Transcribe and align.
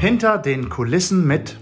Hinter 0.00 0.38
den 0.38 0.68
Kulissen 0.68 1.26
mit 1.26 1.58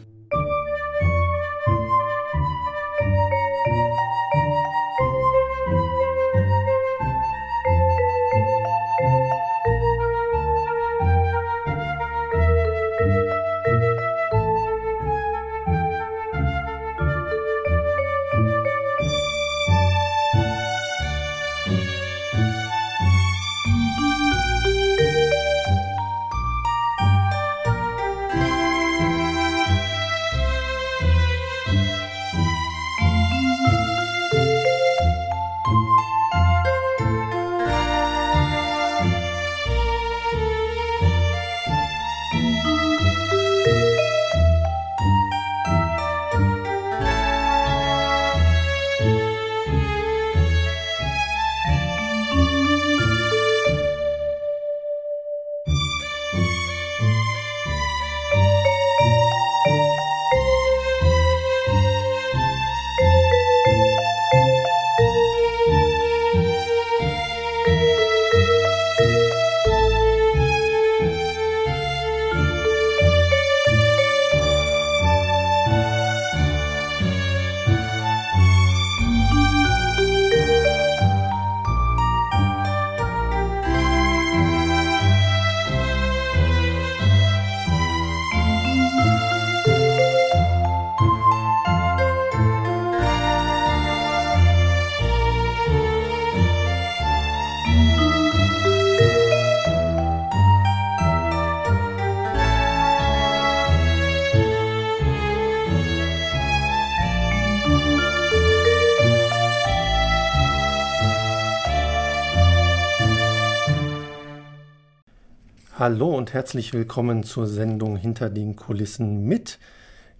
Hallo 115.89 116.17
und 116.17 116.35
herzlich 116.35 116.73
willkommen 116.73 117.23
zur 117.23 117.47
Sendung 117.47 117.97
Hinter 117.97 118.29
den 118.29 118.57
Kulissen 118.57 119.25
mit 119.25 119.61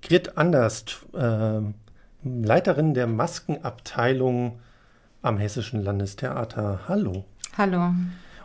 Grit 0.01 0.39
Anderst, 0.39 1.05
äh, 1.13 1.59
Leiterin 2.23 2.95
der 2.95 3.09
Maskenabteilung 3.09 4.61
am 5.23 5.39
Hessischen 5.39 5.83
Landestheater. 5.83 6.83
Hallo. 6.87 7.25
Hallo. 7.59 7.93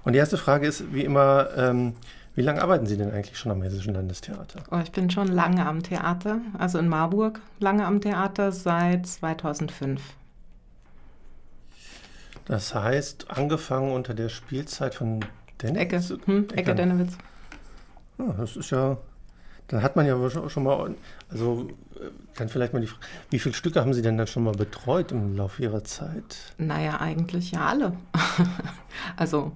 Und 0.04 0.14
die 0.14 0.18
erste 0.18 0.38
Frage 0.38 0.66
ist 0.66 0.96
wie 0.96 1.04
immer, 1.04 1.50
ähm, 1.56 1.94
wie 2.34 2.42
lange 2.42 2.60
arbeiten 2.64 2.88
Sie 2.88 2.98
denn 2.98 3.12
eigentlich 3.12 3.38
schon 3.38 3.52
am 3.52 3.62
Hessischen 3.62 3.94
Landestheater? 3.94 4.64
Oh, 4.72 4.80
ich 4.84 4.92
bin 4.92 5.12
schon 5.12 5.28
lange 5.28 5.64
am 5.68 5.84
Theater, 5.84 6.42
also 6.58 6.80
in 6.80 6.88
Marburg 6.88 7.40
lange 7.60 7.86
am 7.86 8.02
Theater 8.02 8.52
seit 8.52 9.06
2005. 9.06 10.02
Das 12.46 12.74
heißt, 12.74 13.30
angefangen 13.30 13.92
unter 13.92 14.16
der 14.16 14.30
Spielzeit 14.30 14.96
von 14.96 15.24
Ecke, 15.64 16.02
hm, 16.26 16.48
Ecke 16.54 16.76
Dennewitz. 16.76 17.18
Ja, 18.18 18.34
das 18.38 18.56
ist 18.56 18.72
ja, 18.72 18.98
dann 19.68 19.82
hat 19.84 19.96
man 19.96 20.06
ja 20.06 20.30
schon 20.50 20.64
mal, 20.64 20.96
also 21.30 21.70
kann 22.36 22.50
vielleicht 22.50 22.74
mal 22.74 22.80
die 22.80 22.88
Frage, 22.88 23.06
wie 23.30 23.40
viele 23.40 23.56
Stücke 23.56 23.80
haben 23.80 23.94
Sie 23.94 24.02
denn 24.02 24.18
dann 24.18 24.28
schon 24.28 24.44
mal 24.44 24.54
betreut 24.54 25.12
im 25.12 25.36
Laufe 25.36 25.62
Ihrer 25.62 25.84
Zeit? 25.84 26.54
Naja, 26.58 27.00
eigentlich 27.00 27.52
ja 27.52 27.66
alle. 27.66 27.94
also 29.16 29.52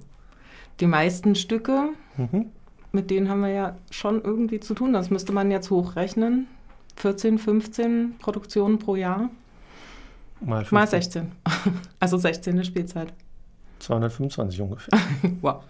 die 0.79 0.87
meisten 0.87 1.35
Stücke, 1.35 1.89
mhm. 2.17 2.47
mit 2.91 3.09
denen 3.09 3.29
haben 3.29 3.41
wir 3.41 3.49
ja 3.49 3.77
schon 3.91 4.21
irgendwie 4.23 4.59
zu 4.59 4.73
tun. 4.73 4.93
Das 4.93 5.09
müsste 5.09 5.31
man 5.31 5.51
jetzt 5.51 5.69
hochrechnen. 5.69 6.47
14, 6.97 7.39
15 7.39 8.15
Produktionen 8.19 8.79
pro 8.79 8.95
Jahr. 8.95 9.29
Mal, 10.41 10.65
mal 10.69 10.87
16. 10.87 11.31
Also 11.99 12.17
16. 12.17 12.63
Spielzeit. 12.63 13.13
225 13.85 14.61
ungefähr. 14.61 14.99
wow. 15.41 15.63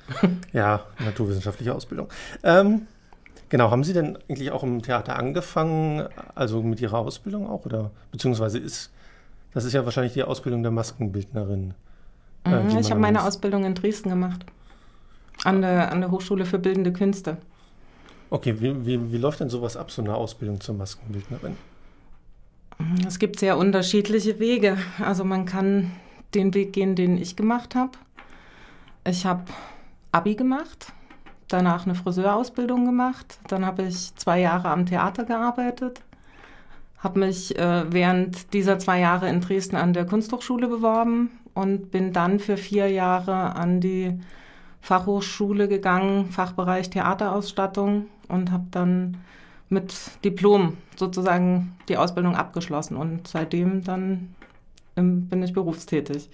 Ja, 0.53 0.81
naturwissenschaftliche 0.99 1.75
Ausbildung. 1.75 2.07
Ähm, 2.43 2.87
genau, 3.49 3.71
haben 3.71 3.83
Sie 3.83 3.93
denn 3.93 4.17
eigentlich 4.29 4.51
auch 4.51 4.63
im 4.63 4.81
Theater 4.81 5.17
angefangen, 5.17 6.07
also 6.33 6.61
mit 6.61 6.81
Ihrer 6.81 6.99
Ausbildung 6.99 7.47
auch? 7.47 7.65
Oder 7.65 7.91
beziehungsweise 8.11 8.59
ist, 8.59 8.91
das 9.53 9.65
ist 9.65 9.73
ja 9.73 9.85
wahrscheinlich 9.85 10.13
die 10.13 10.23
Ausbildung 10.23 10.63
der 10.63 10.71
Maskenbildnerin. 10.71 11.73
Äh, 12.45 12.63
mhm, 12.63 12.77
ich 12.77 12.89
habe 12.89 12.99
meine 12.99 13.23
Ausbildung 13.23 13.65
in 13.65 13.75
Dresden 13.75 14.09
gemacht. 14.09 14.45
An 15.43 15.61
der, 15.61 15.91
an 15.91 15.99
der 15.99 16.11
Hochschule 16.11 16.45
für 16.45 16.59
Bildende 16.59 16.93
Künste. 16.93 17.37
Okay, 18.29 18.55
wie, 18.59 18.85
wie, 18.85 19.11
wie 19.11 19.17
läuft 19.17 19.41
denn 19.41 19.49
sowas 19.49 19.75
ab, 19.77 19.91
so 19.91 20.01
eine 20.01 20.15
Ausbildung 20.15 20.61
zur 20.61 20.75
Maskenbildnerin? 20.75 21.57
Es 23.05 23.19
gibt 23.19 23.39
sehr 23.39 23.57
unterschiedliche 23.57 24.39
Wege. 24.39 24.77
Also 24.99 25.23
man 25.23 25.45
kann 25.45 25.91
den 26.33 26.53
Weg 26.53 26.73
gehen, 26.73 26.95
den 26.95 27.17
ich 27.17 27.35
gemacht 27.35 27.75
habe. 27.75 27.91
Ich 29.07 29.23
habe 29.23 29.43
Abi 30.11 30.33
gemacht, 30.33 30.91
danach 31.47 31.85
eine 31.85 31.93
Friseurausbildung 31.93 32.85
gemacht, 32.85 33.38
dann 33.47 33.63
habe 33.63 33.83
ich 33.83 34.16
zwei 34.16 34.39
Jahre 34.39 34.69
am 34.69 34.88
Theater 34.88 35.25
gearbeitet, 35.25 36.01
habe 36.97 37.19
mich 37.19 37.55
äh, 37.55 37.85
während 37.94 38.51
dieser 38.53 38.79
zwei 38.79 38.99
Jahre 38.99 39.29
in 39.29 39.41
Dresden 39.41 39.75
an 39.75 39.94
der 39.94 40.07
Kunsthochschule 40.07 40.67
beworben 40.67 41.29
und 41.53 41.91
bin 41.91 42.13
dann 42.13 42.39
für 42.39 42.57
vier 42.57 42.89
Jahre 42.89 43.55
an 43.55 43.79
die 43.79 44.19
Fachhochschule 44.81 45.67
gegangen, 45.67 46.31
Fachbereich 46.31 46.89
Theaterausstattung 46.89 48.07
und 48.27 48.51
habe 48.51 48.65
dann 48.71 49.17
mit 49.69 49.94
Diplom 50.23 50.77
sozusagen 50.95 51.75
die 51.89 51.97
Ausbildung 51.97 52.35
abgeschlossen 52.35 52.97
und 52.97 53.27
seitdem 53.27 53.83
dann 53.83 54.33
bin 54.95 55.44
ich 55.44 55.53
berufstätig. 55.53 56.29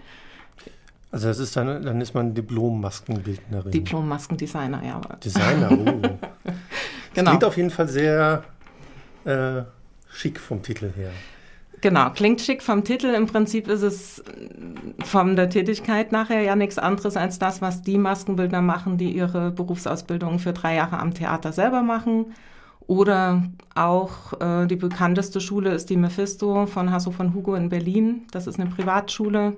Also 1.12 1.28
das 1.28 1.40
ist 1.40 1.56
dann, 1.58 1.84
dann 1.84 2.00
ist 2.00 2.14
man 2.14 2.34
Diplom-Maskenbildnerin. 2.34 3.72
Diplom-Maskendesigner, 3.72 4.82
ja. 4.84 5.02
Designer, 5.24 5.72
oh. 5.72 6.02
Genau. 7.14 7.32
klingt 7.32 7.44
auf 7.44 7.58
jeden 7.58 7.70
Fall 7.70 7.90
sehr 7.90 8.44
äh, 9.26 9.64
schick 10.10 10.40
vom 10.40 10.62
Titel 10.62 10.92
her. 10.96 11.12
Genau, 11.82 12.12
klingt 12.12 12.40
schick 12.40 12.62
vom 12.62 12.84
Titel. 12.84 13.08
Im 13.08 13.26
Prinzip 13.26 13.68
ist 13.68 13.82
es 13.82 14.24
von 15.04 15.36
der 15.36 15.50
Tätigkeit 15.50 16.12
nachher 16.12 16.42
ja 16.42 16.56
nichts 16.56 16.78
anderes 16.78 17.18
als 17.18 17.40
das, 17.40 17.62
was 17.62 17.82
die 17.82 17.98
Maskenbildner 17.98 18.62
machen, 18.62 18.98
die 18.98 19.12
ihre 19.12 19.52
Berufsausbildung 19.52 20.40
für 20.40 20.54
drei 20.54 20.76
Jahre 20.76 21.00
am 21.00 21.14
Theater 21.14 21.52
selber 21.52 21.82
machen 21.82 22.28
oder 22.88 23.44
auch 23.74 24.40
äh, 24.42 24.68
die 24.68 24.76
bekannteste 24.76 25.42
Schule 25.42 25.72
ist 25.72 25.90
die 25.90 25.98
Mephisto 25.98 26.66
von 26.66 26.92
Hasso 26.92 27.12
von 27.12 27.34
Hugo 27.34 27.56
in 27.56 27.70
Berlin. 27.70 28.28
Das 28.32 28.48
ist 28.48 28.60
eine 28.60 28.70
Privatschule. 28.70 29.58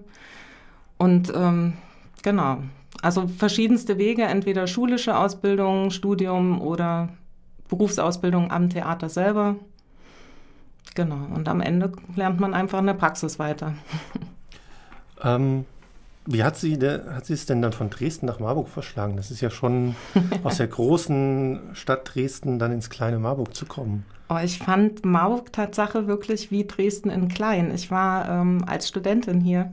Und 1.03 1.33
ähm, 1.35 1.73
genau, 2.21 2.59
also 3.01 3.27
verschiedenste 3.27 3.97
Wege, 3.97 4.23
entweder 4.23 4.67
schulische 4.67 5.17
Ausbildung, 5.17 5.91
Studium 5.91 6.61
oder 6.61 7.09
Berufsausbildung 7.67 8.51
am 8.51 8.69
Theater 8.69 9.09
selber. 9.09 9.57
Genau, 10.95 11.27
und 11.35 11.50
am 11.50 11.59
Ende 11.59 11.91
lernt 12.15 12.39
man 12.39 12.53
einfach 12.53 12.79
in 12.79 12.85
der 12.85 12.94
Praxis 12.94 13.38
weiter. 13.38 13.73
Ähm, 15.25 15.63
wie 16.25 16.44
hat 16.44 16.57
sie, 16.57 16.77
hat 16.77 17.25
sie 17.25 17.33
es 17.33 17.45
denn 17.45 17.61
dann 17.61 17.71
von 17.71 17.89
Dresden 17.89 18.25
nach 18.25 18.41
Marburg 18.41 18.67
verschlagen? 18.67 19.15
Das 19.15 19.31
ist 19.31 19.39
ja 19.39 19.50
schon 19.50 19.95
aus 20.44 20.57
der 20.57 20.67
großen 20.67 21.61
Stadt 21.71 22.13
Dresden 22.13 22.59
dann 22.59 22.73
ins 22.73 22.89
kleine 22.89 23.19
Marburg 23.19 23.55
zu 23.55 23.65
kommen. 23.65 24.05
Oh, 24.27 24.39
ich 24.44 24.59
fand 24.59 25.05
Marburg 25.05 25.53
Tatsache 25.53 26.07
wirklich 26.07 26.51
wie 26.51 26.67
Dresden 26.67 27.09
in 27.09 27.29
klein. 27.29 27.73
Ich 27.73 27.89
war 27.89 28.27
ähm, 28.27 28.65
als 28.67 28.89
Studentin 28.89 29.39
hier. 29.39 29.71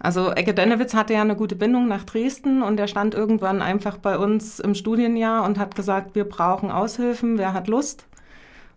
Also 0.00 0.30
Ecke 0.30 0.54
Dennewitz 0.54 0.94
hatte 0.94 1.14
ja 1.14 1.22
eine 1.22 1.34
gute 1.34 1.56
Bindung 1.56 1.88
nach 1.88 2.04
Dresden 2.04 2.62
und 2.62 2.78
er 2.78 2.86
stand 2.86 3.14
irgendwann 3.14 3.60
einfach 3.62 3.98
bei 3.98 4.16
uns 4.16 4.60
im 4.60 4.74
Studienjahr 4.74 5.44
und 5.44 5.58
hat 5.58 5.74
gesagt, 5.74 6.14
wir 6.14 6.24
brauchen 6.24 6.70
Aushilfen, 6.70 7.36
wer 7.36 7.52
hat 7.52 7.66
Lust? 7.66 8.06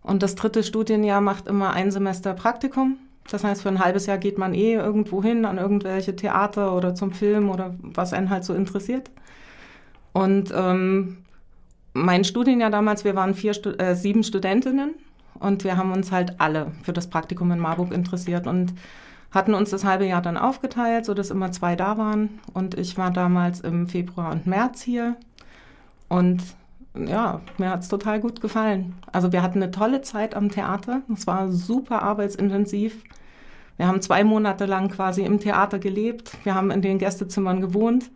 Und 0.02 0.24
das 0.24 0.34
dritte 0.34 0.64
Studienjahr 0.64 1.22
macht 1.22 1.48
immer 1.48 1.74
ein 1.74 1.92
Semester 1.92 2.34
Praktikum. 2.34 2.98
Das 3.30 3.44
heißt, 3.44 3.62
für 3.62 3.70
ein 3.70 3.84
halbes 3.84 4.08
Jahr 4.08 4.18
geht 4.18 4.40
man 4.40 4.56
eh 4.56 4.74
irgendwo 4.74 5.22
hin 5.22 5.46
an 5.46 5.60
irgendwelche 5.60 6.16
Theater 6.16 6.76
oder 6.76 6.96
zum 6.96 7.12
Film 7.12 7.50
oder 7.50 7.76
was 7.82 8.14
einen 8.14 8.32
halt 8.32 8.44
so 8.44 8.56
interessiert. 8.56 9.12
Und 10.14 10.52
ähm, 10.56 11.18
mein 11.94 12.24
Studienjahr 12.24 12.72
damals, 12.72 13.06
wir 13.06 13.16
waren 13.16 13.36
vier, 13.36 13.54
äh, 13.80 13.96
sieben 13.96 14.24
Studentinnen 14.24 14.96
und 15.36 15.64
wir 15.64 15.78
haben 15.78 15.92
uns 15.92 16.12
halt 16.12 16.40
alle 16.40 16.72
für 16.82 16.94
das 16.94 17.10
Praktikum 17.10 17.52
in 17.52 17.60
Marburg 17.60 17.94
interessiert 17.94 18.48
und 18.48 18.74
hatten 19.32 19.54
uns 19.54 19.70
das 19.70 19.86
halbe 19.86 20.06
Jahr 20.06 20.22
dann 20.22 20.38
aufgeteilt, 20.38 21.06
sodass 21.06 21.32
immer 21.32 21.52
zwei 21.52 21.76
da 21.76 21.98
waren. 21.98 22.40
Und 22.54 22.78
ich 22.78 22.98
war 22.98 23.12
damals 23.12 23.62
im 23.62 23.88
Februar 23.88 24.32
und 24.32 24.46
März 24.46 24.82
hier. 24.82 25.16
Und 26.10 26.42
ja, 26.94 27.40
mir 27.58 27.70
hat 27.70 27.82
es 27.82 27.88
total 27.88 28.20
gut 28.20 28.42
gefallen. 28.42 28.96
Also 29.12 29.32
wir 29.32 29.42
hatten 29.42 29.64
eine 29.64 29.72
tolle 29.72 30.02
Zeit 30.02 30.36
am 30.36 30.50
Theater. 30.50 31.02
Es 31.14 31.26
war 31.28 31.50
super 31.52 32.02
arbeitsintensiv. 32.02 33.04
Wir 33.78 33.88
haben 33.88 34.02
zwei 34.02 34.24
Monate 34.24 34.66
lang 34.66 34.90
quasi 34.90 35.24
im 35.24 35.40
Theater 35.40 35.80
gelebt. 35.80 36.38
Wir 36.44 36.54
haben 36.54 36.70
in 36.70 36.82
den 36.82 37.00
Gästezimmern 37.00 37.62
gewohnt. 37.62 38.12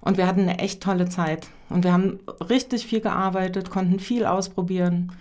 Und 0.00 0.18
wir 0.18 0.26
hatten 0.26 0.42
eine 0.42 0.58
echt 0.58 0.82
tolle 0.82 1.08
Zeit. 1.08 1.48
Und 1.70 1.82
wir 1.82 1.92
haben 1.92 2.20
richtig 2.48 2.86
viel 2.86 3.00
gearbeitet, 3.00 3.70
konnten 3.70 3.98
viel 3.98 4.26
ausprobieren, 4.26 5.12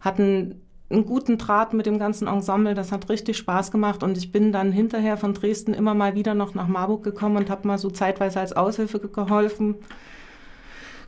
hatten 0.00 0.60
einen 0.94 1.06
guten 1.06 1.38
Draht 1.38 1.74
mit 1.74 1.86
dem 1.86 1.98
ganzen 1.98 2.28
Ensemble. 2.28 2.74
Das 2.74 2.92
hat 2.92 3.08
richtig 3.08 3.36
Spaß 3.36 3.70
gemacht. 3.70 4.02
Und 4.02 4.16
ich 4.16 4.32
bin 4.32 4.52
dann 4.52 4.72
hinterher 4.72 5.16
von 5.16 5.34
Dresden 5.34 5.74
immer 5.74 5.94
mal 5.94 6.14
wieder 6.14 6.34
noch 6.34 6.54
nach 6.54 6.68
Marburg 6.68 7.02
gekommen 7.02 7.36
und 7.36 7.50
habe 7.50 7.68
mal 7.68 7.78
so 7.78 7.90
zeitweise 7.90 8.40
als 8.40 8.54
Aushilfe 8.54 8.98
geholfen. 9.00 9.76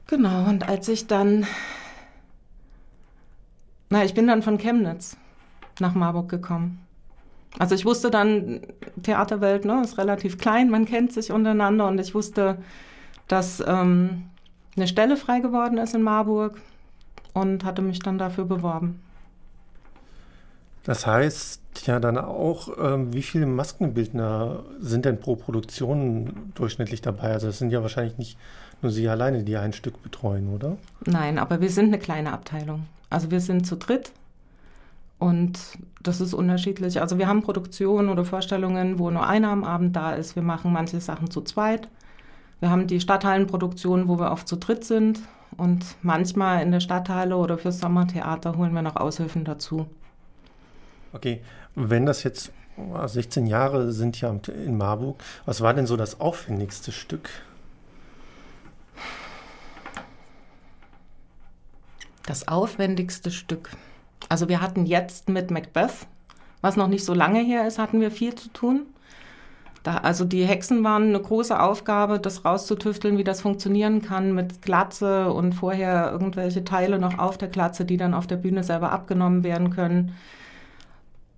Genau, 0.07 0.49
und 0.49 0.69
als 0.69 0.89
ich 0.89 1.07
dann, 1.09 1.47
na, 3.91 4.05
ich 4.05 4.15
bin 4.15 4.27
dann 4.29 4.43
von 4.43 4.59
Chemnitz 4.59 5.17
nach 5.81 5.95
Marburg 5.95 6.29
gekommen. 6.29 6.81
Also 7.59 7.75
ich 7.75 7.85
wusste 7.85 8.11
dann, 8.11 8.61
Theaterwelt 9.03 9.65
ne, 9.65 9.81
ist 9.83 9.99
relativ 9.99 10.39
klein, 10.39 10.71
man 10.71 10.85
kennt 10.85 11.13
sich 11.13 11.33
untereinander 11.33 11.89
und 11.89 11.99
ich 11.99 12.15
wusste, 12.15 12.59
dass 13.29 13.63
ähm, 13.67 14.27
eine 14.77 14.87
Stelle 14.87 15.17
frei 15.17 15.41
geworden 15.41 15.79
ist 15.79 15.95
in 15.95 16.03
Marburg 16.03 16.61
und 17.33 17.65
hatte 17.65 17.83
mich 17.83 17.99
dann 17.99 18.19
dafür 18.19 18.45
beworben. 18.45 19.01
Das 20.87 21.05
heißt 21.05 21.85
ja 21.87 21.99
dann 21.99 22.17
auch, 22.17 22.69
ähm, 22.81 23.13
wie 23.13 23.23
viele 23.23 23.45
Maskenbildner 23.47 24.61
sind 24.79 25.05
denn 25.05 25.19
pro 25.19 25.35
Produktion 25.35 26.53
durchschnittlich 26.55 27.01
dabei? 27.01 27.33
Also 27.33 27.49
es 27.49 27.59
sind 27.59 27.71
ja 27.71 27.83
wahrscheinlich 27.83 28.19
nicht 28.19 28.39
nur 28.83 28.93
Sie 28.93 29.09
alleine, 29.09 29.43
die 29.43 29.57
ein 29.57 29.73
Stück 29.73 30.01
betreuen, 30.01 30.55
oder? 30.55 30.77
Nein, 31.05 31.41
aber 31.41 31.61
wir 31.61 31.71
sind 31.71 31.87
eine 31.87 31.99
kleine 31.99 32.33
Abteilung. 32.33 32.87
Also 33.11 33.33
wir 33.33 33.41
sind 33.41 33.67
zu 33.67 33.75
dritt 33.75 34.13
und 35.19 35.59
das 36.05 36.21
ist 36.21 36.35
unterschiedlich. 36.35 37.01
Also 37.01 37.19
wir 37.19 37.27
haben 37.27 37.43
Produktionen 37.43 38.09
oder 38.09 38.25
Vorstellungen, 38.25 39.01
wo 39.01 39.11
nur 39.11 39.27
einer 39.27 39.49
am 39.49 39.65
Abend 39.65 39.97
da 39.97 40.13
ist. 40.13 40.37
Wir 40.37 40.45
machen 40.45 40.73
manche 40.73 41.01
Sachen 41.01 41.33
zu 41.33 41.41
zweit. 41.41 41.89
Wir 42.61 42.71
haben 42.71 42.87
die 42.87 43.01
Stadthallenproduktionen, 43.01 44.07
wo 44.07 44.21
wir 44.21 44.31
oft 44.31 44.47
zu 44.47 44.55
dritt 44.55 44.85
sind. 44.85 45.19
Und 45.57 45.85
manchmal 46.03 46.63
in 46.63 46.71
der 46.71 46.81
Stadthalle 46.81 47.37
oder 47.37 47.59
fürs 47.59 47.81
Sommertheater 47.81 48.57
holen 48.57 48.73
wir 48.73 48.83
noch 48.83 48.95
Aushilfen 48.95 49.45
dazu. 49.45 49.87
Okay, 51.17 51.41
wenn 51.75 52.05
das 52.05 52.25
jetzt 52.25 52.53
16 52.77 53.47
Jahre 53.47 53.91
sind 53.91 54.21
ja 54.21 54.31
in 54.49 54.77
Marburg, 54.77 55.17
was 55.47 55.63
war 55.63 55.73
denn 55.73 55.87
so 55.87 55.97
das 55.97 56.21
aufwendigste 56.21 56.93
Stück? 56.93 57.31
Das 62.27 62.49
aufwendigste 62.49 63.31
Stück. 63.31 63.71
Also 64.29 64.51
wir 64.51 64.61
hatten 64.61 64.85
jetzt 64.85 65.31
mit 65.31 65.51
Macbeth, 65.51 66.07
was 66.61 66.77
noch 66.77 66.89
nicht 66.89 67.07
so 67.07 67.15
lange 67.15 67.41
her 67.41 67.67
ist, 67.67 67.79
hatten 67.79 68.03
wir 68.03 68.11
viel 68.11 68.35
zu 68.35 68.51
tun. 68.51 68.83
Da, 69.85 69.99
also 69.99 70.27
die 70.27 70.45
Hexen 70.45 70.85
waren 70.85 71.05
eine 71.05 71.21
große 71.21 71.59
Aufgabe, 71.59 72.21
das 72.21 72.45
rauszutüfteln, 72.45 73.17
wie 73.17 73.25
das 73.25 73.41
funktionieren 73.41 74.03
kann 74.03 74.35
mit 74.35 74.61
Glatze 74.61 75.33
und 75.33 75.55
vorher 75.55 76.11
irgendwelche 76.13 76.63
Teile 76.63 76.99
noch 76.99 77.19
auf 77.19 77.39
der 77.39 77.49
Glatze, 77.49 77.87
die 77.87 77.97
dann 77.97 78.13
auf 78.13 78.27
der 78.27 78.37
Bühne 78.37 78.65
selber 78.65 78.93
abgenommen 78.93 79.45
werden 79.45 79.71
können. 79.71 80.15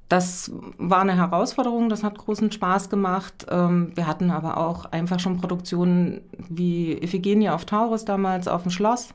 Das 0.09 0.51
war 0.79 1.03
eine 1.03 1.17
Herausforderung, 1.17 1.91
das 1.91 2.03
hat 2.03 2.17
großen 2.17 2.51
Spaß 2.51 2.89
gemacht. 2.89 3.47
Ähm, 3.51 3.93
wir 3.95 4.07
hatten 4.07 4.31
aber 4.31 4.57
auch 4.57 4.87
einfach 4.87 5.21
schon 5.21 5.39
Produktionen 5.39 6.23
wie 6.49 6.93
Iphigenie 6.93 7.51
auf 7.51 7.67
Taurus 7.67 8.07
damals 8.07 8.49
auf 8.49 8.63
dem 8.63 8.71
Schloss. 8.71 9.15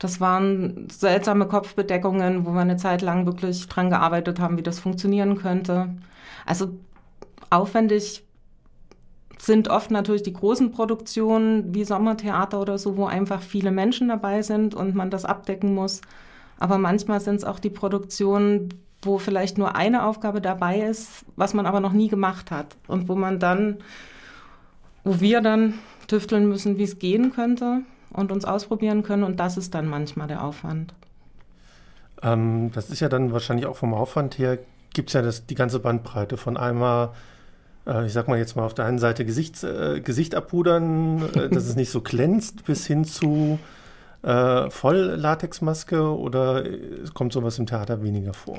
Das 0.00 0.20
waren 0.20 0.88
seltsame 0.90 1.46
Kopfbedeckungen, 1.46 2.44
wo 2.44 2.52
wir 2.52 2.60
eine 2.62 2.76
Zeit 2.76 3.02
lang 3.02 3.26
wirklich 3.26 3.68
dran 3.68 3.90
gearbeitet 3.90 4.40
haben, 4.40 4.58
wie 4.58 4.62
das 4.64 4.80
funktionieren 4.80 5.38
könnte. 5.38 5.94
Also 6.44 6.70
aufwendig 7.50 8.24
sind 9.38 9.68
oft 9.68 9.92
natürlich 9.92 10.24
die 10.24 10.32
großen 10.32 10.72
Produktionen 10.72 11.72
wie 11.74 11.84
Sommertheater 11.84 12.60
oder 12.60 12.78
so, 12.78 12.96
wo 12.96 13.06
einfach 13.06 13.42
viele 13.42 13.70
Menschen 13.70 14.08
dabei 14.08 14.42
sind 14.42 14.74
und 14.74 14.96
man 14.96 15.10
das 15.10 15.24
abdecken 15.24 15.74
muss. 15.74 16.00
Aber 16.58 16.78
manchmal 16.78 17.20
sind 17.20 17.36
es 17.36 17.44
auch 17.44 17.60
die 17.60 17.70
Produktionen, 17.70 18.68
wo 19.02 19.18
vielleicht 19.18 19.58
nur 19.58 19.74
eine 19.74 20.04
Aufgabe 20.04 20.40
dabei 20.40 20.80
ist, 20.80 21.24
was 21.36 21.54
man 21.54 21.66
aber 21.66 21.80
noch 21.80 21.92
nie 21.92 22.08
gemacht 22.08 22.50
hat 22.50 22.76
und 22.86 23.08
wo 23.08 23.14
man 23.14 23.38
dann, 23.38 23.78
wo 25.04 25.20
wir 25.20 25.40
dann 25.40 25.74
tüfteln 26.06 26.48
müssen, 26.48 26.78
wie 26.78 26.84
es 26.84 26.98
gehen 26.98 27.32
könnte 27.32 27.82
und 28.10 28.30
uns 28.32 28.44
ausprobieren 28.44 29.02
können 29.02 29.24
und 29.24 29.40
das 29.40 29.56
ist 29.56 29.74
dann 29.74 29.86
manchmal 29.86 30.28
der 30.28 30.44
Aufwand. 30.44 30.94
Ähm, 32.22 32.70
das 32.72 32.90
ist 32.90 33.00
ja 33.00 33.08
dann 33.08 33.32
wahrscheinlich 33.32 33.66
auch 33.66 33.76
vom 33.76 33.94
Aufwand 33.94 34.38
her, 34.38 34.58
gibt 34.94 35.10
es 35.10 35.14
ja 35.14 35.22
das, 35.22 35.46
die 35.46 35.54
ganze 35.54 35.80
Bandbreite 35.80 36.36
von 36.36 36.56
einmal, 36.56 37.10
äh, 37.86 38.06
ich 38.06 38.12
sag 38.12 38.28
mal 38.28 38.38
jetzt 38.38 38.56
mal 38.56 38.64
auf 38.64 38.74
der 38.74 38.84
einen 38.84 38.98
Seite 38.98 39.24
Gesicht, 39.24 39.62
äh, 39.64 40.00
Gesicht 40.00 40.34
abpudern, 40.34 41.28
äh, 41.34 41.48
dass 41.48 41.64
es 41.64 41.74
nicht 41.74 41.90
so 41.90 42.00
glänzt, 42.00 42.64
bis 42.64 42.86
hin 42.86 43.04
zu 43.04 43.58
äh, 44.22 44.70
Voll-Latexmaske 44.70 46.16
oder 46.16 46.64
kommt 47.14 47.32
sowas 47.32 47.58
im 47.58 47.66
Theater 47.66 48.02
weniger 48.02 48.32
vor? 48.34 48.58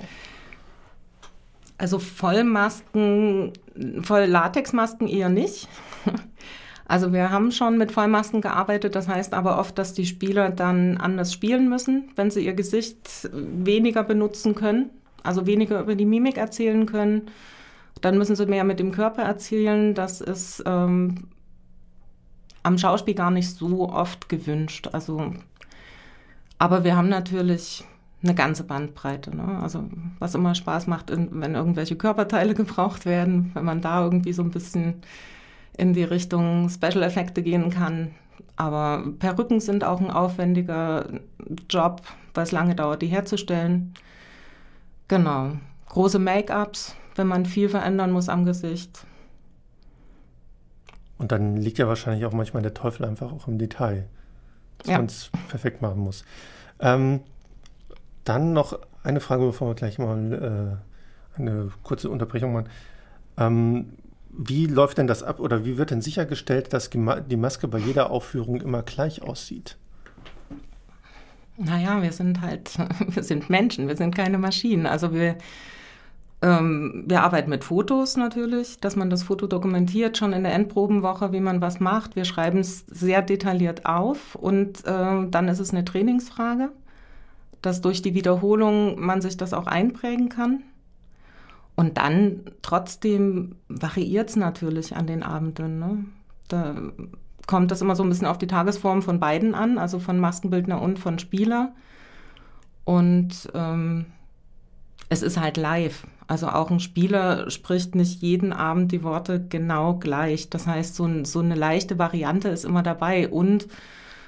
Also 1.77 1.99
Vollmasken, 1.99 3.53
Voll-Latexmasken 4.01 5.07
eher 5.07 5.29
nicht. 5.29 5.67
Also 6.85 7.13
wir 7.13 7.31
haben 7.31 7.51
schon 7.51 7.77
mit 7.77 7.91
Vollmasken 7.91 8.41
gearbeitet, 8.41 8.95
das 8.95 9.07
heißt 9.07 9.33
aber 9.33 9.57
oft, 9.57 9.77
dass 9.77 9.93
die 9.93 10.05
Spieler 10.05 10.49
dann 10.49 10.97
anders 10.97 11.31
spielen 11.31 11.69
müssen, 11.69 12.11
wenn 12.17 12.29
sie 12.29 12.45
ihr 12.45 12.53
Gesicht 12.53 13.29
weniger 13.31 14.03
benutzen 14.03 14.53
können, 14.53 14.89
also 15.23 15.47
weniger 15.47 15.79
über 15.79 15.95
die 15.95 16.05
Mimik 16.05 16.37
erzählen 16.37 16.85
können. 16.85 17.31
Dann 18.01 18.17
müssen 18.17 18.35
sie 18.35 18.45
mehr 18.45 18.65
mit 18.65 18.79
dem 18.79 18.91
Körper 18.91 19.23
erzählen. 19.23 19.93
Das 19.95 20.19
ist 20.19 20.61
ähm, 20.65 21.29
am 22.63 22.77
Schauspiel 22.77 23.15
gar 23.15 23.31
nicht 23.31 23.49
so 23.49 23.89
oft 23.89 24.27
gewünscht. 24.27 24.89
Also 24.91 25.33
aber 26.63 26.85
wir 26.85 26.95
haben 26.95 27.09
natürlich 27.09 27.83
eine 28.23 28.33
ganze 28.33 28.63
Bandbreite. 28.63 29.35
Ne? 29.35 29.59
Also 29.61 29.83
was 30.19 30.33
immer 30.33 30.55
Spaß 30.55 30.87
macht, 30.87 31.11
wenn 31.11 31.55
irgendwelche 31.55 31.97
Körperteile 31.97 32.53
gebraucht 32.53 33.05
werden, 33.05 33.51
wenn 33.53 33.65
man 33.65 33.81
da 33.81 34.01
irgendwie 34.01 34.31
so 34.31 34.43
ein 34.43 34.51
bisschen 34.51 35.01
in 35.75 35.91
die 35.91 36.05
Richtung 36.05 36.69
Special-Effekte 36.69 37.43
gehen 37.43 37.69
kann. 37.69 38.11
Aber 38.55 39.03
Perücken 39.19 39.59
sind 39.59 39.83
auch 39.83 39.99
ein 39.99 40.09
aufwendiger 40.09 41.09
Job, 41.69 42.01
weil 42.33 42.45
es 42.45 42.53
lange 42.53 42.75
dauert, 42.75 43.01
die 43.01 43.07
herzustellen. 43.07 43.93
Genau. 45.09 45.57
Große 45.89 46.17
Make-ups, 46.17 46.95
wenn 47.15 47.27
man 47.27 47.45
viel 47.45 47.67
verändern 47.67 48.13
muss 48.13 48.29
am 48.29 48.45
Gesicht. 48.45 49.05
Und 51.17 51.33
dann 51.33 51.57
liegt 51.57 51.77
ja 51.77 51.89
wahrscheinlich 51.89 52.25
auch 52.25 52.31
manchmal 52.31 52.63
der 52.63 52.73
Teufel 52.73 53.05
einfach 53.05 53.33
auch 53.33 53.49
im 53.49 53.57
Detail 53.57 54.07
dass 54.83 54.91
ja. 54.91 54.97
man 54.97 55.07
es 55.07 55.31
perfekt 55.49 55.81
machen 55.81 55.99
muss. 55.99 56.23
Ähm, 56.79 57.21
dann 58.23 58.53
noch 58.53 58.79
eine 59.03 59.19
Frage, 59.19 59.45
bevor 59.45 59.69
wir 59.69 59.75
gleich 59.75 59.97
mal 59.97 60.79
äh, 61.37 61.39
eine 61.39 61.71
kurze 61.83 62.09
Unterbrechung 62.09 62.53
machen. 62.53 62.69
Ähm, 63.37 63.93
wie 64.29 64.65
läuft 64.65 64.97
denn 64.97 65.07
das 65.07 65.23
ab 65.23 65.39
oder 65.39 65.65
wie 65.65 65.77
wird 65.77 65.91
denn 65.91 66.01
sichergestellt, 66.01 66.73
dass 66.73 66.89
die 66.89 67.37
Maske 67.37 67.67
bei 67.67 67.77
jeder 67.77 68.09
Aufführung 68.09 68.61
immer 68.61 68.81
gleich 68.81 69.21
aussieht? 69.21 69.77
Naja, 71.57 72.01
wir 72.01 72.11
sind 72.11 72.41
halt, 72.41 72.71
wir 73.07 73.23
sind 73.23 73.49
Menschen, 73.49 73.87
wir 73.87 73.95
sind 73.97 74.15
keine 74.15 74.37
Maschinen. 74.37 74.87
Also 74.87 75.13
wir 75.13 75.37
ähm, 76.43 77.05
wir 77.07 77.23
arbeiten 77.23 77.49
mit 77.49 77.63
Fotos 77.63 78.17
natürlich, 78.17 78.77
dass 78.81 78.97
man 78.97 79.09
das 79.09 79.23
Foto 79.23 79.47
dokumentiert, 79.47 80.17
schon 80.17 80.33
in 80.33 80.43
der 80.43 80.53
Endprobenwoche, 80.53 81.31
wie 81.31 81.39
man 81.39 81.61
was 81.61 81.79
macht. 81.79 82.17
Wir 82.17 82.25
schreiben 82.25 82.59
es 82.59 82.85
sehr 82.87 83.21
detailliert 83.21 83.85
auf 83.85 84.35
und 84.35 84.85
äh, 84.85 85.27
dann 85.29 85.47
ist 85.47 85.59
es 85.59 85.71
eine 85.71 85.85
Trainingsfrage, 85.85 86.69
dass 87.61 87.79
durch 87.79 88.01
die 88.01 88.13
Wiederholung 88.13 88.99
man 88.99 89.21
sich 89.21 89.37
das 89.37 89.53
auch 89.53 89.67
einprägen 89.67 90.27
kann. 90.27 90.63
Und 91.75 91.97
dann 91.97 92.41
trotzdem 92.61 93.55
variiert 93.69 94.29
es 94.29 94.35
natürlich 94.35 94.97
an 94.97 95.07
den 95.07 95.23
Abenden. 95.23 95.79
Ne? 95.79 96.05
Da 96.49 96.75
kommt 97.47 97.71
das 97.71 97.81
immer 97.81 97.95
so 97.95 98.03
ein 98.03 98.09
bisschen 98.09 98.27
auf 98.27 98.37
die 98.37 98.47
Tagesform 98.47 99.01
von 99.01 99.21
beiden 99.21 99.55
an, 99.55 99.77
also 99.77 99.97
von 99.97 100.19
Maskenbildner 100.19 100.81
und 100.81 100.99
von 100.99 101.19
Spieler. 101.19 101.71
Und 102.83 103.49
ähm, 103.53 104.07
es 105.07 105.21
ist 105.21 105.39
halt 105.39 105.57
live. 105.57 106.05
Also 106.27 106.47
auch 106.47 106.71
ein 106.71 106.79
Spieler 106.79 107.49
spricht 107.49 107.95
nicht 107.95 108.21
jeden 108.21 108.53
Abend 108.53 108.91
die 108.91 109.03
Worte 109.03 109.45
genau 109.47 109.95
gleich. 109.95 110.49
Das 110.49 110.67
heißt, 110.67 110.95
so, 110.95 111.05
ein, 111.05 111.25
so 111.25 111.39
eine 111.39 111.55
leichte 111.55 111.99
Variante 111.99 112.49
ist 112.49 112.65
immer 112.65 112.83
dabei. 112.83 113.27
Und 113.27 113.67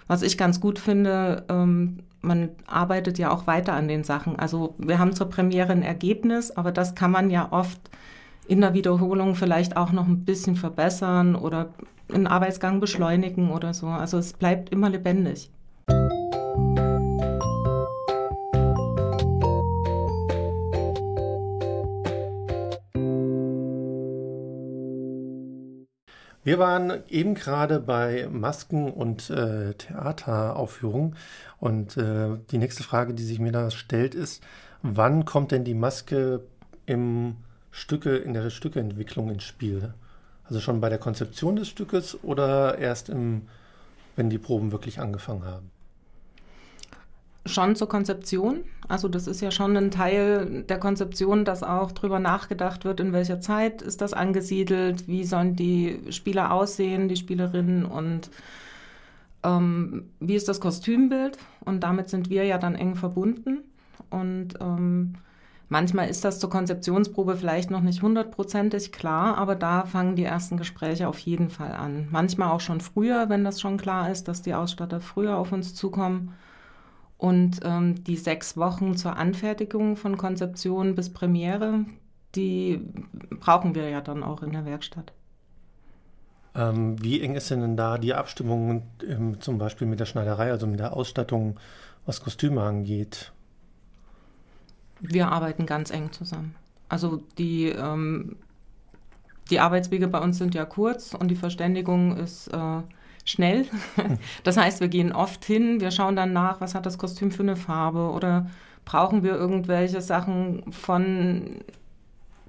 was 0.07 0.21
ich 0.21 0.37
ganz 0.37 0.59
gut 0.59 0.79
finde, 0.79 1.45
ähm, 1.49 1.99
man 2.21 2.49
arbeitet 2.67 3.17
ja 3.17 3.31
auch 3.31 3.47
weiter 3.47 3.73
an 3.73 3.87
den 3.87 4.03
Sachen. 4.03 4.37
Also 4.37 4.75
wir 4.77 4.99
haben 4.99 5.13
zur 5.13 5.29
Premiere 5.29 5.71
ein 5.71 5.83
Ergebnis, 5.83 6.51
aber 6.51 6.71
das 6.71 6.95
kann 6.95 7.11
man 7.11 7.29
ja 7.29 7.51
oft 7.51 7.79
in 8.47 8.61
der 8.61 8.73
Wiederholung 8.73 9.35
vielleicht 9.35 9.77
auch 9.77 9.91
noch 9.91 10.07
ein 10.07 10.25
bisschen 10.25 10.55
verbessern 10.55 11.35
oder 11.35 11.69
einen 12.13 12.27
Arbeitsgang 12.27 12.79
beschleunigen 12.79 13.51
oder 13.51 13.73
so. 13.73 13.87
Also 13.87 14.17
es 14.17 14.33
bleibt 14.33 14.69
immer 14.69 14.89
lebendig. 14.89 15.49
Wir 26.45 26.59
waren 26.59 27.01
eben 27.09 27.33
gerade 27.33 27.79
bei 27.79 28.29
Masken- 28.31 28.91
und 28.91 29.31
äh, 29.31 29.73
Theateraufführungen 29.73 31.15
und 31.59 31.97
äh, 31.97 32.37
die 32.51 32.59
nächste 32.59 32.83
Frage, 32.83 33.15
die 33.15 33.23
sich 33.23 33.39
mir 33.39 33.51
da 33.51 33.71
stellt, 33.71 34.13
ist, 34.13 34.43
wann 34.83 35.25
kommt 35.25 35.51
denn 35.51 35.63
die 35.63 35.73
Maske 35.73 36.41
im 36.85 37.37
Stücke, 37.71 38.15
in 38.15 38.35
der 38.35 38.51
Stückeentwicklung 38.51 39.31
ins 39.31 39.43
Spiel? 39.43 39.95
Also 40.43 40.59
schon 40.59 40.81
bei 40.81 40.89
der 40.89 40.99
Konzeption 40.99 41.55
des 41.55 41.67
Stückes 41.67 42.23
oder 42.23 42.77
erst 42.77 43.09
im, 43.09 43.47
wenn 44.15 44.29
die 44.29 44.37
Proben 44.37 44.71
wirklich 44.71 44.99
angefangen 44.99 45.45
haben? 45.45 45.71
Schon 47.45 47.75
zur 47.75 47.87
Konzeption. 47.87 48.63
Also 48.87 49.07
das 49.07 49.27
ist 49.27 49.41
ja 49.41 49.51
schon 49.51 49.75
ein 49.77 49.91
Teil 49.91 50.63
der 50.63 50.79
Konzeption, 50.79 51.45
dass 51.45 51.63
auch 51.63 51.91
darüber 51.91 52.19
nachgedacht 52.19 52.85
wird, 52.85 52.99
in 52.99 53.13
welcher 53.13 53.39
Zeit 53.39 53.81
ist 53.81 54.01
das 54.01 54.13
angesiedelt, 54.13 55.07
wie 55.07 55.23
sollen 55.23 55.55
die 55.55 55.99
Spieler 56.09 56.51
aussehen, 56.51 57.07
die 57.07 57.15
Spielerinnen 57.15 57.85
und 57.85 58.29
ähm, 59.43 60.09
wie 60.19 60.35
ist 60.35 60.47
das 60.47 60.59
Kostümbild. 60.59 61.37
Und 61.63 61.81
damit 61.81 62.09
sind 62.09 62.29
wir 62.29 62.43
ja 62.45 62.57
dann 62.57 62.75
eng 62.75 62.95
verbunden. 62.95 63.59
Und 64.09 64.55
ähm, 64.59 65.13
manchmal 65.69 66.09
ist 66.09 66.25
das 66.25 66.39
zur 66.39 66.49
Konzeptionsprobe 66.49 67.35
vielleicht 67.35 67.71
noch 67.71 67.81
nicht 67.81 68.01
hundertprozentig 68.01 68.91
klar, 68.91 69.37
aber 69.37 69.55
da 69.55 69.85
fangen 69.85 70.15
die 70.15 70.23
ersten 70.23 70.57
Gespräche 70.57 71.07
auf 71.07 71.19
jeden 71.19 71.49
Fall 71.49 71.71
an. 71.71 72.07
Manchmal 72.11 72.51
auch 72.51 72.61
schon 72.61 72.81
früher, 72.81 73.29
wenn 73.29 73.43
das 73.43 73.61
schon 73.61 73.77
klar 73.77 74.11
ist, 74.11 74.27
dass 74.27 74.41
die 74.41 74.53
Ausstatter 74.53 74.99
früher 74.99 75.37
auf 75.37 75.51
uns 75.51 75.73
zukommen. 75.75 76.33
Und 77.17 77.61
ähm, 77.63 78.03
die 78.03 78.17
sechs 78.17 78.57
Wochen 78.57 78.97
zur 78.97 79.15
Anfertigung 79.15 79.95
von 79.95 80.17
Konzeption 80.17 80.95
bis 80.95 81.11
Premiere, 81.13 81.85
die 82.35 82.81
brauchen 83.39 83.73
wir 83.73 83.89
ja 83.89 84.01
dann 84.01 84.23
auch 84.23 84.43
in 84.43 84.51
der 84.51 84.65
Werkstatt. 84.65 85.13
Ähm, 86.55 87.01
wie 87.01 87.21
eng 87.21 87.35
ist 87.35 87.51
denn 87.51 87.75
da 87.75 87.97
die 87.97 88.13
Abstimmung 88.13 88.83
ähm, 89.05 89.39
zum 89.41 89.57
Beispiel 89.57 89.87
mit 89.87 89.99
der 89.99 90.05
Schneiderei, 90.05 90.51
also 90.51 90.67
mit 90.67 90.79
der 90.79 90.93
Ausstattung, 90.93 91.59
was 92.05 92.21
Kostüme 92.21 92.61
angeht? 92.61 93.31
Wir 95.01 95.29
arbeiten 95.31 95.65
ganz 95.65 95.91
eng 95.91 96.11
zusammen. 96.11 96.55
Also 96.87 97.23
die, 97.37 97.67
ähm, 97.67 98.37
die 99.49 99.59
Arbeitswege 99.59 100.07
bei 100.07 100.19
uns 100.19 100.37
sind 100.37 100.55
ja 100.55 100.65
kurz 100.65 101.13
und 101.13 101.29
die 101.29 101.35
Verständigung 101.35 102.15
ist 102.17 102.47
äh, 102.47 102.81
schnell. 103.25 103.65
Das 104.43 104.55
heißt, 104.55 104.79
wir 104.79 104.87
gehen 104.87 105.11
oft 105.11 105.43
hin, 105.43 105.81
wir 105.81 105.91
schauen 105.91 106.15
dann 106.15 106.31
nach, 106.31 106.61
was 106.61 106.75
hat 106.75 106.85
das 106.85 106.97
Kostüm 106.97 107.31
für 107.31 107.43
eine 107.43 107.55
Farbe 107.55 108.11
oder 108.11 108.49
brauchen 108.85 109.23
wir 109.23 109.35
irgendwelche 109.35 109.99
Sachen 109.99 110.71
von 110.71 111.59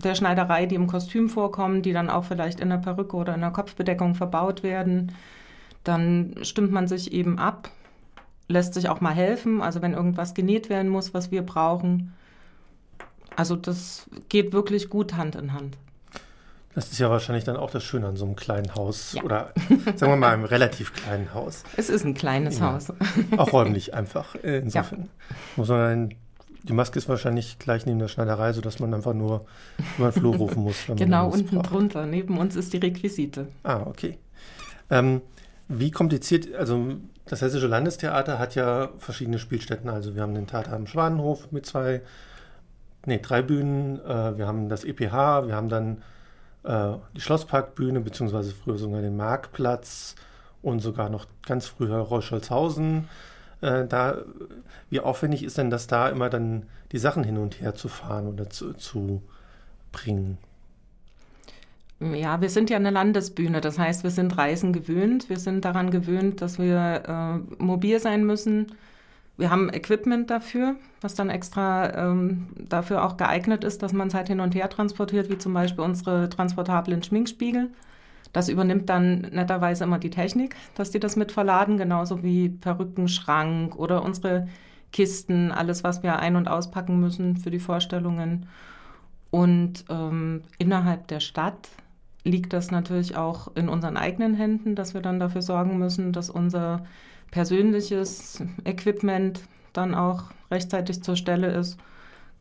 der 0.05 0.15
Schneiderei, 0.15 0.67
die 0.67 0.75
im 0.75 0.87
Kostüm 0.87 1.31
vorkommen, 1.31 1.81
die 1.83 1.95
dann 1.95 2.11
auch 2.11 2.25
vielleicht 2.25 2.61
in 2.61 2.69
der 2.69 2.77
Perücke 2.77 3.17
oder 3.17 3.35
in 3.35 3.41
der 3.41 3.51
Kopfbedeckung 3.51 4.15
verbaut 4.15 4.63
werden. 4.63 5.13
Dann 5.85 6.35
stimmt 6.43 6.71
man 6.71 6.87
sich 6.87 7.13
eben 7.13 7.39
ab, 7.39 7.71
lässt 8.49 8.75
sich 8.75 8.91
auch 8.91 9.01
mal 9.01 9.15
helfen, 9.15 9.63
also 9.63 9.81
wenn 9.81 9.95
irgendwas 9.95 10.35
genäht 10.35 10.69
werden 10.69 10.91
muss, 10.91 11.15
was 11.15 11.31
wir 11.31 11.43
brauchen. 11.43 12.13
Also 13.35 13.57
das 13.57 14.09
geht 14.29 14.53
wirklich 14.53 14.91
gut 14.91 15.15
Hand 15.15 15.35
in 15.35 15.55
Hand. 15.55 15.79
Das 16.77 16.93
ist 16.93 16.99
ja 16.99 17.09
wahrscheinlich 17.09 17.45
dann 17.45 17.57
auch 17.57 17.71
das 17.71 17.83
Schöne 17.83 18.07
an 18.07 18.17
so 18.17 18.27
einem 18.27 18.37
kleinen 18.37 18.75
Haus 18.75 19.15
ja. 19.15 19.23
oder 19.23 19.53
sagen 19.97 20.13
wir 20.13 20.17
mal 20.17 20.35
einem 20.35 20.45
relativ 20.45 20.93
kleinen 20.93 21.33
Haus. 21.33 21.65
Es 21.79 21.89
ist 21.89 22.05
ein 22.05 22.13
kleines 22.13 22.59
ja. 22.59 22.75
Haus. 22.75 22.93
Auch 23.39 23.55
räumlich 23.55 23.95
einfach. 23.95 24.35
Insofern 24.35 25.01
ja. 25.01 25.07
muss 25.57 25.69
man 25.69 26.15
die 26.65 26.75
Maske 26.75 26.99
ist 26.99 27.09
wahrscheinlich 27.09 27.59
gleich 27.59 27.87
neben 27.87 27.99
der 27.99 28.09
Schneiderei, 28.09 28.53
sodass 28.53 28.79
man 28.79 28.93
einfach 28.93 29.15
nur 29.15 29.47
über 29.97 30.11
den 30.11 30.21
Flur 30.21 30.37
rufen 30.37 30.65
muss. 30.65 30.77
genau, 30.97 31.31
unten 31.31 31.57
braucht. 31.57 31.71
drunter. 31.71 32.05
Neben 32.05 32.37
uns 32.37 32.57
ist 32.57 32.75
die 32.75 32.79
Requisite. 32.79 33.47
Ah, 33.63 33.81
okay. 33.87 34.19
Ähm, 34.91 35.23
wie 35.69 35.91
kompliziert, 35.91 36.55
also 36.55 36.97
das 37.25 37.41
Hessische 37.41 37.69
Landestheater 37.69 38.39
hat 38.39 38.55
ja 38.55 38.91
verschiedene 38.99 39.39
Spielstätten. 39.39 39.89
Also 39.89 40.15
wir 40.15 40.21
haben 40.21 40.35
den 40.35 40.47
Theater 40.47 40.75
am 40.75 40.87
Schwanenhof 40.87 41.53
mit 41.53 41.65
zwei, 41.65 42.03
nee, 43.07 43.19
drei 43.23 43.41
Bühnen. 43.41 43.99
Äh, 44.05 44.37
wir 44.37 44.47
haben 44.47 44.69
das 44.69 44.85
EPH, 44.85 45.47
wir 45.47 45.55
haben 45.55 45.71
dann 45.71 46.03
äh, 46.67 46.95
die 47.15 47.21
Schlossparkbühne, 47.21 48.01
beziehungsweise 48.01 48.53
früher 48.53 48.79
sogar 48.79 49.01
den 49.01 49.17
Marktplatz 49.17 50.15
und 50.63 50.81
sogar 50.81 51.09
noch 51.09 51.27
ganz 51.47 51.67
früher 51.67 51.99
Reuscholzhausen. 51.99 53.09
Äh, 53.61 53.87
da, 53.87 54.19
wie 54.91 55.01
aufwendig 55.01 55.43
ist 55.43 55.59
denn 55.59 55.71
das 55.71 55.87
da 55.87 56.09
immer 56.09 56.29
dann 56.29 56.67
die 56.93 56.99
Sachen 56.99 57.25
hin 57.25 57.39
und 57.39 57.61
her 57.61 57.75
zu 57.75 57.89
fahren 57.89 58.27
oder 58.27 58.51
zu, 58.51 58.73
zu 58.75 59.23
bringen? 59.93 60.39
Ja, 61.99 62.43
wir 62.43 62.51
sind 62.51 62.69
ja 62.69 62.77
eine 62.77 62.91
Landesbühne, 62.91 63.63
das 63.63 63.79
heißt, 63.79 64.03
wir 64.03 64.11
sind 64.11 64.37
Reisen 64.37 64.75
gewöhnt. 64.75 65.31
Wir 65.31 65.39
sind 65.39 65.65
daran 65.65 65.91
gewöhnt, 65.91 66.43
dass 66.43 66.59
wir 66.59 67.03
äh, 67.09 67.63
mobil 67.63 68.01
sein 68.01 68.25
müssen, 68.25 68.67
wir 69.39 69.51
haben 69.51 69.69
Equipment 69.69 70.31
dafür, 70.31 70.77
was 71.01 71.15
dann 71.15 71.29
extra 71.29 71.95
ähm, 71.95 72.49
dafür 72.69 73.05
auch 73.05 73.17
geeignet 73.17 73.65
ist, 73.65 73.83
dass 73.83 73.93
man 73.93 74.09
es 74.09 74.15
halt 74.15 74.29
hin 74.29 74.41
und 74.41 74.55
her 74.55 74.71
transportiert, 74.71 75.31
wie 75.31 75.39
zum 75.39 75.53
Beispiel 75.53 75.85
unsere 75.85 76.29
transportablen 76.31 77.03
Schminkspiegel. 77.03 77.71
Das 78.33 78.49
übernimmt 78.49 78.89
dann 78.89 79.21
netterweise 79.33 79.85
immer 79.85 79.99
die 79.99 80.11
Technik, 80.11 80.57
dass 80.75 80.91
die 80.91 81.01
das 81.01 81.17
mit 81.17 81.33
verladen, 81.33 81.77
genauso 81.77 82.23
wie 82.23 82.49
Perückenschrank 82.49 83.77
oder 83.77 84.03
unsere 84.03 84.49
Kisten, 84.93 85.53
alles, 85.53 85.85
was 85.85 86.03
wir 86.03 86.19
ein- 86.19 86.37
und 86.37 86.49
auspacken 86.49 87.01
müssen 87.01 87.37
für 87.37 87.51
die 87.51 87.59
Vorstellungen. 87.59 88.47
Und 89.31 89.85
ähm, 89.91 90.43
innerhalb 90.59 91.09
der 91.09 91.21
Stadt 91.21 91.69
liegt 92.25 92.53
das 92.53 92.71
natürlich 92.71 93.17
auch 93.17 93.55
in 93.55 93.69
unseren 93.69 93.97
eigenen 93.97 94.35
Händen, 94.35 94.75
dass 94.75 94.95
wir 94.95 95.03
dann 95.03 95.21
dafür 95.21 95.43
sorgen 95.43 95.79
müssen, 95.79 96.13
dass 96.13 96.31
unser 96.31 96.85
persönliches 97.31 98.43
Equipment 98.65 99.41
dann 99.73 99.95
auch 99.95 100.25
rechtzeitig 100.51 101.03
zur 101.03 101.17
Stelle 101.17 101.53
ist. 101.53 101.79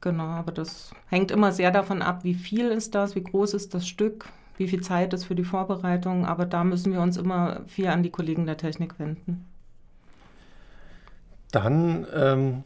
Genau, 0.02 0.26
aber 0.26 0.52
das 0.52 0.92
hängt 1.08 1.32
immer 1.32 1.52
sehr 1.52 1.72
davon 1.72 2.02
ab, 2.02 2.24
wie 2.24 2.36
viel 2.36 2.70
ist 2.70 2.96
das, 2.96 3.16
wie 3.16 3.24
groß 3.24 3.54
ist 3.54 3.74
das 3.74 3.88
Stück, 3.88 4.28
wie 4.58 4.68
viel 4.68 4.82
Zeit 4.82 5.14
ist 5.14 5.26
für 5.26 5.36
die 5.36 5.44
Vorbereitung. 5.44 6.26
Aber 6.26 6.46
da 6.46 6.64
müssen 6.64 6.94
wir 6.94 7.02
uns 7.02 7.18
immer 7.18 7.62
viel 7.66 7.88
an 7.88 8.04
die 8.04 8.12
Kollegen 8.12 8.46
der 8.46 8.58
Technik 8.58 9.00
wenden. 9.00 9.46
Dann 11.52 12.06
ähm, 12.14 12.64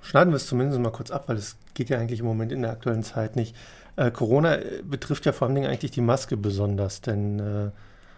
schneiden 0.00 0.32
wir 0.32 0.36
es 0.36 0.46
zumindest 0.46 0.80
mal 0.80 0.90
kurz 0.90 1.10
ab, 1.10 1.28
weil 1.28 1.36
es 1.36 1.56
geht 1.74 1.90
ja 1.90 1.98
eigentlich 1.98 2.20
im 2.20 2.26
Moment 2.26 2.52
in 2.52 2.62
der 2.62 2.72
aktuellen 2.72 3.02
Zeit 3.02 3.36
nicht. 3.36 3.54
Äh, 3.96 4.10
Corona 4.10 4.56
äh, 4.56 4.82
betrifft 4.82 5.26
ja 5.26 5.32
vor 5.32 5.46
allen 5.46 5.54
Dingen 5.54 5.70
eigentlich 5.70 5.90
die 5.90 6.00
Maske 6.00 6.36
besonders, 6.36 7.00
denn 7.00 7.38
äh, 7.38 7.70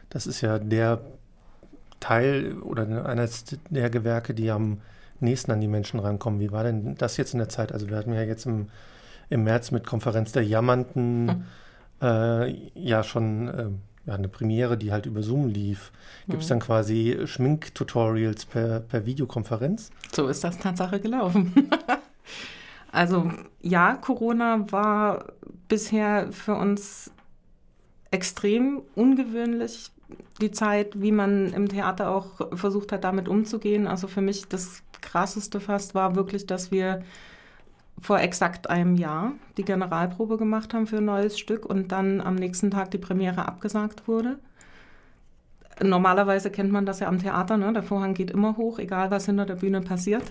das 0.08 0.26
ist 0.26 0.40
ja 0.40 0.58
der 0.58 1.00
Teil 2.00 2.54
oder 2.62 3.06
eines 3.06 3.44
der 3.68 3.90
Gewerke, 3.90 4.34
die 4.34 4.50
am 4.50 4.78
nächsten 5.20 5.52
an 5.52 5.60
die 5.60 5.68
Menschen 5.68 6.00
rankommen. 6.00 6.40
Wie 6.40 6.50
war 6.50 6.64
denn 6.64 6.94
das 6.96 7.16
jetzt 7.16 7.34
in 7.34 7.38
der 7.38 7.48
Zeit? 7.48 7.72
Also 7.72 7.88
wir 7.88 7.96
hatten 7.96 8.12
ja 8.12 8.22
jetzt 8.22 8.46
im, 8.46 8.68
im 9.28 9.44
März 9.44 9.70
mit 9.70 9.86
Konferenz 9.86 10.32
der 10.32 10.44
Jammernden 10.44 11.30
hm. 11.30 11.44
äh, 12.00 12.50
ja 12.74 13.02
schon 13.02 13.48
äh, 13.48 13.66
ja, 14.06 14.14
eine 14.14 14.28
Premiere, 14.28 14.78
die 14.78 14.92
halt 14.92 15.06
über 15.06 15.22
Zoom 15.22 15.48
lief. 15.48 15.92
Gibt 16.28 16.42
es 16.42 16.48
hm. 16.48 16.58
dann 16.58 16.66
quasi 16.66 17.20
Schminktutorials 17.24 18.46
per, 18.46 18.80
per 18.80 19.06
Videokonferenz? 19.06 19.90
So 20.12 20.26
ist 20.28 20.42
das 20.42 20.58
Tatsache 20.58 21.00
gelaufen. 21.00 21.70
also 22.92 23.30
ja, 23.60 23.94
Corona 23.96 24.70
war 24.72 25.26
bisher 25.68 26.32
für 26.32 26.54
uns 26.54 27.12
extrem 28.10 28.82
ungewöhnlich 28.94 29.90
die 30.40 30.50
Zeit, 30.50 31.00
wie 31.00 31.12
man 31.12 31.52
im 31.52 31.68
Theater 31.68 32.10
auch 32.10 32.56
versucht 32.56 32.92
hat, 32.92 33.04
damit 33.04 33.28
umzugehen. 33.28 33.86
Also 33.86 34.08
für 34.08 34.20
mich 34.20 34.48
das 34.48 34.82
Krasseste 35.00 35.60
fast 35.60 35.94
war 35.94 36.14
wirklich, 36.14 36.46
dass 36.46 36.70
wir 36.70 37.02
vor 38.00 38.20
exakt 38.20 38.70
einem 38.70 38.96
Jahr 38.96 39.32
die 39.56 39.64
Generalprobe 39.64 40.38
gemacht 40.38 40.72
haben 40.72 40.86
für 40.86 40.98
ein 40.98 41.04
neues 41.04 41.38
Stück 41.38 41.66
und 41.66 41.92
dann 41.92 42.20
am 42.20 42.34
nächsten 42.34 42.70
Tag 42.70 42.90
die 42.90 42.98
Premiere 42.98 43.46
abgesagt 43.46 44.08
wurde. 44.08 44.38
Normalerweise 45.82 46.50
kennt 46.50 46.72
man 46.72 46.86
das 46.86 47.00
ja 47.00 47.08
am 47.08 47.18
Theater, 47.18 47.56
ne? 47.56 47.72
der 47.72 47.82
Vorhang 47.82 48.14
geht 48.14 48.30
immer 48.30 48.56
hoch, 48.56 48.78
egal 48.78 49.10
was 49.10 49.26
hinter 49.26 49.46
der 49.46 49.56
Bühne 49.56 49.80
passiert. 49.80 50.24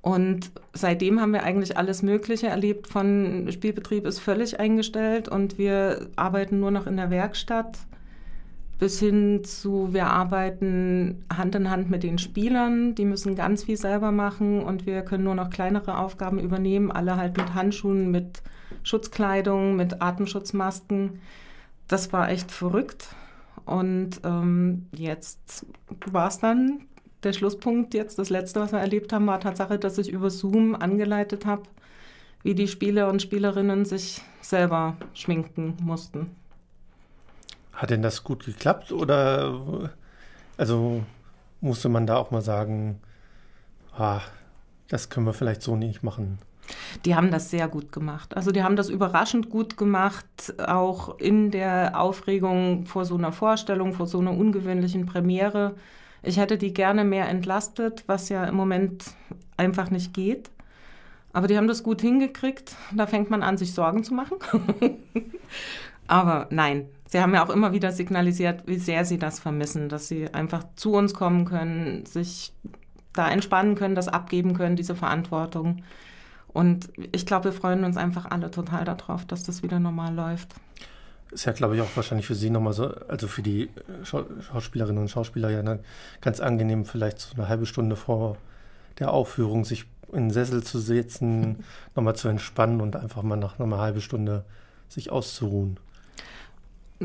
Und 0.00 0.50
seitdem 0.74 1.18
haben 1.18 1.32
wir 1.32 1.44
eigentlich 1.44 1.78
alles 1.78 2.02
Mögliche 2.02 2.48
erlebt. 2.48 2.88
Von 2.88 3.48
Spielbetrieb 3.50 4.04
ist 4.06 4.18
völlig 4.18 4.60
eingestellt 4.60 5.30
und 5.30 5.56
wir 5.56 6.08
arbeiten 6.16 6.60
nur 6.60 6.70
noch 6.70 6.86
in 6.86 6.98
der 6.98 7.08
Werkstatt 7.08 7.78
bis 8.78 8.98
hin 8.98 9.44
zu, 9.44 9.92
wir 9.92 10.06
arbeiten 10.06 11.24
Hand 11.34 11.54
in 11.54 11.70
Hand 11.70 11.90
mit 11.90 12.02
den 12.02 12.18
Spielern, 12.18 12.94
die 12.94 13.04
müssen 13.04 13.36
ganz 13.36 13.64
viel 13.64 13.76
selber 13.76 14.10
machen 14.10 14.62
und 14.62 14.86
wir 14.86 15.02
können 15.02 15.24
nur 15.24 15.34
noch 15.34 15.50
kleinere 15.50 15.98
Aufgaben 15.98 16.38
übernehmen, 16.38 16.90
alle 16.90 17.16
halt 17.16 17.36
mit 17.36 17.54
Handschuhen, 17.54 18.10
mit 18.10 18.42
Schutzkleidung, 18.82 19.76
mit 19.76 20.02
Atemschutzmasken. 20.02 21.20
Das 21.88 22.12
war 22.12 22.30
echt 22.30 22.50
verrückt. 22.50 23.08
Und 23.64 24.20
ähm, 24.24 24.86
jetzt 24.92 25.66
war 26.06 26.28
es 26.28 26.38
dann 26.38 26.80
der 27.22 27.32
Schlusspunkt 27.32 27.94
jetzt. 27.94 28.18
Das 28.18 28.30
letzte, 28.30 28.60
was 28.60 28.72
wir 28.72 28.80
erlebt 28.80 29.12
haben, 29.12 29.26
war 29.26 29.40
Tatsache, 29.40 29.78
dass 29.78 29.98
ich 29.98 30.10
über 30.10 30.30
Zoom 30.30 30.74
angeleitet 30.74 31.46
habe, 31.46 31.62
wie 32.42 32.54
die 32.54 32.68
Spieler 32.68 33.08
und 33.08 33.22
Spielerinnen 33.22 33.84
sich 33.86 34.20
selber 34.42 34.96
schminken 35.14 35.76
mussten. 35.80 36.30
Hat 37.74 37.90
denn 37.90 38.02
das 38.02 38.24
gut 38.24 38.44
geklappt 38.44 38.92
oder 38.92 39.90
also 40.56 41.02
musste 41.60 41.88
man 41.88 42.06
da 42.06 42.16
auch 42.16 42.30
mal 42.30 42.42
sagen, 42.42 43.00
ah, 43.96 44.20
das 44.88 45.08
können 45.08 45.26
wir 45.26 45.32
vielleicht 45.32 45.62
so 45.62 45.76
nicht 45.76 46.02
machen? 46.02 46.38
Die 47.04 47.14
haben 47.14 47.30
das 47.30 47.50
sehr 47.50 47.68
gut 47.68 47.92
gemacht. 47.92 48.36
Also 48.36 48.50
die 48.50 48.62
haben 48.62 48.76
das 48.76 48.88
überraschend 48.88 49.50
gut 49.50 49.76
gemacht, 49.76 50.54
auch 50.58 51.18
in 51.18 51.50
der 51.50 52.00
Aufregung 52.00 52.86
vor 52.86 53.04
so 53.04 53.16
einer 53.16 53.32
Vorstellung, 53.32 53.92
vor 53.92 54.06
so 54.06 54.20
einer 54.20 54.32
ungewöhnlichen 54.32 55.06
Premiere. 55.06 55.74
Ich 56.22 56.38
hätte 56.38 56.56
die 56.56 56.72
gerne 56.72 57.04
mehr 57.04 57.28
entlastet, 57.28 58.04
was 58.06 58.28
ja 58.28 58.44
im 58.44 58.54
Moment 58.54 59.04
einfach 59.56 59.90
nicht 59.90 60.14
geht. 60.14 60.50
Aber 61.32 61.48
die 61.48 61.56
haben 61.56 61.68
das 61.68 61.82
gut 61.82 62.00
hingekriegt. 62.00 62.76
Da 62.94 63.06
fängt 63.06 63.28
man 63.28 63.42
an, 63.42 63.58
sich 63.58 63.74
Sorgen 63.74 64.04
zu 64.04 64.14
machen. 64.14 64.38
Aber 66.06 66.48
nein, 66.50 66.86
sie 67.08 67.20
haben 67.20 67.34
ja 67.34 67.44
auch 67.44 67.50
immer 67.50 67.72
wieder 67.72 67.92
signalisiert, 67.92 68.66
wie 68.66 68.78
sehr 68.78 69.04
sie 69.04 69.18
das 69.18 69.38
vermissen, 69.38 69.88
dass 69.88 70.08
sie 70.08 70.32
einfach 70.32 70.64
zu 70.76 70.94
uns 70.94 71.14
kommen 71.14 71.44
können, 71.44 72.04
sich 72.06 72.52
da 73.12 73.30
entspannen 73.30 73.74
können, 73.74 73.94
das 73.94 74.08
abgeben 74.08 74.54
können, 74.54 74.76
diese 74.76 74.94
Verantwortung. 74.94 75.82
Und 76.48 76.88
ich 77.12 77.26
glaube, 77.26 77.46
wir 77.46 77.52
freuen 77.52 77.84
uns 77.84 77.96
einfach 77.96 78.26
alle 78.30 78.50
total 78.50 78.84
darauf, 78.84 79.24
dass 79.24 79.42
das 79.42 79.62
wieder 79.62 79.80
normal 79.80 80.14
läuft. 80.14 80.54
Ist 81.30 81.46
ja, 81.46 81.52
glaube 81.52 81.74
ich, 81.74 81.82
auch 81.82 81.96
wahrscheinlich 81.96 82.26
für 82.26 82.36
Sie 82.36 82.50
nochmal 82.50 82.74
so, 82.74 82.94
also 83.08 83.26
für 83.26 83.42
die 83.42 83.70
Schauspielerinnen 84.04 85.02
und 85.02 85.08
Schauspieler 85.08 85.50
ja 85.50 85.62
ne, 85.62 85.80
ganz 86.20 86.38
angenehm, 86.38 86.84
vielleicht 86.84 87.18
so 87.18 87.34
eine 87.34 87.48
halbe 87.48 87.66
Stunde 87.66 87.96
vor 87.96 88.36
der 89.00 89.12
Aufführung 89.12 89.64
sich 89.64 89.86
in 90.12 90.28
den 90.28 90.30
Sessel 90.30 90.62
zu 90.62 90.78
setzen, 90.78 91.64
nochmal 91.96 92.14
zu 92.14 92.28
entspannen 92.28 92.80
und 92.80 92.94
einfach 92.94 93.22
mal 93.22 93.36
nach 93.36 93.58
einer 93.58 93.78
halben 93.78 94.00
Stunde 94.00 94.44
sich 94.88 95.10
auszuruhen. 95.10 95.78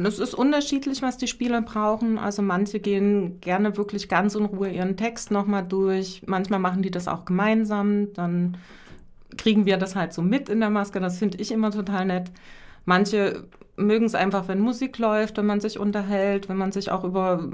Es 0.06 0.20
ist 0.20 0.34
unterschiedlich, 0.34 1.02
was 1.02 1.18
die 1.18 1.28
Spieler 1.28 1.62
brauchen. 1.62 2.18
Also 2.18 2.42
manche 2.42 2.80
gehen 2.80 3.40
gerne 3.42 3.78
wirklich 3.78 4.10
ganz 4.10 4.36
in 4.36 4.46
Ruhe 4.46 4.70
ihren 4.70 4.98
Text 4.98 5.32
nochmal 5.32 5.66
durch. 5.66 6.22
Manchmal 6.26 6.60
machen 6.60 6.82
die 6.82 6.92
das 6.92 7.08
auch 7.08 7.26
gemeinsam. 7.26 8.14
Dann 8.14 8.58
kriegen 9.38 9.66
wir 9.66 9.78
das 9.78 9.96
halt 9.96 10.14
so 10.14 10.22
mit 10.22 10.50
in 10.50 10.60
der 10.60 10.70
Maske. 10.70 11.00
Das 11.00 11.18
finde 11.18 11.40
ich 11.40 11.52
immer 11.52 11.72
total 11.72 12.06
nett. 12.06 12.32
Manche 12.86 13.44
mögen 13.78 14.06
es 14.06 14.16
einfach, 14.16 14.48
wenn 14.48 14.60
Musik 14.60 14.98
läuft, 14.98 15.38
wenn 15.38 15.46
man 15.46 15.62
sich 15.62 15.80
unterhält, 15.80 16.50
wenn 16.50 16.58
man 16.58 16.72
sich 16.72 16.92
auch 16.92 17.04
über 17.04 17.50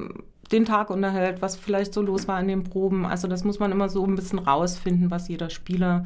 den 0.52 0.66
Tag 0.66 0.90
unterhält, 0.90 1.42
was 1.42 1.56
vielleicht 1.56 1.94
so 1.94 2.02
los 2.02 2.28
war 2.28 2.40
in 2.40 2.48
den 2.48 2.64
Proben. 2.64 3.06
Also 3.06 3.28
das 3.28 3.44
muss 3.44 3.60
man 3.60 3.72
immer 3.72 3.90
so 3.90 4.06
ein 4.06 4.16
bisschen 4.16 4.40
rausfinden, 4.40 5.12
was 5.12 5.28
jeder 5.28 5.50
Spieler 5.50 6.06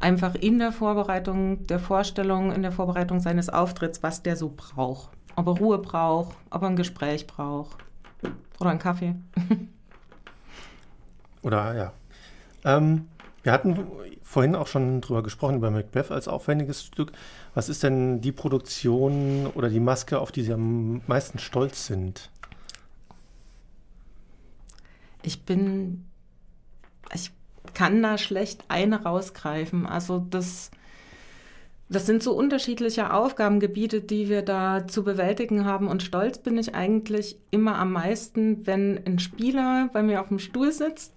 einfach 0.00 0.34
in 0.34 0.58
der 0.58 0.72
Vorbereitung 0.72 1.66
der 1.66 1.78
Vorstellung, 1.78 2.52
in 2.52 2.62
der 2.62 2.72
Vorbereitung 2.72 3.20
seines 3.20 3.48
Auftritts, 3.48 4.02
was 4.02 4.22
der 4.22 4.36
so 4.36 4.52
braucht 4.56 5.17
ob 5.38 5.46
er 5.46 5.52
Ruhe 5.52 5.78
braucht, 5.78 6.36
ob 6.50 6.62
er 6.62 6.68
ein 6.68 6.76
Gespräch 6.76 7.28
braucht 7.28 7.78
oder 8.58 8.70
einen 8.70 8.80
Kaffee. 8.80 9.14
oder 11.42 11.76
ja. 11.76 11.92
Ähm, 12.64 13.06
wir 13.44 13.52
hatten 13.52 13.78
vorhin 14.22 14.56
auch 14.56 14.66
schon 14.66 15.00
drüber 15.00 15.22
gesprochen, 15.22 15.56
über 15.56 15.70
Macbeth 15.70 16.10
als 16.10 16.26
aufwendiges 16.26 16.82
Stück. 16.82 17.12
Was 17.54 17.68
ist 17.68 17.84
denn 17.84 18.20
die 18.20 18.32
Produktion 18.32 19.46
oder 19.54 19.68
die 19.68 19.78
Maske, 19.78 20.18
auf 20.18 20.32
die 20.32 20.42
Sie 20.42 20.52
am 20.52 21.02
meisten 21.06 21.38
stolz 21.38 21.86
sind? 21.86 22.30
Ich 25.22 25.44
bin, 25.44 26.04
ich 27.14 27.30
kann 27.74 28.02
da 28.02 28.18
schlecht 28.18 28.64
eine 28.66 29.04
rausgreifen. 29.04 29.86
Also 29.86 30.18
das 30.18 30.72
das 31.88 32.04
sind 32.04 32.22
so 32.22 32.32
unterschiedliche 32.32 33.12
Aufgabengebiete, 33.12 34.02
die 34.02 34.28
wir 34.28 34.42
da 34.42 34.86
zu 34.86 35.04
bewältigen 35.04 35.64
haben. 35.64 35.88
Und 35.88 36.02
stolz 36.02 36.38
bin 36.38 36.58
ich 36.58 36.74
eigentlich 36.74 37.38
immer 37.50 37.78
am 37.78 37.92
meisten, 37.92 38.66
wenn 38.66 39.00
ein 39.06 39.18
Spieler 39.18 39.88
bei 39.92 40.02
mir 40.02 40.20
auf 40.20 40.28
dem 40.28 40.38
Stuhl 40.38 40.70
sitzt 40.72 41.12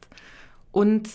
und 0.71 1.09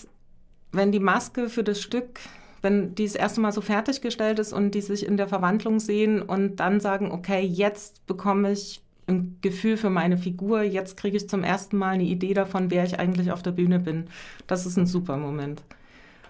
wenn 0.72 0.92
die 0.92 1.00
Maske 1.00 1.48
für 1.48 1.64
das 1.64 1.80
Stück, 1.80 2.20
wenn 2.60 2.94
die 2.94 3.04
das 3.04 3.14
erste 3.14 3.40
Mal 3.40 3.52
so 3.52 3.62
fertiggestellt 3.62 4.38
ist 4.38 4.52
und 4.52 4.72
die 4.72 4.82
sich 4.82 5.06
in 5.06 5.16
der 5.16 5.28
Verwandlung 5.28 5.80
sehen 5.80 6.20
und 6.20 6.56
dann 6.56 6.80
sagen, 6.80 7.10
okay, 7.10 7.40
jetzt 7.40 8.06
bekomme 8.06 8.52
ich 8.52 8.82
ein 9.06 9.38
Gefühl 9.40 9.76
für 9.76 9.88
meine 9.88 10.18
Figur, 10.18 10.62
jetzt 10.62 10.96
kriege 10.96 11.16
ich 11.16 11.28
zum 11.28 11.44
ersten 11.44 11.78
Mal 11.78 11.94
eine 11.94 12.04
Idee 12.04 12.34
davon, 12.34 12.70
wer 12.70 12.84
ich 12.84 12.98
eigentlich 12.98 13.30
auf 13.30 13.42
der 13.42 13.52
Bühne 13.52 13.78
bin. 13.78 14.08
Das 14.46 14.66
ist 14.66 14.76
ein 14.76 14.86
super 14.86 15.16
Moment. 15.16 15.62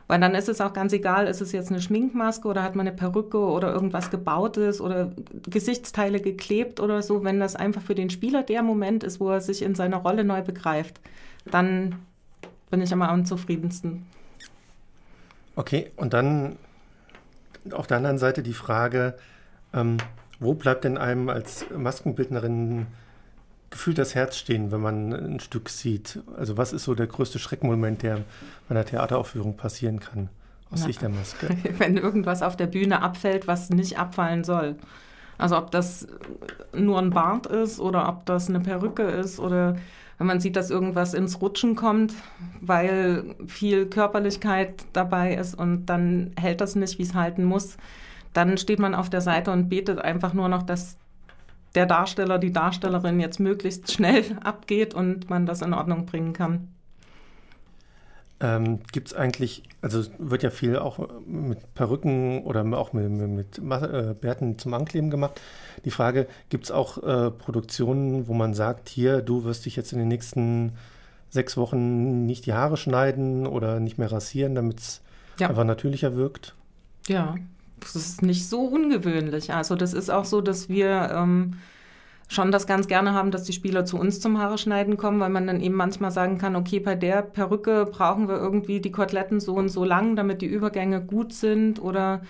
Weil 0.08 0.20
dann 0.20 0.34
ist 0.34 0.48
es 0.48 0.60
auch 0.60 0.72
ganz 0.72 0.92
egal, 0.92 1.26
ist 1.26 1.40
es 1.40 1.50
jetzt 1.50 1.70
eine 1.70 1.80
Schminkmaske 1.80 2.46
oder 2.46 2.62
hat 2.62 2.76
man 2.76 2.86
eine 2.86 2.96
Perücke 2.96 3.38
oder 3.38 3.72
irgendwas 3.72 4.10
gebautes 4.10 4.80
oder 4.80 5.12
Gesichtsteile 5.48 6.20
geklebt 6.20 6.78
oder 6.78 7.02
so. 7.02 7.24
Wenn 7.24 7.40
das 7.40 7.56
einfach 7.56 7.82
für 7.82 7.96
den 7.96 8.10
Spieler 8.10 8.44
der 8.44 8.62
Moment 8.62 9.02
ist, 9.02 9.18
wo 9.18 9.30
er 9.30 9.40
sich 9.40 9.62
in 9.62 9.74
seiner 9.74 9.96
Rolle 9.96 10.22
neu 10.22 10.42
begreift, 10.42 11.00
dann 11.44 11.96
bin 12.70 12.80
ich 12.80 12.92
immer 12.92 13.08
am 13.08 13.24
zufriedensten. 13.24 14.06
Okay, 15.56 15.90
und 15.96 16.12
dann 16.12 16.56
auf 17.72 17.86
der 17.86 17.96
anderen 17.96 18.18
Seite 18.18 18.42
die 18.42 18.52
Frage, 18.52 19.16
ähm, 19.74 19.96
wo 20.38 20.54
bleibt 20.54 20.84
denn 20.84 20.98
einem 20.98 21.28
als 21.28 21.66
Maskenbildnerin 21.76 22.86
gefühlt 23.76 23.98
das 23.98 24.14
Herz 24.14 24.38
stehen, 24.38 24.72
wenn 24.72 24.80
man 24.80 25.12
ein 25.12 25.38
Stück 25.38 25.68
sieht? 25.68 26.20
Also 26.38 26.56
was 26.56 26.72
ist 26.72 26.84
so 26.84 26.94
der 26.94 27.06
größte 27.06 27.38
Schreckmoment, 27.38 28.02
der 28.02 28.24
bei 28.68 28.74
einer 28.74 28.86
Theateraufführung 28.86 29.58
passieren 29.58 30.00
kann, 30.00 30.30
aus 30.70 30.80
Na, 30.80 30.86
Sicht 30.86 31.02
der 31.02 31.10
Maske? 31.10 31.54
Wenn 31.78 31.98
irgendwas 31.98 32.42
auf 32.42 32.56
der 32.56 32.68
Bühne 32.68 33.02
abfällt, 33.02 33.46
was 33.46 33.68
nicht 33.68 33.98
abfallen 33.98 34.44
soll. 34.44 34.76
Also 35.36 35.58
ob 35.58 35.70
das 35.70 36.08
nur 36.74 36.98
ein 36.98 37.10
Bart 37.10 37.46
ist 37.46 37.78
oder 37.78 38.08
ob 38.08 38.24
das 38.24 38.48
eine 38.48 38.60
Perücke 38.60 39.02
ist 39.02 39.38
oder 39.38 39.76
wenn 40.16 40.26
man 40.26 40.40
sieht, 40.40 40.56
dass 40.56 40.70
irgendwas 40.70 41.12
ins 41.12 41.42
Rutschen 41.42 41.76
kommt, 41.76 42.14
weil 42.62 43.34
viel 43.46 43.84
Körperlichkeit 43.84 44.86
dabei 44.94 45.34
ist 45.34 45.54
und 45.54 45.84
dann 45.84 46.30
hält 46.40 46.62
das 46.62 46.74
nicht, 46.74 46.98
wie 46.98 47.02
es 47.02 47.12
halten 47.12 47.44
muss, 47.44 47.76
dann 48.32 48.56
steht 48.56 48.78
man 48.78 48.94
auf 48.94 49.10
der 49.10 49.20
Seite 49.20 49.50
und 49.50 49.68
betet 49.68 49.98
einfach 49.98 50.32
nur 50.32 50.48
noch, 50.48 50.62
dass 50.62 50.96
der 51.76 51.86
Darsteller, 51.86 52.38
die 52.38 52.52
Darstellerin 52.52 53.20
jetzt 53.20 53.38
möglichst 53.38 53.92
schnell 53.92 54.24
abgeht 54.42 54.94
und 54.94 55.30
man 55.30 55.46
das 55.46 55.62
in 55.62 55.74
Ordnung 55.74 56.06
bringen 56.06 56.32
kann. 56.32 56.68
Ähm, 58.38 58.80
Gibt 58.92 59.08
es 59.08 59.14
eigentlich, 59.14 59.62
also 59.80 60.02
wird 60.18 60.42
ja 60.42 60.50
viel 60.50 60.76
auch 60.76 61.08
mit 61.26 61.74
Perücken 61.74 62.42
oder 62.42 62.64
auch 62.76 62.92
mit, 62.92 63.08
mit, 63.08 63.58
mit 63.62 63.82
äh, 63.82 64.14
Bärten 64.14 64.58
zum 64.58 64.74
Ankleben 64.74 65.08
gemacht. 65.10 65.40
Die 65.86 65.90
Frage, 65.90 66.26
gibt 66.50 66.64
es 66.64 66.70
auch 66.70 67.02
äh, 67.02 67.30
Produktionen, 67.30 68.28
wo 68.28 68.34
man 68.34 68.52
sagt, 68.52 68.90
hier, 68.90 69.22
du 69.22 69.44
wirst 69.44 69.64
dich 69.64 69.74
jetzt 69.74 69.92
in 69.92 69.98
den 69.98 70.08
nächsten 70.08 70.72
sechs 71.30 71.56
Wochen 71.56 72.26
nicht 72.26 72.44
die 72.44 72.52
Haare 72.52 72.76
schneiden 72.76 73.46
oder 73.46 73.80
nicht 73.80 73.96
mehr 73.96 74.12
rasieren, 74.12 74.54
damit 74.54 74.80
es 74.80 75.02
ja. 75.38 75.48
einfach 75.48 75.64
natürlicher 75.64 76.14
wirkt? 76.14 76.54
Ja, 77.08 77.36
das 77.80 77.94
ist 77.94 78.22
nicht 78.22 78.48
so 78.48 78.62
ungewöhnlich. 78.62 79.52
Also 79.52 79.74
das 79.74 79.92
ist 79.92 80.10
auch 80.10 80.24
so, 80.24 80.40
dass 80.40 80.68
wir 80.68 81.10
ähm, 81.12 81.54
schon 82.28 82.50
das 82.50 82.66
ganz 82.66 82.88
gerne 82.88 83.14
haben, 83.14 83.30
dass 83.30 83.44
die 83.44 83.52
Spieler 83.52 83.84
zu 83.84 83.98
uns 83.98 84.20
zum 84.20 84.38
Haare 84.38 84.58
schneiden 84.58 84.96
kommen, 84.96 85.20
weil 85.20 85.30
man 85.30 85.46
dann 85.46 85.60
eben 85.60 85.74
manchmal 85.74 86.10
sagen 86.10 86.38
kann, 86.38 86.56
okay, 86.56 86.80
bei 86.80 86.94
der 86.94 87.22
Perücke 87.22 87.86
brauchen 87.86 88.28
wir 88.28 88.36
irgendwie 88.36 88.80
die 88.80 88.90
Koteletten 88.90 89.40
so 89.40 89.54
und 89.54 89.68
so 89.68 89.84
lang, 89.84 90.16
damit 90.16 90.42
die 90.42 90.46
Übergänge 90.46 91.02
gut 91.02 91.32
sind 91.32 91.80
oder 91.80 92.22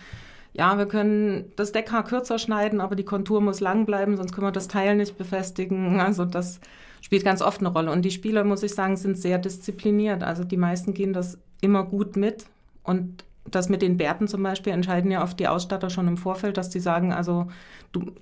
ja, 0.53 0.79
wir 0.79 0.87
können 0.87 1.53
das 1.57 1.73
Deckhaar 1.73 2.05
kürzer 2.05 2.39
schneiden, 2.39 2.81
aber 2.81 2.97
die 2.97 3.05
Kontur 3.05 3.43
muss 3.43 3.61
lang 3.61 3.85
bleiben, 3.85 4.17
sonst 4.17 4.33
können 4.33 4.47
wir 4.47 4.53
das 4.53 4.69
Teil 4.69 4.97
nicht 4.97 5.19
befestigen. 5.19 6.01
Also 6.01 6.25
das 6.25 6.61
spielt 7.03 7.25
ganz 7.25 7.43
oft 7.43 7.61
eine 7.61 7.69
Rolle. 7.69 7.93
Und 7.93 8.07
die 8.07 8.11
Spieler, 8.11 8.43
muss 8.43 8.63
ich 8.63 8.75
sagen, 8.75 8.97
sind 8.97 9.19
sehr 9.19 9.39
diszipliniert. 9.39 10.23
Also 10.23 10.45
die 10.45 10.57
meisten 10.57 10.95
gehen 10.95 11.13
das 11.13 11.39
immer 11.61 11.85
gut 11.85 12.17
mit 12.17 12.47
und 12.85 13.25
das 13.51 13.69
mit 13.69 13.83
den 13.83 13.97
Bärten 13.97 14.29
zum 14.29 14.43
Beispiel 14.43 14.73
entscheiden 14.73 15.11
ja 15.11 15.23
oft 15.23 15.39
die 15.39 15.49
Ausstatter 15.49 15.91
schon 15.91 16.09
im 16.09 16.17
Vorfeld, 16.17 16.57
dass 16.57 16.71
die 16.71 16.81
sagen, 16.81 17.13
also 17.13 17.49
du, 17.93 18.13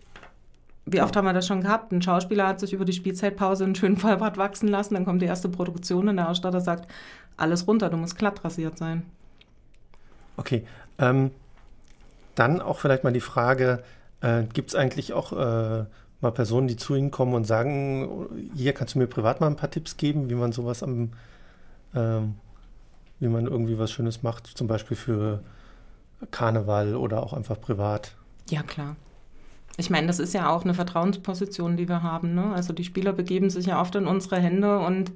wie 0.86 1.00
oft 1.00 1.16
haben 1.16 1.24
wir 1.24 1.32
das 1.32 1.46
schon 1.46 1.62
gehabt? 1.62 1.92
Ein 1.92 2.02
Schauspieler 2.02 2.46
hat 2.46 2.60
sich 2.60 2.72
über 2.72 2.84
die 2.84 2.92
Spielzeitpause 2.92 3.64
einen 3.64 3.74
schönen 3.74 3.96
Vollbart 3.96 4.36
wachsen 4.36 4.68
lassen, 4.68 4.94
dann 4.94 5.04
kommt 5.04 5.22
die 5.22 5.26
erste 5.26 5.48
Produktion 5.48 6.08
und 6.08 6.16
der 6.16 6.28
Ausstatter 6.28 6.60
sagt, 6.60 6.90
alles 7.36 7.66
runter, 7.66 7.90
du 7.90 7.96
musst 7.96 8.18
glatt 8.18 8.44
rasiert 8.44 8.78
sein. 8.78 9.04
Okay, 10.36 10.66
ähm, 10.98 11.30
dann 12.34 12.60
auch 12.60 12.78
vielleicht 12.78 13.04
mal 13.04 13.12
die 13.12 13.20
Frage, 13.20 13.82
äh, 14.20 14.42
gibt 14.52 14.70
es 14.70 14.74
eigentlich 14.74 15.12
auch 15.12 15.32
äh, 15.32 15.84
mal 16.20 16.30
Personen, 16.32 16.68
die 16.68 16.76
zu 16.76 16.94
Ihnen 16.94 17.10
kommen 17.10 17.34
und 17.34 17.44
sagen, 17.44 18.26
hier 18.54 18.72
kannst 18.72 18.94
du 18.94 18.98
mir 18.98 19.06
privat 19.06 19.40
mal 19.40 19.46
ein 19.46 19.56
paar 19.56 19.70
Tipps 19.70 19.96
geben, 19.96 20.28
wie 20.30 20.34
man 20.34 20.52
sowas 20.52 20.82
am, 20.82 21.12
äh, 21.94 22.20
wie 23.20 23.28
man 23.28 23.46
irgendwie 23.46 23.78
was 23.78 23.92
Schönes 23.92 24.22
macht, 24.22 24.46
zum 24.46 24.66
Beispiel 24.66 24.96
für 24.96 25.42
Karneval 26.30 26.96
oder 26.96 27.22
auch 27.22 27.32
einfach 27.32 27.60
privat? 27.60 28.14
Ja, 28.48 28.62
klar. 28.62 28.96
Ich 29.76 29.90
meine, 29.90 30.06
das 30.06 30.18
ist 30.18 30.34
ja 30.34 30.50
auch 30.50 30.64
eine 30.64 30.74
Vertrauensposition, 30.74 31.76
die 31.76 31.88
wir 31.88 32.02
haben. 32.02 32.34
Ne? 32.34 32.52
Also 32.54 32.72
die 32.72 32.84
Spieler 32.84 33.12
begeben 33.12 33.50
sich 33.50 33.66
ja 33.66 33.80
oft 33.80 33.94
in 33.96 34.06
unsere 34.06 34.38
Hände 34.38 34.78
und 34.78 35.12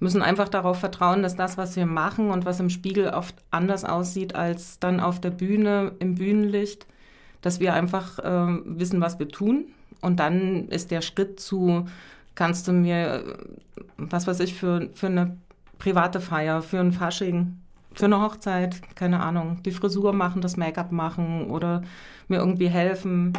müssen 0.00 0.22
einfach 0.22 0.48
darauf 0.48 0.78
vertrauen, 0.78 1.22
dass 1.22 1.36
das, 1.36 1.56
was 1.56 1.76
wir 1.76 1.86
machen 1.86 2.30
und 2.30 2.44
was 2.44 2.58
im 2.58 2.70
Spiegel 2.70 3.10
oft 3.10 3.36
anders 3.50 3.84
aussieht 3.84 4.34
als 4.34 4.80
dann 4.80 5.00
auf 5.00 5.20
der 5.20 5.30
Bühne 5.30 5.92
im 6.00 6.16
Bühnenlicht, 6.16 6.86
dass 7.42 7.60
wir 7.60 7.74
einfach 7.74 8.18
äh, 8.18 8.58
wissen, 8.64 9.00
was 9.00 9.18
wir 9.18 9.28
tun. 9.28 9.66
Und 10.00 10.18
dann 10.18 10.68
ist 10.68 10.90
der 10.90 11.00
Schritt 11.00 11.38
zu, 11.38 11.86
kannst 12.34 12.66
du 12.66 12.72
mir, 12.72 13.38
was 13.96 14.26
weiß 14.26 14.40
ich, 14.40 14.54
für, 14.54 14.88
für 14.94 15.06
eine 15.06 15.36
private 15.78 16.20
Feier, 16.20 16.62
für 16.62 16.80
ein 16.80 16.92
Fasching, 16.92 17.58
für 17.94 18.06
eine 18.06 18.20
Hochzeit, 18.20 18.80
keine 18.96 19.20
Ahnung, 19.20 19.62
die 19.64 19.70
Frisur 19.70 20.12
machen, 20.12 20.42
das 20.42 20.56
Make-up 20.56 20.92
machen 20.92 21.50
oder 21.50 21.82
mir 22.28 22.38
irgendwie 22.38 22.68
helfen 22.68 23.32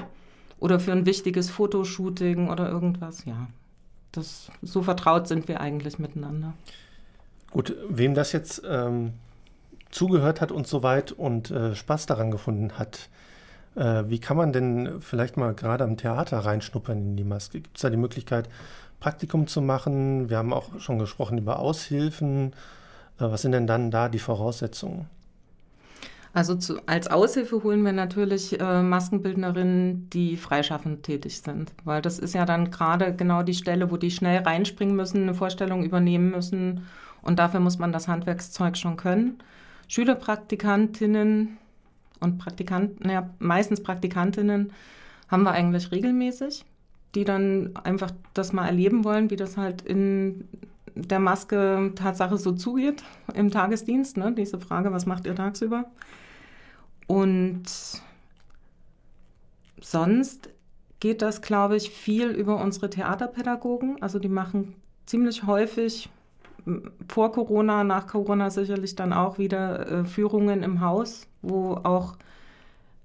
oder 0.60 0.80
für 0.80 0.92
ein 0.92 1.06
wichtiges 1.06 1.50
Fotoshooting 1.50 2.50
oder 2.50 2.70
irgendwas, 2.70 3.26
ja. 3.26 3.48
Das, 4.12 4.50
so 4.62 4.82
vertraut 4.82 5.28
sind 5.28 5.50
wir 5.50 5.60
eigentlich 5.60 6.00
miteinander. 6.00 6.54
Gut, 7.52 7.76
wem 7.90 8.14
das 8.14 8.32
jetzt 8.32 8.62
ähm, 8.68 9.14
zugehört 9.90 10.40
hat 10.40 10.52
und 10.52 10.68
so 10.68 10.84
weit 10.84 11.12
und 11.12 11.52
äh, 11.52 11.76
Spaß 11.76 12.06
daran 12.06 12.32
gefunden 12.32 12.78
hat, 12.80 13.10
äh, 13.76 14.04
wie 14.08 14.20
kann 14.20 14.38
man 14.38 14.54
denn 14.54 15.02
vielleicht 15.02 15.36
mal 15.38 15.54
gerade 15.54 15.84
am 15.84 15.98
Theater 15.98 16.40
reinschnuppern 16.40 16.98
in 16.98 17.16
die 17.18 17.24
Maske? 17.24 17.60
Gibt 17.60 17.78
es 17.78 17.82
da 17.82 17.90
die 17.90 17.98
Möglichkeit, 17.98 18.50
Praktikum 19.00 19.48
zu 19.48 19.62
machen? 19.62 20.30
Wir 20.30 20.38
haben 20.38 20.54
auch 20.54 20.80
schon 20.80 21.00
gesprochen 21.00 21.38
über 21.38 21.60
Aushilfen. 21.60 22.54
Äh, 23.20 23.24
was 23.32 23.42
sind 23.42 23.52
denn 23.52 23.68
dann 23.68 23.92
da 23.92 24.10
die 24.10 24.20
Voraussetzungen? 24.20 25.08
Also 26.36 26.56
zu, 26.56 26.86
als 26.86 27.08
Aushilfe 27.08 27.64
holen 27.64 27.84
wir 27.84 27.94
natürlich 27.94 28.60
äh, 28.60 28.82
Maskenbildnerinnen, 28.82 30.10
die 30.10 30.36
freischaffend 30.36 31.04
tätig 31.04 31.40
sind, 31.42 31.72
weil 31.86 32.02
das 32.02 32.20
ist 32.20 32.36
ja 32.36 32.46
dann 32.46 32.72
gerade 32.72 33.16
genau 33.16 33.42
die 33.42 33.54
Stelle, 33.54 33.90
wo 33.90 33.96
die 33.96 34.12
schnell 34.12 34.44
reinspringen 34.44 34.98
müssen, 34.98 35.24
eine 35.24 35.34
Vorstellung 35.34 35.86
übernehmen 35.86 36.32
müssen 36.32 36.88
und 37.22 37.40
dafür 37.40 37.62
muss 37.62 37.80
man 37.80 37.94
das 37.94 38.10
Handwerkszeug 38.10 38.76
schon 38.76 38.98
können. 38.98 39.38
Schülerpraktikantinnen 39.88 41.58
und 42.20 42.38
Praktikanten, 42.38 43.10
ja, 43.10 43.30
meistens 43.40 43.82
Praktikantinnen 43.82 44.74
haben 45.30 45.44
wir 45.44 45.52
eigentlich 45.52 45.90
regelmäßig, 45.94 46.66
die 47.16 47.24
dann 47.24 47.72
einfach 47.84 48.12
das 48.34 48.54
mal 48.54 48.68
erleben 48.68 49.04
wollen, 49.04 49.30
wie 49.30 49.38
das 49.38 49.58
halt 49.58 49.82
in 49.82 50.48
der 50.96 51.20
Maske 51.20 51.92
Tatsache 51.96 52.38
so 52.38 52.52
zugeht 52.52 53.04
im 53.34 53.52
Tagesdienst. 53.52 54.18
Ne? 54.18 54.34
Diese 54.34 54.60
Frage, 54.60 54.92
was 54.92 55.06
macht 55.06 55.26
ihr 55.26 55.36
tagsüber? 55.36 55.86
Und 57.08 57.64
sonst 59.82 60.50
geht 61.00 61.22
das, 61.22 61.42
glaube 61.42 61.76
ich, 61.76 61.90
viel 61.90 62.30
über 62.30 62.62
unsere 62.62 62.90
Theaterpädagogen. 62.90 64.02
Also 64.02 64.20
die 64.20 64.30
machen 64.30 64.76
ziemlich 65.06 65.46
häufig 65.46 66.10
vor 67.08 67.32
Corona, 67.32 67.84
nach 67.84 68.08
Corona 68.08 68.50
sicherlich 68.50 68.96
dann 68.96 69.14
auch 69.14 69.38
wieder 69.38 69.88
äh, 69.92 70.06
Führungen 70.06 70.64
im 70.64 70.82
Haus, 70.82 71.28
wo 71.42 71.76
auch 71.76 72.16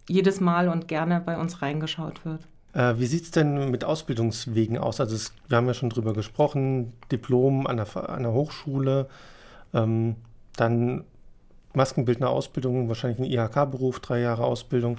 jedes 0.09 0.40
Mal 0.40 0.68
und 0.68 0.88
gerne 0.88 1.20
bei 1.20 1.38
uns 1.38 1.61
reingeschaut 1.61 2.25
wird. 2.25 2.46
Äh, 2.73 2.95
wie 2.99 3.07
sieht 3.07 3.25
es 3.25 3.31
denn 3.31 3.71
mit 3.71 3.85
Ausbildungswegen 3.85 4.79
aus? 4.79 5.01
Also 5.01 5.17
es, 5.17 5.33
wir 5.49 5.57
haben 5.57 5.67
ja 5.67 5.75
schon 5.75 5.91
drüber 5.91 6.13
gesprochen, 6.13 6.93
Diplom 7.11 7.67
an 7.67 7.77
der, 7.77 8.11
an 8.11 8.23
der 8.23 8.33
Hochschule, 8.33 9.09
ähm, 9.75 10.17
dann 10.57 11.05
Maskenbildner 11.75 12.29
Ausbildung, 12.29 12.89
wahrscheinlich 12.89 13.19
ein 13.21 13.25
IHK-Beruf, 13.25 14.01
drei 14.01 14.21
Jahre 14.21 14.45
Ausbildung. 14.45 14.99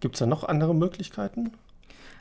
Gibt 0.00 0.16
es 0.16 0.20
da 0.20 0.26
noch 0.26 0.44
andere 0.44 0.74
Möglichkeiten? 0.74 1.52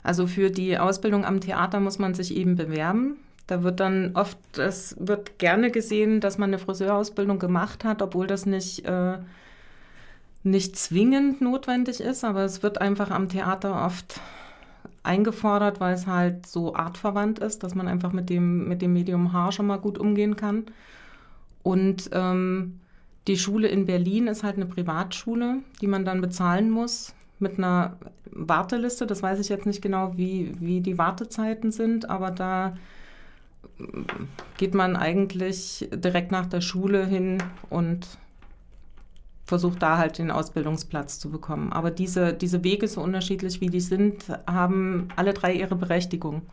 Also 0.03 0.27
für 0.27 0.49
die 0.49 0.77
Ausbildung 0.77 1.25
am 1.25 1.41
Theater 1.41 1.79
muss 1.79 1.99
man 1.99 2.13
sich 2.13 2.35
eben 2.35 2.55
bewerben. 2.55 3.17
Da 3.47 3.63
wird 3.63 3.79
dann 3.79 4.11
oft, 4.13 4.37
es 4.57 4.95
wird 4.99 5.39
gerne 5.39 5.71
gesehen, 5.71 6.19
dass 6.21 6.37
man 6.37 6.51
eine 6.51 6.59
Friseurausbildung 6.59 7.39
gemacht 7.39 7.83
hat, 7.83 8.01
obwohl 8.01 8.27
das 8.27 8.45
nicht, 8.45 8.85
äh, 8.85 9.17
nicht 10.43 10.77
zwingend 10.77 11.41
notwendig 11.41 11.99
ist, 11.99 12.23
aber 12.23 12.43
es 12.43 12.61
wird 12.61 12.79
einfach 12.79 13.09
am 13.09 13.27
Theater 13.27 13.85
oft 13.85 14.21
eingefordert, 15.09 15.79
weil 15.79 15.95
es 15.95 16.05
halt 16.05 16.45
so 16.45 16.75
artverwandt 16.75 17.39
ist, 17.39 17.63
dass 17.63 17.73
man 17.73 17.87
einfach 17.87 18.13
mit 18.13 18.29
dem, 18.29 18.67
mit 18.67 18.81
dem 18.83 18.93
Medium 18.93 19.33
Haar 19.33 19.51
schon 19.51 19.65
mal 19.65 19.79
gut 19.79 19.97
umgehen 19.97 20.35
kann. 20.35 20.65
Und 21.63 22.11
ähm, 22.13 22.79
die 23.27 23.37
Schule 23.37 23.67
in 23.67 23.87
Berlin 23.87 24.27
ist 24.27 24.43
halt 24.43 24.57
eine 24.57 24.67
Privatschule, 24.67 25.57
die 25.81 25.87
man 25.87 26.05
dann 26.05 26.21
bezahlen 26.21 26.69
muss 26.69 27.15
mit 27.39 27.57
einer 27.57 27.97
Warteliste. 28.31 29.07
Das 29.07 29.23
weiß 29.23 29.39
ich 29.39 29.49
jetzt 29.49 29.65
nicht 29.65 29.81
genau, 29.81 30.15
wie, 30.15 30.53
wie 30.59 30.79
die 30.79 30.99
Wartezeiten 30.99 31.71
sind, 31.71 32.07
aber 32.07 32.29
da 32.29 32.77
geht 34.57 34.75
man 34.75 34.95
eigentlich 34.95 35.89
direkt 35.91 36.31
nach 36.31 36.45
der 36.45 36.61
Schule 36.61 37.05
hin 37.05 37.41
und 37.69 38.07
versucht 39.49 39.81
da 39.81 39.97
halt 39.97 40.19
den 40.19 40.29
Ausbildungsplatz 40.29 41.19
zu 41.19 41.31
bekommen. 41.31 41.73
Aber 41.73 41.89
diese, 41.89 42.33
diese 42.33 42.63
Wege, 42.63 42.87
so 42.87 43.01
unterschiedlich 43.01 43.59
wie 43.61 43.69
die 43.69 43.81
sind, 43.81 44.25
haben 44.47 45.07
alle 45.15 45.33
drei 45.33 45.53
ihre 45.53 45.75
Berechtigung. 45.75 46.43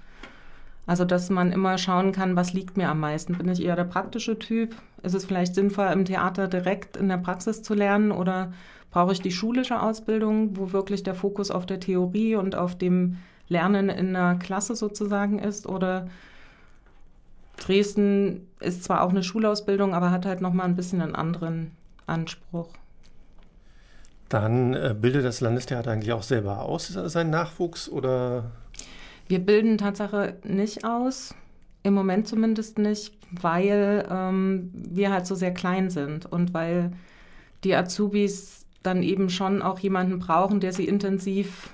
Also, 0.87 1.04
dass 1.04 1.28
man 1.28 1.52
immer 1.52 1.76
schauen 1.76 2.12
kann, 2.12 2.37
was 2.37 2.54
liegt 2.54 2.78
mir 2.78 2.88
am 2.88 3.00
meisten. 3.00 3.37
Bin 3.37 3.48
ich 3.48 3.62
eher 3.62 3.76
der 3.76 3.85
praktische 3.85 4.38
Typ? 4.38 4.74
Ist 5.02 5.14
es 5.14 5.26
vielleicht 5.26 5.54
sinnvoll, 5.54 5.88
im 5.92 6.06
Theater 6.06 6.48
direkt 6.48 6.96
in 6.96 7.09
der 7.09 7.18
Praxis 7.18 7.62
zu 7.62 7.74
lernen 7.74 8.12
oder 8.12 8.52
brauche 8.90 9.12
ich 9.12 9.20
die 9.20 9.32
schulische 9.32 9.82
Ausbildung, 9.82 10.56
wo 10.56 10.72
wirklich 10.72 11.02
der 11.02 11.14
Fokus 11.14 11.50
auf 11.50 11.66
der 11.66 11.80
Theorie 11.80 12.37
und 12.37 12.54
auf 12.54 12.78
dem 12.78 13.18
Lernen 13.48 13.90
in 13.90 14.14
der 14.14 14.37
Klasse 14.37 14.74
sozusagen 14.74 15.38
ist? 15.38 15.66
Oder 15.66 16.09
Dresden 17.59 18.46
ist 18.61 18.85
zwar 18.85 19.02
auch 19.02 19.11
eine 19.11 19.22
Schulausbildung, 19.22 19.92
aber 19.92 20.11
hat 20.11 20.24
halt 20.24 20.40
nochmal 20.40 20.66
ein 20.66 20.76
bisschen 20.76 21.02
einen 21.02 21.14
anderen 21.14 21.72
Anspruch. 22.06 22.68
Dann 24.28 24.74
äh, 24.74 24.94
bildet 24.98 25.24
das 25.24 25.40
Landestheater 25.40 25.92
eigentlich 25.92 26.12
auch 26.12 26.22
selber 26.22 26.62
aus, 26.62 26.88
seinen 26.88 27.30
Nachwuchs 27.30 27.88
oder 27.88 28.50
wir 29.28 29.40
bilden 29.40 29.78
Tatsache 29.78 30.36
nicht 30.44 30.84
aus, 30.84 31.34
im 31.82 31.94
Moment 31.94 32.28
zumindest 32.28 32.78
nicht, 32.78 33.14
weil 33.30 34.06
ähm, 34.10 34.70
wir 34.72 35.12
halt 35.12 35.26
so 35.26 35.34
sehr 35.34 35.52
klein 35.52 35.90
sind 35.90 36.26
und 36.26 36.54
weil 36.54 36.92
die 37.64 37.74
Azubis 37.74 38.66
dann 38.82 39.02
eben 39.02 39.30
schon 39.30 39.62
auch 39.62 39.80
jemanden 39.80 40.20
brauchen, 40.20 40.60
der 40.60 40.72
sie 40.72 40.86
intensiv 40.86 41.70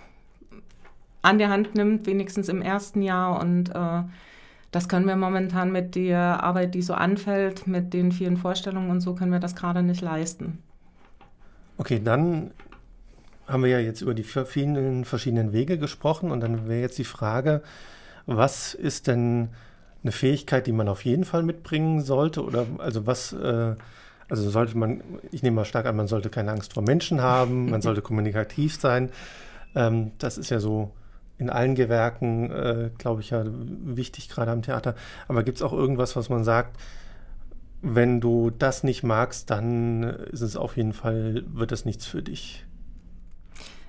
an 1.21 1.39
der 1.39 1.51
Hand 1.51 1.75
nimmt, 1.75 2.07
wenigstens 2.07 2.49
im 2.49 2.63
ersten 2.63 3.03
Jahr. 3.03 3.39
Und 3.39 3.69
äh, 3.69 4.03
das 4.71 4.89
können 4.89 5.07
wir 5.07 5.17
momentan 5.17 5.71
mit 5.71 5.95
der 5.95 6.43
Arbeit, 6.43 6.75
die 6.75 6.83
so 6.83 6.95
anfällt, 6.95 7.67
mit 7.67 7.93
den 7.93 8.13
vielen 8.13 8.39
Vorstellungen 8.39 8.91
und 8.91 9.01
so, 9.03 9.15
können 9.15 9.33
wir 9.33 9.41
das 9.41 9.55
gerade 9.55 9.83
nicht 9.83 10.01
leisten. 10.01 10.59
Okay, 11.79 12.01
dann 12.03 12.53
haben 13.47 13.63
wir 13.63 13.71
ja 13.71 13.79
jetzt 13.79 14.01
über 14.01 14.15
die 14.15 14.25
vielen 14.25 15.05
verschiedenen 15.05 15.53
Wege 15.53 15.79
gesprochen 15.79 16.31
und 16.31 16.41
dann 16.41 16.69
wäre 16.69 16.81
jetzt 16.81 16.99
die 16.99 17.05
Frage, 17.05 17.63
was 18.27 18.75
ist 18.75 19.07
denn 19.09 19.49
eine 20.03 20.13
Fähigkeit, 20.13 20.67
die 20.67 20.73
man 20.73 20.89
auf 20.89 21.05
jeden 21.05 21.25
Fall 21.25 21.43
mitbringen 21.43 22.01
sollte 22.01 22.45
oder 22.45 22.67
also 22.79 23.07
was 23.07 23.33
äh, 23.33 23.75
also 24.33 24.49
sollte 24.49 24.79
man, 24.79 25.03
ich 25.31 25.43
nehme 25.43 25.57
mal 25.57 25.67
stark 25.67 25.85
an, 25.85 25.95
man 25.95 26.07
sollte 26.07 26.31
keine 26.31 26.53
Angst 26.53 26.73
vor 26.73 26.83
Menschen 26.83 27.21
haben, 27.21 27.71
man 27.71 27.83
sollte 27.83 28.01
kommunikativ 28.01 28.81
sein. 28.81 29.11
Ähm, 29.75 30.13
das 30.19 30.39
ist 30.39 30.49
ja 30.49 30.59
so 30.59 30.91
in 31.37 31.51
allen 31.51 31.75
Gewerken, 31.75 32.51
äh, 32.51 32.91
glaube 32.97 33.21
ich, 33.21 33.29
ja 33.29 33.45
wichtig, 33.45 34.31
gerade 34.31 34.51
am 34.51 34.63
Theater. 34.63 34.95
Aber 35.29 35.43
gibt 35.43 35.59
es 35.59 35.63
auch 35.63 35.75
irgendwas, 35.75 36.17
was 36.17 36.31
man 36.31 36.45
sagt, 36.45 36.79
wenn 37.83 38.21
du 38.21 38.51
das 38.51 38.85
nicht 38.85 39.03
magst, 39.03 39.51
dann 39.51 40.05
ist 40.05 40.41
es 40.41 40.57
auf 40.57 40.77
jeden 40.77 40.93
Fall, 40.93 41.45
wird 41.53 41.73
das 41.73 41.85
nichts 41.85 42.07
für 42.07 42.23
dich. 42.23 42.65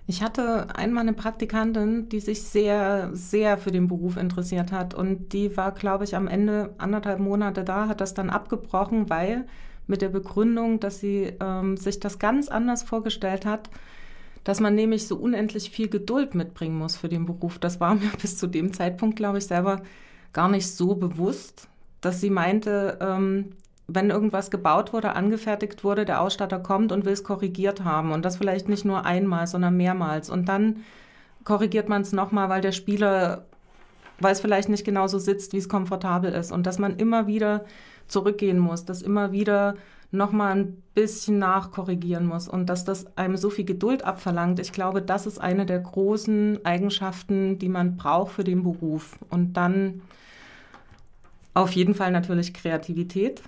Ich 0.05 0.21
hatte 0.21 0.75
einmal 0.75 1.03
eine 1.03 1.13
Praktikantin, 1.13 2.09
die 2.09 2.19
sich 2.19 2.41
sehr, 2.43 3.11
sehr 3.13 3.57
für 3.57 3.71
den 3.71 3.87
Beruf 3.87 4.17
interessiert 4.17 4.71
hat. 4.71 4.93
Und 4.93 5.31
die 5.31 5.55
war, 5.55 5.71
glaube 5.71 6.03
ich, 6.03 6.15
am 6.15 6.27
Ende 6.27 6.73
anderthalb 6.77 7.19
Monate 7.19 7.63
da, 7.63 7.87
hat 7.87 8.01
das 8.01 8.13
dann 8.13 8.29
abgebrochen, 8.29 9.09
weil 9.09 9.45
mit 9.87 10.01
der 10.01 10.09
Begründung, 10.09 10.79
dass 10.79 10.99
sie 10.99 11.33
ähm, 11.39 11.77
sich 11.77 11.99
das 11.99 12.19
ganz 12.19 12.49
anders 12.49 12.83
vorgestellt 12.83 13.45
hat, 13.45 13.69
dass 14.43 14.59
man 14.59 14.75
nämlich 14.75 15.07
so 15.07 15.15
unendlich 15.15 15.69
viel 15.69 15.87
Geduld 15.87 16.35
mitbringen 16.35 16.77
muss 16.77 16.97
für 16.97 17.09
den 17.09 17.25
Beruf. 17.25 17.59
Das 17.59 17.79
war 17.79 17.95
mir 17.95 18.11
bis 18.21 18.37
zu 18.37 18.47
dem 18.47 18.73
Zeitpunkt, 18.73 19.15
glaube 19.15 19.37
ich, 19.37 19.45
selber 19.45 19.83
gar 20.33 20.49
nicht 20.49 20.67
so 20.67 20.95
bewusst, 20.95 21.69
dass 22.01 22.19
sie 22.19 22.29
meinte, 22.29 22.97
ähm, 22.99 23.51
wenn 23.87 24.09
irgendwas 24.09 24.49
gebaut 24.49 24.93
wurde, 24.93 25.15
angefertigt 25.15 25.83
wurde, 25.83 26.05
der 26.05 26.21
Ausstatter 26.21 26.59
kommt 26.59 26.91
und 26.91 27.05
will 27.05 27.13
es 27.13 27.23
korrigiert 27.23 27.83
haben. 27.83 28.11
Und 28.11 28.23
das 28.23 28.37
vielleicht 28.37 28.69
nicht 28.69 28.85
nur 28.85 29.05
einmal, 29.05 29.47
sondern 29.47 29.75
mehrmals. 29.75 30.29
Und 30.29 30.47
dann 30.47 30.77
korrigiert 31.43 31.89
man 31.89 32.01
es 32.01 32.13
nochmal, 32.13 32.49
weil 32.49 32.61
der 32.61 32.71
Spieler, 32.71 33.45
weil 34.19 34.31
es 34.31 34.39
vielleicht 34.39 34.69
nicht 34.69 34.85
genauso 34.85 35.19
sitzt, 35.19 35.53
wie 35.53 35.57
es 35.57 35.69
komfortabel 35.69 36.31
ist. 36.31 36.51
Und 36.51 36.65
dass 36.65 36.79
man 36.79 36.97
immer 36.97 37.27
wieder 37.27 37.65
zurückgehen 38.07 38.59
muss, 38.59 38.85
dass 38.85 39.01
immer 39.01 39.31
wieder 39.31 39.75
nochmal 40.11 40.55
ein 40.55 40.83
bisschen 40.93 41.39
nachkorrigieren 41.39 42.27
muss 42.27 42.47
und 42.47 42.67
dass 42.67 42.85
das 42.85 43.17
einem 43.17 43.35
so 43.35 43.49
viel 43.49 43.65
Geduld 43.65 44.05
abverlangt. 44.05 44.59
Ich 44.59 44.71
glaube, 44.71 45.01
das 45.01 45.25
ist 45.25 45.39
eine 45.39 45.65
der 45.65 45.79
großen 45.79 46.63
Eigenschaften, 46.63 47.57
die 47.57 47.67
man 47.67 47.97
braucht 47.97 48.33
für 48.33 48.43
den 48.43 48.61
Beruf. 48.61 49.17
Und 49.31 49.53
dann 49.53 50.01
auf 51.55 51.71
jeden 51.71 51.95
Fall 51.95 52.11
natürlich 52.11 52.53
Kreativität, 52.53 53.41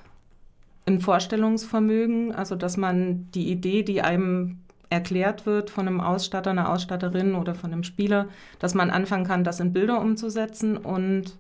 ein 0.86 1.00
Vorstellungsvermögen, 1.00 2.34
also 2.34 2.56
dass 2.56 2.78
man 2.78 3.32
die 3.32 3.50
Idee, 3.52 3.84
die 3.84 4.02
einem 4.02 4.60
erklärt 4.90 5.46
wird 5.46 5.70
von 5.70 5.88
einem 5.88 6.00
Ausstatter, 6.00 6.52
einer 6.52 6.70
Ausstatterin 6.70 7.36
oder 7.36 7.56
von 7.56 7.72
einem 7.72 7.84
Spieler, 7.84 8.28
dass 8.60 8.76
man 8.76 8.92
anfangen 8.92 9.26
kann, 9.26 9.44
das 9.44 9.60
in 9.60 9.74
Bilder 9.74 10.00
umzusetzen 10.00 10.78
und 10.78 11.38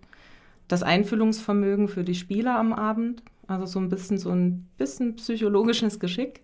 das 0.67 0.81
Einfühlungsvermögen 0.81 1.87
für 1.87 2.03
die 2.03 2.15
Spieler 2.15 2.57
am 2.57 2.73
Abend, 2.73 3.21
also 3.47 3.65
so 3.67 3.79
ein 3.79 3.89
bisschen 3.89 4.17
so 4.17 4.31
ein 4.31 4.67
bisschen 4.77 5.15
psychologisches 5.15 5.99
Geschick. 5.99 6.41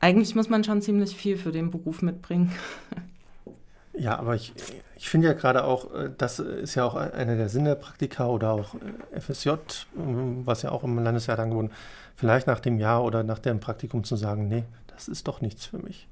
Eigentlich 0.00 0.34
muss 0.34 0.48
man 0.48 0.64
schon 0.64 0.82
ziemlich 0.82 1.16
viel 1.16 1.36
für 1.36 1.52
den 1.52 1.70
Beruf 1.70 2.02
mitbringen. 2.02 2.52
Ja, 3.98 4.18
aber 4.18 4.34
ich, 4.34 4.52
ich 4.96 5.10
finde 5.10 5.28
ja 5.28 5.34
gerade 5.34 5.64
auch, 5.64 5.94
äh, 5.94 6.10
das 6.16 6.38
ist 6.38 6.74
ja 6.74 6.84
auch 6.84 6.94
einer 6.94 7.36
der 7.36 7.48
Sinne 7.48 7.70
der 7.70 7.76
Praktika 7.76 8.26
oder 8.26 8.52
auch 8.52 8.74
äh, 9.12 9.20
FSJ, 9.20 9.50
ähm, 9.96 10.46
was 10.46 10.62
ja 10.62 10.72
auch 10.72 10.84
im 10.84 10.98
Landesjahr 10.98 11.38
angeboten, 11.38 11.70
vielleicht 12.16 12.46
nach 12.46 12.60
dem 12.60 12.78
Jahr 12.78 13.04
oder 13.04 13.22
nach 13.22 13.38
dem 13.38 13.60
Praktikum 13.60 14.04
zu 14.04 14.16
sagen, 14.16 14.48
nee, 14.48 14.64
das 14.88 15.08
ist 15.08 15.28
doch 15.28 15.40
nichts 15.40 15.66
für 15.66 15.78
mich. 15.78 16.08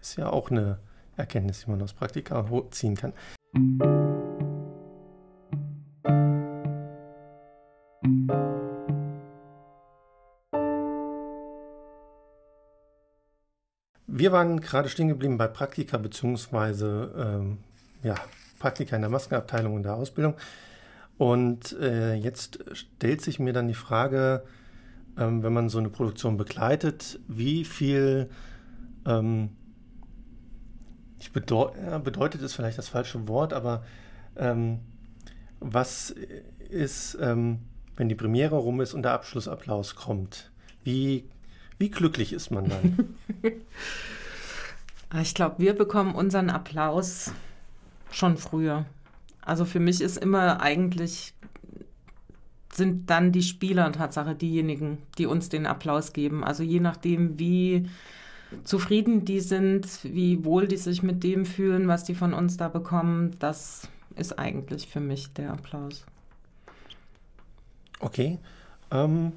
Ist 0.00 0.16
ja 0.16 0.30
auch 0.30 0.50
eine 0.50 0.78
Erkenntnis, 1.16 1.64
die 1.64 1.70
man 1.70 1.82
aus 1.82 1.92
Praktika 1.92 2.44
ziehen 2.70 2.96
kann. 2.96 3.12
Wir 14.06 14.30
waren 14.30 14.60
gerade 14.60 14.88
stehen 14.88 15.08
geblieben 15.08 15.38
bei 15.38 15.48
Praktika 15.48 15.98
beziehungsweise 15.98 17.12
ähm, 17.16 17.58
ja, 18.02 18.14
Praktika 18.58 18.96
in 18.96 19.02
der 19.02 19.10
Maskenabteilung 19.10 19.74
und 19.74 19.82
der 19.82 19.94
Ausbildung. 19.94 20.34
Und 21.18 21.72
äh, 21.80 22.14
jetzt 22.14 22.60
stellt 22.72 23.20
sich 23.20 23.38
mir 23.38 23.52
dann 23.52 23.68
die 23.68 23.74
Frage, 23.74 24.44
ähm, 25.18 25.42
wenn 25.42 25.52
man 25.52 25.68
so 25.68 25.78
eine 25.78 25.90
Produktion 25.90 26.36
begleitet, 26.36 27.20
wie 27.28 27.64
viel 27.64 28.30
ähm, 29.06 29.50
bedeu 31.32 31.70
ja, 31.84 31.98
bedeutet 31.98 32.42
ist 32.42 32.54
vielleicht 32.54 32.78
das 32.78 32.88
falsche 32.88 33.28
Wort, 33.28 33.52
aber 33.52 33.84
ähm, 34.36 34.80
was 35.60 36.10
ist, 36.70 37.16
ähm, 37.20 37.60
wenn 37.96 38.08
die 38.08 38.14
Premiere 38.14 38.56
rum 38.56 38.80
ist 38.80 38.92
und 38.94 39.02
der 39.02 39.12
Abschlussapplaus 39.12 39.94
kommt? 39.94 40.50
Wie 40.82 41.24
wie 41.82 41.90
glücklich 41.90 42.32
ist 42.32 42.52
man 42.52 42.68
dann? 42.68 43.16
ich 45.20 45.34
glaube, 45.34 45.56
wir 45.58 45.74
bekommen 45.74 46.14
unseren 46.14 46.48
Applaus 46.48 47.32
schon 48.12 48.36
früher. 48.36 48.84
Also 49.40 49.64
für 49.64 49.80
mich 49.80 50.00
ist 50.00 50.16
immer 50.16 50.60
eigentlich 50.60 51.34
sind 52.72 53.10
dann 53.10 53.32
die 53.32 53.42
Spieler 53.42 53.92
Tatsache 53.92 54.34
diejenigen, 54.34 54.98
die 55.18 55.26
uns 55.26 55.48
den 55.48 55.66
Applaus 55.66 56.12
geben. 56.12 56.42
Also 56.42 56.62
je 56.62 56.80
nachdem, 56.80 57.38
wie 57.38 57.88
zufrieden 58.64 59.24
die 59.24 59.40
sind, 59.40 59.86
wie 60.04 60.44
wohl 60.44 60.66
die 60.68 60.76
sich 60.76 61.02
mit 61.02 61.22
dem 61.22 61.44
fühlen, 61.44 61.88
was 61.88 62.04
die 62.04 62.14
von 62.14 62.32
uns 62.32 62.56
da 62.56 62.68
bekommen, 62.68 63.36
das 63.38 63.88
ist 64.16 64.38
eigentlich 64.38 64.86
für 64.88 65.00
mich 65.00 65.32
der 65.34 65.52
Applaus. 65.52 66.04
Okay. 68.00 68.38
Ähm, 68.90 69.32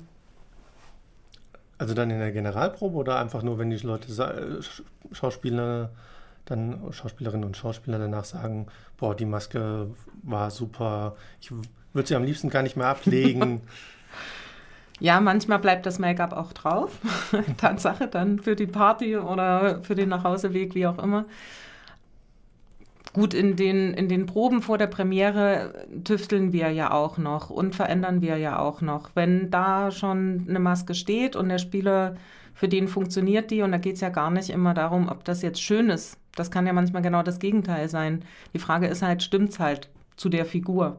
also 1.78 1.94
dann 1.94 2.10
in 2.10 2.20
der 2.20 2.32
Generalprobe 2.32 2.96
oder 2.96 3.20
einfach 3.20 3.44
nur, 3.44 3.58
wenn 3.58 3.70
die 3.70 3.78
Leute, 3.78 4.62
Schauspieler, 5.12 5.92
dann 6.46 6.80
Schauspielerinnen 6.92 7.46
und 7.46 7.58
Schauspieler 7.58 8.00
danach 8.00 8.26
sagen, 8.26 8.68
boah, 8.98 9.16
die 9.16 9.26
Maske 9.26 9.90
war 10.24 10.52
super, 10.52 11.16
ich 11.42 11.52
würde 11.94 12.08
sie 12.08 12.16
am 12.16 12.24
liebsten 12.24 12.50
gar 12.50 12.64
nicht 12.64 12.78
mehr 12.78 12.88
ablegen. 12.88 13.62
Ja, 15.00 15.20
manchmal 15.20 15.60
bleibt 15.60 15.86
das 15.86 16.00
Make-up 16.00 16.32
auch 16.32 16.54
drauf. 16.54 16.98
Tatsache 17.58 18.08
dann 18.08 18.40
für 18.40 18.56
die 18.56 18.66
Party 18.66 19.18
oder 19.18 19.84
für 19.84 19.96
den 19.96 20.10
Nachhauseweg, 20.10 20.74
wie 20.74 20.88
auch 20.88 21.00
immer. 21.00 21.26
Gut, 23.12 23.34
in 23.34 23.56
den, 23.56 23.94
in 23.94 24.10
den 24.10 24.26
Proben 24.26 24.62
vor 24.62 24.78
der 24.78 24.88
Premiere 24.88 25.86
tüfteln 26.04 26.52
wir 26.52 26.70
ja 26.72 26.92
auch 26.92 27.18
noch 27.18 27.50
und 27.50 27.74
verändern 27.74 28.22
wir 28.22 28.38
ja 28.38 28.60
auch 28.60 28.82
noch. 28.82 29.12
Wenn 29.16 29.50
da 29.52 29.92
schon 29.92 30.46
eine 30.50 30.60
Maske 30.60 30.94
steht 30.96 31.36
und 31.36 31.50
der 31.50 31.58
Spieler, 31.58 32.16
für 32.54 32.68
den 32.68 32.88
funktioniert 32.88 33.52
die, 33.52 33.62
und 33.62 33.72
da 33.72 33.78
geht 33.78 33.96
es 33.96 34.02
ja 34.02 34.10
gar 34.10 34.32
nicht 34.32 34.50
immer 34.50 34.74
darum, 34.74 35.08
ob 35.08 35.24
das 35.24 35.42
jetzt 35.42 35.62
schön 35.62 35.90
ist. 35.90 36.18
Das 36.36 36.52
kann 36.52 36.68
ja 36.68 36.74
manchmal 36.74 37.02
genau 37.02 37.24
das 37.24 37.40
Gegenteil 37.40 37.90
sein. 37.90 38.24
Die 38.54 38.60
Frage 38.60 38.88
ist 38.88 39.02
halt, 39.02 39.24
stimmt 39.24 39.50
es 39.50 39.60
halt 39.60 39.90
zu 40.16 40.30
der 40.30 40.46
Figur? 40.46 40.98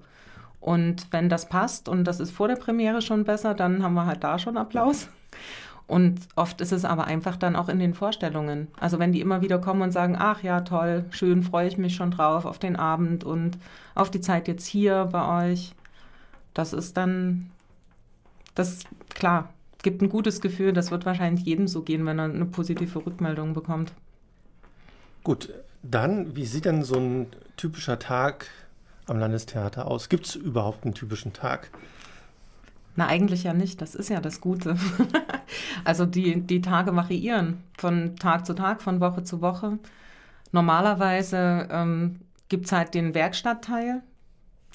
Und 0.60 1.06
wenn 1.12 1.28
das 1.28 1.48
passt 1.48 1.88
und 1.88 2.04
das 2.04 2.18
ist 2.18 2.32
vor 2.32 2.48
der 2.48 2.56
Premiere 2.56 3.02
schon 3.02 3.24
besser, 3.24 3.54
dann 3.54 3.82
haben 3.82 3.94
wir 3.94 4.06
halt 4.06 4.24
da 4.24 4.38
schon 4.38 4.56
Applaus. 4.56 5.08
Und 5.86 6.18
oft 6.34 6.60
ist 6.60 6.72
es 6.72 6.84
aber 6.84 7.04
einfach 7.04 7.36
dann 7.36 7.54
auch 7.54 7.68
in 7.68 7.78
den 7.78 7.94
Vorstellungen. 7.94 8.66
Also 8.80 8.98
wenn 8.98 9.12
die 9.12 9.20
immer 9.20 9.40
wieder 9.40 9.60
kommen 9.60 9.82
und 9.82 9.92
sagen, 9.92 10.16
ach 10.18 10.42
ja, 10.42 10.62
toll, 10.62 11.04
schön, 11.10 11.44
freue 11.44 11.68
ich 11.68 11.78
mich 11.78 11.94
schon 11.94 12.10
drauf 12.10 12.44
auf 12.44 12.58
den 12.58 12.74
Abend 12.74 13.22
und 13.22 13.58
auf 13.94 14.10
die 14.10 14.20
Zeit 14.20 14.48
jetzt 14.48 14.66
hier 14.66 15.08
bei 15.12 15.50
euch. 15.50 15.74
Das 16.54 16.72
ist 16.72 16.96
dann, 16.96 17.50
das, 18.56 18.84
klar, 19.10 19.50
gibt 19.82 20.02
ein 20.02 20.08
gutes 20.08 20.40
Gefühl. 20.40 20.72
Das 20.72 20.90
wird 20.90 21.06
wahrscheinlich 21.06 21.44
jedem 21.46 21.68
so 21.68 21.82
gehen, 21.82 22.04
wenn 22.06 22.18
er 22.18 22.24
eine 22.24 22.46
positive 22.46 23.06
Rückmeldung 23.06 23.54
bekommt. 23.54 23.92
Gut, 25.26 25.52
dann, 25.82 26.36
wie 26.36 26.46
sieht 26.46 26.66
denn 26.66 26.84
so 26.84 27.00
ein 27.00 27.26
typischer 27.56 27.98
Tag 27.98 28.46
am 29.06 29.18
Landestheater 29.18 29.88
aus? 29.88 30.08
Gibt 30.08 30.26
es 30.26 30.36
überhaupt 30.36 30.84
einen 30.84 30.94
typischen 30.94 31.32
Tag? 31.32 31.68
Na, 32.94 33.08
eigentlich 33.08 33.42
ja 33.42 33.52
nicht. 33.52 33.82
Das 33.82 33.96
ist 33.96 34.08
ja 34.08 34.20
das 34.20 34.40
Gute. 34.40 34.76
also 35.84 36.06
die, 36.06 36.42
die 36.42 36.60
Tage 36.60 36.94
variieren 36.94 37.64
von 37.76 38.14
Tag 38.14 38.46
zu 38.46 38.54
Tag, 38.54 38.80
von 38.80 39.00
Woche 39.00 39.24
zu 39.24 39.40
Woche. 39.40 39.80
Normalerweise 40.52 41.66
ähm, 41.72 42.20
gibt 42.48 42.66
es 42.66 42.72
halt 42.72 42.94
den 42.94 43.12
Werkstattteil 43.12 44.02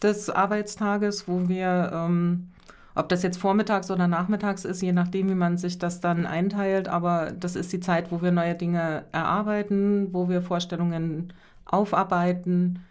des 0.03 0.29
Arbeitstages, 0.29 1.29
wo 1.29 1.47
wir, 1.47 1.91
ähm, 1.93 2.49
ob 2.95 3.09
das 3.09 3.23
jetzt 3.23 3.37
vormittags 3.37 3.89
oder 3.89 4.07
nachmittags 4.07 4.65
ist, 4.65 4.81
je 4.81 4.91
nachdem, 4.91 5.29
wie 5.29 5.35
man 5.35 5.57
sich 5.57 5.79
das 5.79 6.01
dann 6.01 6.25
einteilt, 6.25 6.87
aber 6.87 7.31
das 7.31 7.55
ist 7.55 7.71
die 7.71 7.79
Zeit, 7.79 8.11
wo 8.11 8.21
wir 8.21 8.31
neue 8.31 8.55
Dinge 8.55 9.05
erarbeiten, 9.11 10.09
wo 10.13 10.27
wir 10.27 10.41
Vorstellungen 10.41 11.33
aufarbeiten, 11.65 12.83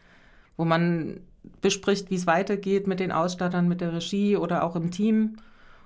wo 0.57 0.65
man 0.65 1.21
bespricht, 1.61 2.11
wie 2.11 2.15
es 2.15 2.27
weitergeht 2.27 2.87
mit 2.87 3.01
den 3.01 3.13
Ausstattern, 3.13 3.69
mit 3.69 3.81
der 3.81 3.93
Regie 3.93 4.37
oder 4.37 4.65
auch 4.65 4.77
im 4.77 4.91
Team. 4.91 5.37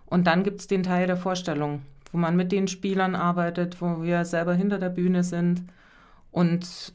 Und 0.06 0.26
dann 0.26 0.44
gibt 0.44 0.60
es 0.60 0.66
den 0.66 0.82
Teil 0.82 1.06
der 1.06 1.16
Vorstellung, 1.16 1.82
wo 2.12 2.18
man 2.18 2.36
mit 2.36 2.52
den 2.52 2.68
Spielern 2.68 3.14
arbeitet, 3.14 3.80
wo 3.80 4.02
wir 4.02 4.24
selber 4.24 4.54
hinter 4.54 4.78
der 4.78 4.90
Bühne 4.90 5.24
sind. 5.24 5.64
Und 6.30 6.92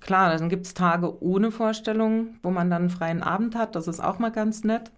klar, 0.00 0.36
dann 0.36 0.48
gibt 0.48 0.66
es 0.66 0.74
Tage 0.74 1.22
ohne 1.22 1.50
Vorstellung, 1.50 2.36
wo 2.42 2.50
man 2.50 2.70
dann 2.70 2.82
einen 2.82 2.90
freien 2.90 3.22
Abend 3.22 3.54
hat. 3.54 3.74
Das 3.74 3.88
ist 3.88 4.00
auch 4.00 4.18
mal 4.18 4.32
ganz 4.32 4.64
nett. 4.64 4.90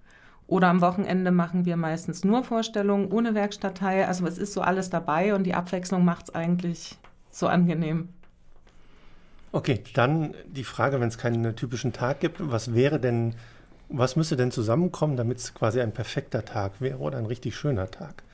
Oder 0.51 0.67
am 0.67 0.81
Wochenende 0.81 1.31
machen 1.31 1.65
wir 1.65 1.77
meistens 1.77 2.25
nur 2.25 2.43
Vorstellungen 2.43 3.13
ohne 3.13 3.37
Werkstattteil. 3.37 4.07
Also 4.07 4.27
es 4.27 4.37
ist 4.37 4.53
so 4.53 4.63
alles 4.63 4.91
dabei 4.91 5.33
und 5.33 5.45
die 5.45 5.55
Abwechslung 5.55 6.05
macht 6.05 6.25
es 6.25 6.35
eigentlich 6.35 6.99
so 7.31 7.47
angenehm. 7.47 8.09
Okay, 9.53 9.85
dann 9.95 10.35
die 10.47 10.65
Frage, 10.65 11.01
wenn 11.01 11.07
es 11.07 11.19
keinen 11.19 11.55
typischen 11.55 11.93
Tag 11.93 12.19
gibt, 12.19 12.39
was 12.41 12.75
wäre 12.75 12.99
denn, 12.99 13.37
was 13.89 14.17
müsste 14.17 14.37
denn 14.37 14.51
zusammenkommen, 14.51 15.17
damit 15.17 15.39
es 15.39 15.55
quasi 15.55 15.81
ein 15.81 15.93
perfekter 15.93 16.45
Tag 16.45 16.81
wäre 16.81 16.99
oder 16.99 17.19
ein 17.19 17.27
richtig 17.27 17.55
schöner 17.55 17.89
Tag? 17.89 18.25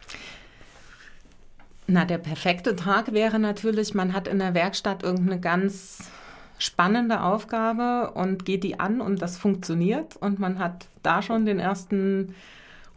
Na, 1.86 2.06
der 2.06 2.18
perfekte 2.18 2.76
Tag 2.76 3.12
wäre 3.12 3.38
natürlich, 3.38 3.92
man 3.92 4.14
hat 4.14 4.26
in 4.26 4.38
der 4.38 4.54
Werkstatt 4.54 5.02
irgendeine 5.02 5.38
ganz 5.38 6.10
spannende 6.58 7.22
Aufgabe 7.22 8.12
und 8.12 8.44
geht 8.44 8.64
die 8.64 8.80
an 8.80 9.00
und 9.00 9.20
das 9.20 9.36
funktioniert 9.36 10.16
und 10.16 10.38
man 10.38 10.58
hat 10.58 10.88
da 11.02 11.22
schon 11.22 11.44
den 11.46 11.58
ersten 11.58 12.34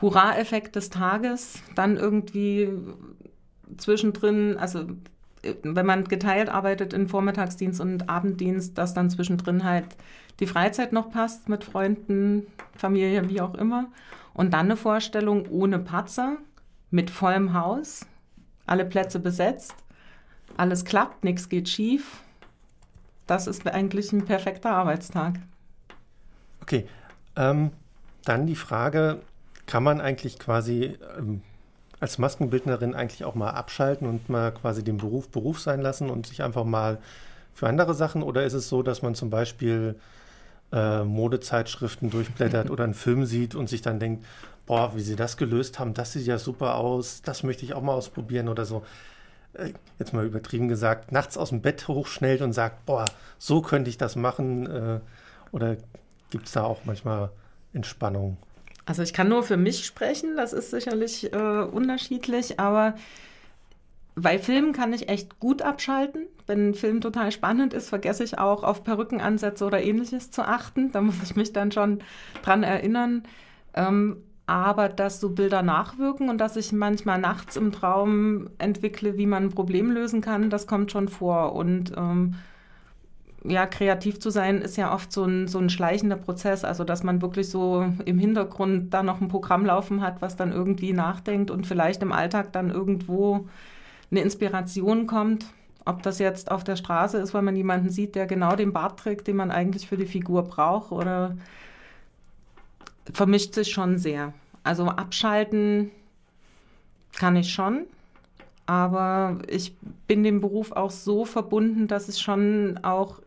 Hurra-Effekt 0.02 0.76
des 0.76 0.89
Tages, 0.89 1.62
dann 1.76 1.98
irgendwie 1.98 2.69
zwischendrin, 3.78 4.58
also 4.58 4.86
wenn 5.63 5.86
man 5.86 6.06
geteilt 6.06 6.50
arbeitet 6.50 6.93
in 6.93 7.08
Vormittagsdienst 7.08 7.80
und 7.80 8.10
Abenddienst, 8.10 8.78
dass 8.78 8.93
dann 8.93 9.10
zwischendrin 9.10 9.63
halt 9.63 9.86
die 10.39 10.48
Freizeit 10.48 10.93
noch 10.93 11.12
passt 11.12 11.50
mit 11.50 11.63
Freunden, 11.63 12.48
Familie, 12.76 13.30
wie 13.30 13.41
auch 13.41 13.56
immer. 13.56 13.88
Und 14.34 14.54
dann 14.54 14.67
eine 14.67 14.78
Vorstellung 14.78 15.48
ohne 15.50 15.80
Patzer, 15.80 16.38
mit 16.91 17.10
vollem 17.10 17.54
Haus, 17.54 18.06
alle 18.65 18.86
Plätze 18.86 19.19
besetzt, 19.19 19.76
alles 20.58 20.86
klappt, 20.86 21.24
nichts 21.24 21.50
geht 21.50 21.69
schief. 21.69 22.22
Das 23.30 23.46
ist 23.46 23.68
eigentlich 23.68 24.12
ein 24.12 24.26
perfekter 24.26 24.72
Arbeitstag. 24.72 25.36
Okay, 26.63 26.88
ähm, 27.36 27.70
dann 28.26 28.48
die 28.48 28.56
Frage, 28.56 29.20
kann 29.68 29.84
man 29.84 30.02
eigentlich 30.02 30.39
quasi 30.39 30.98
ähm, 31.15 31.44
als 32.00 32.18
Maskenbildnerin 32.18 32.96
eigentlich 32.96 33.26
auch 33.26 33.36
mal 33.36 33.52
abschalten 33.52 34.08
und 34.08 34.30
mal 34.30 34.52
quasi 34.52 34.84
den 34.84 34.98
Beruf 34.98 35.30
Beruf 35.30 35.60
sein 35.60 35.80
lassen 35.80 36.10
und 36.10 36.26
sich 36.26 36.42
einfach 36.42 36.63
mal 36.63 36.98
für 37.54 37.68
andere 37.68 37.94
Sachen? 37.94 38.24
Oder 38.24 38.46
ist 38.46 38.54
es 38.54 38.68
so, 38.68 38.82
dass 38.82 39.04
man 39.04 39.13
zum 39.13 39.30
Beispiel 39.30 39.94
äh, 40.72 41.04
Modezeitschriften 41.04 42.10
durchblättert 42.10 42.70
oder 42.72 42.84
einen 42.84 42.96
Film 42.96 43.26
sieht 43.26 43.54
und 43.54 43.70
sich 43.70 43.84
dann 43.84 44.00
denkt, 44.00 44.26
boah, 44.65 44.96
wie 44.96 45.02
sie 45.02 45.15
das 45.15 45.38
gelöst 45.38 45.78
haben, 45.78 45.94
das 45.94 46.13
sieht 46.13 46.26
ja 46.26 46.39
super 46.39 46.78
aus, 46.78 47.22
das 47.22 47.44
möchte 47.44 47.63
ich 47.63 47.76
auch 47.76 47.84
mal 47.84 47.94
ausprobieren 47.94 48.48
oder 48.48 48.65
so. 48.65 48.84
Äh, 49.53 49.73
jetzt 49.97 50.13
mal 50.13 50.25
übertrieben 50.25 50.67
gesagt, 50.67 51.12
nachts 51.12 51.38
aus 51.38 51.49
dem 51.49 51.62
Bett 51.62 51.88
hochschnellt 51.88 52.41
und 52.41 52.53
sagt, 52.53 52.85
boah, 52.85 53.05
so 53.38 53.62
könnte 53.62 53.89
ich 53.89 53.97
das 53.97 54.15
machen. 54.15 54.67
Äh, 54.67 54.99
oder 55.51 55.77
gibt 56.29 56.47
es 56.47 56.53
da 56.53 56.63
auch 56.63 56.81
manchmal 56.85 57.29
Entspannung? 57.73 58.38
Also 58.85 59.03
ich 59.03 59.13
kann 59.13 59.29
nur 59.29 59.43
für 59.43 59.57
mich 59.57 59.85
sprechen, 59.85 60.35
das 60.35 60.51
ist 60.53 60.71
sicherlich 60.71 61.31
äh, 61.31 61.38
unterschiedlich, 61.38 62.59
aber 62.59 62.95
bei 64.15 64.39
Filmen 64.39 64.73
kann 64.73 64.93
ich 64.93 65.09
echt 65.09 65.39
gut 65.39 65.62
abschalten. 65.62 66.27
Wenn 66.47 66.69
ein 66.69 66.73
Film 66.73 66.99
total 66.99 67.31
spannend 67.31 67.73
ist, 67.73 67.89
vergesse 67.89 68.23
ich 68.23 68.38
auch 68.38 68.63
auf 68.63 68.83
Perückenansätze 68.83 69.63
oder 69.63 69.81
ähnliches 69.81 70.31
zu 70.31 70.41
achten. 70.41 70.91
Da 70.91 71.01
muss 71.01 71.21
ich 71.23 71.35
mich 71.35 71.53
dann 71.53 71.71
schon 71.71 71.99
dran 72.41 72.63
erinnern. 72.63 73.23
Ähm, 73.75 74.23
aber 74.49 74.89
dass 74.89 75.19
so 75.19 75.29
Bilder 75.29 75.62
nachwirken 75.62 76.29
und 76.29 76.39
dass 76.39 76.55
ich 76.55 76.71
manchmal 76.71 77.19
nachts 77.19 77.55
im 77.55 77.71
Traum 77.71 78.49
entwickle, 78.57 79.17
wie 79.17 79.27
man 79.27 79.43
ein 79.43 79.49
Problem 79.51 79.91
lösen 79.91 80.21
kann, 80.21 80.49
das 80.49 80.65
kommt 80.65 80.91
schon 80.91 81.07
vor. 81.07 81.53
Und 81.53 81.93
ähm, 81.95 82.35
ja, 83.43 83.67
kreativ 83.67 84.19
zu 84.19 84.31
sein 84.31 84.62
ist 84.62 84.75
ja 84.75 84.93
oft 84.93 85.13
so 85.13 85.23
ein, 85.23 85.47
so 85.47 85.59
ein 85.59 85.69
schleichender 85.69 86.15
Prozess, 86.15 86.65
also 86.65 86.83
dass 86.83 87.03
man 87.03 87.21
wirklich 87.21 87.49
so 87.49 87.85
im 88.05 88.17
Hintergrund 88.17 88.93
da 88.93 89.03
noch 89.03 89.21
ein 89.21 89.27
Programm 89.27 89.65
laufen 89.65 90.01
hat, 90.01 90.21
was 90.21 90.35
dann 90.35 90.51
irgendwie 90.51 90.93
nachdenkt 90.93 91.51
und 91.51 91.67
vielleicht 91.67 92.01
im 92.01 92.12
Alltag 92.12 92.51
dann 92.51 92.71
irgendwo 92.71 93.47
eine 94.09 94.21
Inspiration 94.21 95.07
kommt. 95.07 95.45
Ob 95.85 96.03
das 96.03 96.19
jetzt 96.19 96.51
auf 96.51 96.63
der 96.63 96.75
Straße 96.75 97.17
ist, 97.17 97.33
weil 97.33 97.41
man 97.41 97.55
jemanden 97.55 97.89
sieht, 97.89 98.15
der 98.15 98.25
genau 98.25 98.55
den 98.55 98.73
Bart 98.73 98.99
trägt, 98.99 99.27
den 99.27 99.38
man 99.38 99.51
eigentlich 99.51 99.88
für 99.88 99.97
die 99.97 100.05
Figur 100.05 100.43
braucht, 100.43 100.91
oder 100.91 101.35
vermischt 103.13 103.54
sich 103.54 103.72
schon 103.72 103.98
sehr. 103.98 104.34
Also 104.63 104.86
abschalten 104.86 105.91
kann 107.17 107.36
ich 107.36 107.52
schon, 107.52 107.86
aber 108.65 109.39
ich 109.48 109.76
bin 110.08 110.24
dem 110.24 110.41
Beruf 110.41 110.72
auch 110.72 110.91
so 110.91 111.26
verbunden, 111.26 111.88
dass 111.88 112.08
es 112.08 112.19
schon 112.22 112.80
auch 112.84 113.19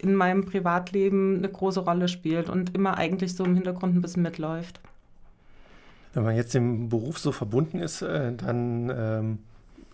in 0.00 0.14
meinem 0.14 0.44
Privatleben 0.44 1.38
eine 1.38 1.48
große 1.48 1.80
Rolle 1.80 2.08
spielt 2.08 2.48
und 2.48 2.74
immer 2.74 2.96
eigentlich 2.96 3.34
so 3.34 3.44
im 3.44 3.54
Hintergrund 3.54 3.94
ein 3.94 4.02
bisschen 4.02 4.22
mitläuft. 4.22 4.80
Wenn 6.14 6.22
man 6.22 6.36
jetzt 6.36 6.54
dem 6.54 6.88
Beruf 6.88 7.18
so 7.18 7.32
verbunden 7.32 7.78
ist, 7.78 8.02
äh, 8.02 8.32
dann 8.32 8.90
ähm, 8.94 9.38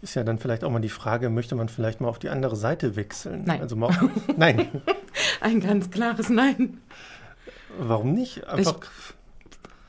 ist 0.03 0.15
ja 0.15 0.25
dann 0.25 0.39
vielleicht 0.39 0.65
auch 0.65 0.71
mal 0.71 0.81
die 0.81 0.89
Frage, 0.89 1.31
möchte 1.31 1.55
man 1.55 1.69
vielleicht 1.69 2.01
mal 2.01 2.09
auf 2.09 2.19
die 2.19 2.29
andere 2.29 2.57
Seite 2.57 2.97
wechseln? 2.97 3.45
Nein. 3.45 3.61
Also 3.61 3.77
mal 3.77 3.93
nein. 4.37 4.69
Ein 5.41 5.61
ganz 5.61 5.91
klares 5.91 6.29
Nein. 6.29 6.79
Warum 7.79 8.13
nicht? 8.13 8.47
Einfach. 8.47 8.79
Ich, 8.83 9.15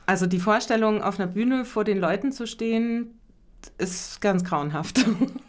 also 0.06 0.26
die 0.26 0.38
Vorstellung, 0.38 1.02
auf 1.02 1.18
einer 1.18 1.30
Bühne 1.30 1.64
vor 1.64 1.84
den 1.84 1.98
Leuten 1.98 2.32
zu 2.32 2.46
stehen, 2.46 3.18
ist 3.78 4.20
ganz 4.20 4.44
grauenhaft. 4.44 5.04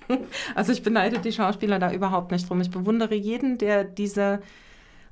also 0.55 0.71
ich 0.71 0.83
beneide 0.83 1.19
die 1.19 1.31
Schauspieler 1.31 1.79
da 1.79 1.91
überhaupt 1.91 2.31
nicht 2.31 2.49
drum. 2.49 2.61
Ich 2.61 2.71
bewundere 2.71 3.15
jeden, 3.15 3.57
der 3.57 3.83
diese 3.83 4.41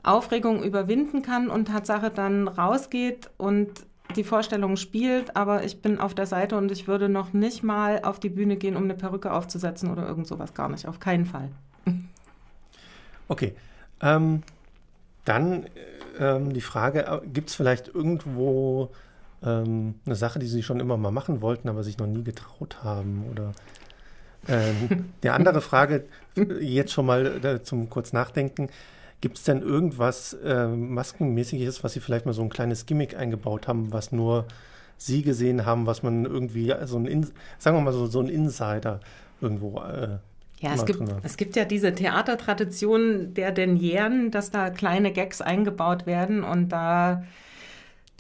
Aufregung 0.04 0.64
überwinden 0.64 1.22
kann 1.22 1.50
und 1.50 1.68
Tatsache 1.68 2.10
dann 2.10 2.48
rausgeht 2.48 3.30
und 3.38 3.70
die 4.16 4.24
Vorstellung 4.24 4.76
spielt, 4.76 5.36
aber 5.36 5.64
ich 5.64 5.82
bin 5.82 6.00
auf 6.00 6.14
der 6.14 6.26
Seite 6.26 6.58
und 6.58 6.72
ich 6.72 6.88
würde 6.88 7.10
noch 7.10 7.34
nicht 7.34 7.64
mal 7.64 8.02
auf 8.04 8.20
die 8.20 8.30
Bühne 8.30 8.58
gehen, 8.58 8.76
um 8.76 8.84
eine 8.84 8.94
Perücke 8.94 9.32
aufzusetzen 9.32 9.92
oder 9.92 10.08
irgend 10.08 10.28
sowas 10.28 10.54
gar 10.54 10.70
nicht. 10.70 10.88
Auf 10.88 11.00
keinen 11.00 11.26
Fall. 11.26 11.50
Okay. 13.28 13.56
Ähm, 14.02 14.44
dann 15.26 15.66
ähm, 16.20 16.54
die 16.54 16.62
Frage, 16.62 17.08
äh, 17.08 17.22
gibt 17.26 17.50
es 17.50 17.56
vielleicht 17.56 17.88
irgendwo 17.88 18.92
ähm, 19.46 19.96
eine 20.06 20.16
Sache, 20.16 20.40
die 20.40 20.48
Sie 20.48 20.64
schon 20.64 20.80
immer 20.80 20.98
mal 20.98 21.12
machen 21.12 21.42
wollten, 21.42 21.70
aber 21.70 21.84
sich 21.84 21.98
noch 21.98 22.08
nie 22.08 22.24
getraut 22.24 22.84
haben? 22.84 23.26
Oder 23.32 23.52
ähm, 24.48 25.06
die 25.24 25.30
andere 25.30 25.62
Frage, 25.62 26.06
jetzt 26.60 26.94
schon 26.94 27.06
mal 27.06 27.46
äh, 27.46 27.64
zum 27.64 27.90
kurz 27.90 28.14
Nachdenken. 28.14 28.70
Gibt 29.22 29.38
es 29.38 29.44
denn 29.44 29.62
irgendwas 29.62 30.34
äh, 30.34 30.68
Maskenmäßiges, 30.68 31.84
was 31.84 31.94
Sie 31.94 32.02
vielleicht 32.02 32.26
mal 32.26 32.34
so 32.34 32.42
ein 32.42 32.50
kleines 32.50 32.86
Gimmick 32.86 33.16
eingebaut 33.16 33.68
haben, 33.68 33.94
was 33.94 34.12
nur 34.12 34.46
Sie 34.98 35.22
gesehen 35.22 35.66
haben, 35.66 35.86
was 35.86 36.04
man 36.04 36.26
irgendwie, 36.26 36.74
so 36.86 36.98
ein, 36.98 37.06
In 37.06 37.28
sagen 37.58 37.78
wir 37.78 37.82
mal 37.82 37.94
so, 37.94 38.06
so 38.08 38.20
ein 38.20 38.28
Insider 38.28 39.00
irgendwo 39.40 39.80
äh, 39.82 40.18
ja, 40.64 40.76
es 40.76 40.86
gibt, 40.86 41.04
es 41.24 41.36
gibt 41.36 41.58
ja 41.58 41.66
diese 41.66 41.94
Theatertradition 41.94 43.34
der 43.34 43.52
Denieren, 43.52 44.32
dass 44.32 44.50
da 44.50 44.70
kleine 44.70 45.12
Gags 45.12 45.42
eingebaut 45.42 46.06
werden 46.06 46.44
und 46.44 46.70
da 46.70 47.24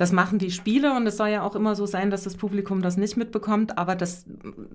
das 0.03 0.11
machen 0.11 0.37
die 0.37 0.51
Spieler 0.51 0.97
und 0.97 1.07
es 1.07 1.15
soll 1.15 1.29
ja 1.29 1.43
auch 1.43 1.55
immer 1.55 1.75
so 1.75 1.85
sein, 1.85 2.11
dass 2.11 2.25
das 2.25 2.35
Publikum 2.35 2.81
das 2.81 2.97
nicht 2.97 3.15
mitbekommt, 3.15 3.77
aber 3.77 3.95
das 3.95 4.25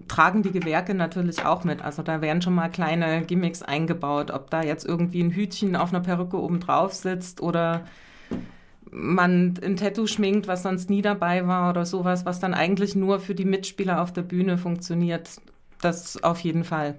tragen 0.09 0.43
die 0.43 0.53
Gewerke 0.53 0.95
natürlich 0.95 1.45
auch 1.45 1.65
mit. 1.65 1.83
Also 1.83 2.03
da 2.03 2.23
werden 2.23 2.41
schon 2.41 2.55
mal 2.55 2.71
kleine 2.71 3.21
Gimmicks 3.21 3.61
eingebaut, 3.63 4.31
ob 4.31 4.49
da 4.49 4.63
jetzt 4.63 4.87
irgendwie 4.87 5.21
ein 5.23 5.31
Hütchen 5.31 5.77
auf 5.77 5.91
einer 5.91 6.01
Perücke 6.01 6.41
oben 6.41 6.61
drauf 6.61 6.95
sitzt 6.95 7.43
oder 7.43 7.85
man 8.91 9.53
ein 9.63 9.77
Tattoo 9.77 10.07
schminkt, 10.07 10.49
was 10.49 10.63
sonst 10.63 10.89
nie 10.89 11.03
dabei 11.03 11.47
war 11.47 11.69
oder 11.69 11.85
sowas, 11.85 12.25
was 12.25 12.41
dann 12.41 12.55
eigentlich 12.55 12.97
nur 12.97 13.21
für 13.21 13.35
die 13.35 13.45
Mitspieler 13.45 14.01
auf 14.01 14.15
der 14.15 14.23
Bühne 14.23 14.57
funktioniert. 14.57 15.29
Das 15.83 16.25
auf 16.25 16.41
jeden 16.41 16.65
Fall. 16.65 16.95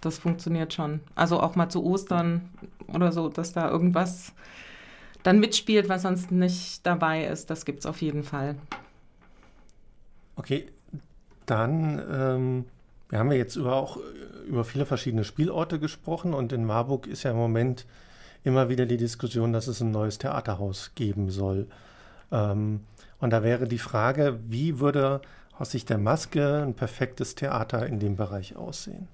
Das 0.00 0.16
funktioniert 0.16 0.72
schon. 0.72 1.00
Also 1.14 1.40
auch 1.40 1.56
mal 1.56 1.68
zu 1.68 1.84
Ostern 1.84 2.40
oder 2.88 3.12
so, 3.12 3.28
dass 3.28 3.52
da 3.52 3.68
irgendwas 3.70 4.32
dann 5.26 5.40
mitspielt, 5.40 5.88
was 5.88 6.02
sonst 6.02 6.30
nicht 6.30 6.86
dabei 6.86 7.26
ist. 7.26 7.50
Das 7.50 7.64
gibt 7.64 7.80
es 7.80 7.86
auf 7.86 8.00
jeden 8.00 8.22
Fall. 8.22 8.54
Okay, 10.36 10.66
dann, 11.46 12.00
ähm, 12.10 12.64
wir 13.08 13.18
haben 13.18 13.32
ja 13.32 13.38
jetzt 13.38 13.56
über 13.56 13.74
auch 13.74 13.98
über 14.46 14.64
viele 14.64 14.86
verschiedene 14.86 15.24
Spielorte 15.24 15.80
gesprochen 15.80 16.32
und 16.32 16.52
in 16.52 16.64
Marburg 16.64 17.08
ist 17.08 17.24
ja 17.24 17.32
im 17.32 17.36
Moment 17.36 17.86
immer 18.44 18.68
wieder 18.68 18.86
die 18.86 18.96
Diskussion, 18.96 19.52
dass 19.52 19.66
es 19.66 19.80
ein 19.80 19.90
neues 19.90 20.18
Theaterhaus 20.18 20.92
geben 20.94 21.30
soll. 21.30 21.66
Ähm, 22.30 22.84
und 23.18 23.30
da 23.30 23.42
wäre 23.42 23.66
die 23.66 23.78
Frage, 23.78 24.38
wie 24.46 24.78
würde 24.78 25.20
aus 25.58 25.72
Sicht 25.72 25.90
der 25.90 25.98
Maske 25.98 26.62
ein 26.62 26.74
perfektes 26.74 27.34
Theater 27.34 27.86
in 27.86 27.98
dem 27.98 28.14
Bereich 28.14 28.54
aussehen? 28.54 29.08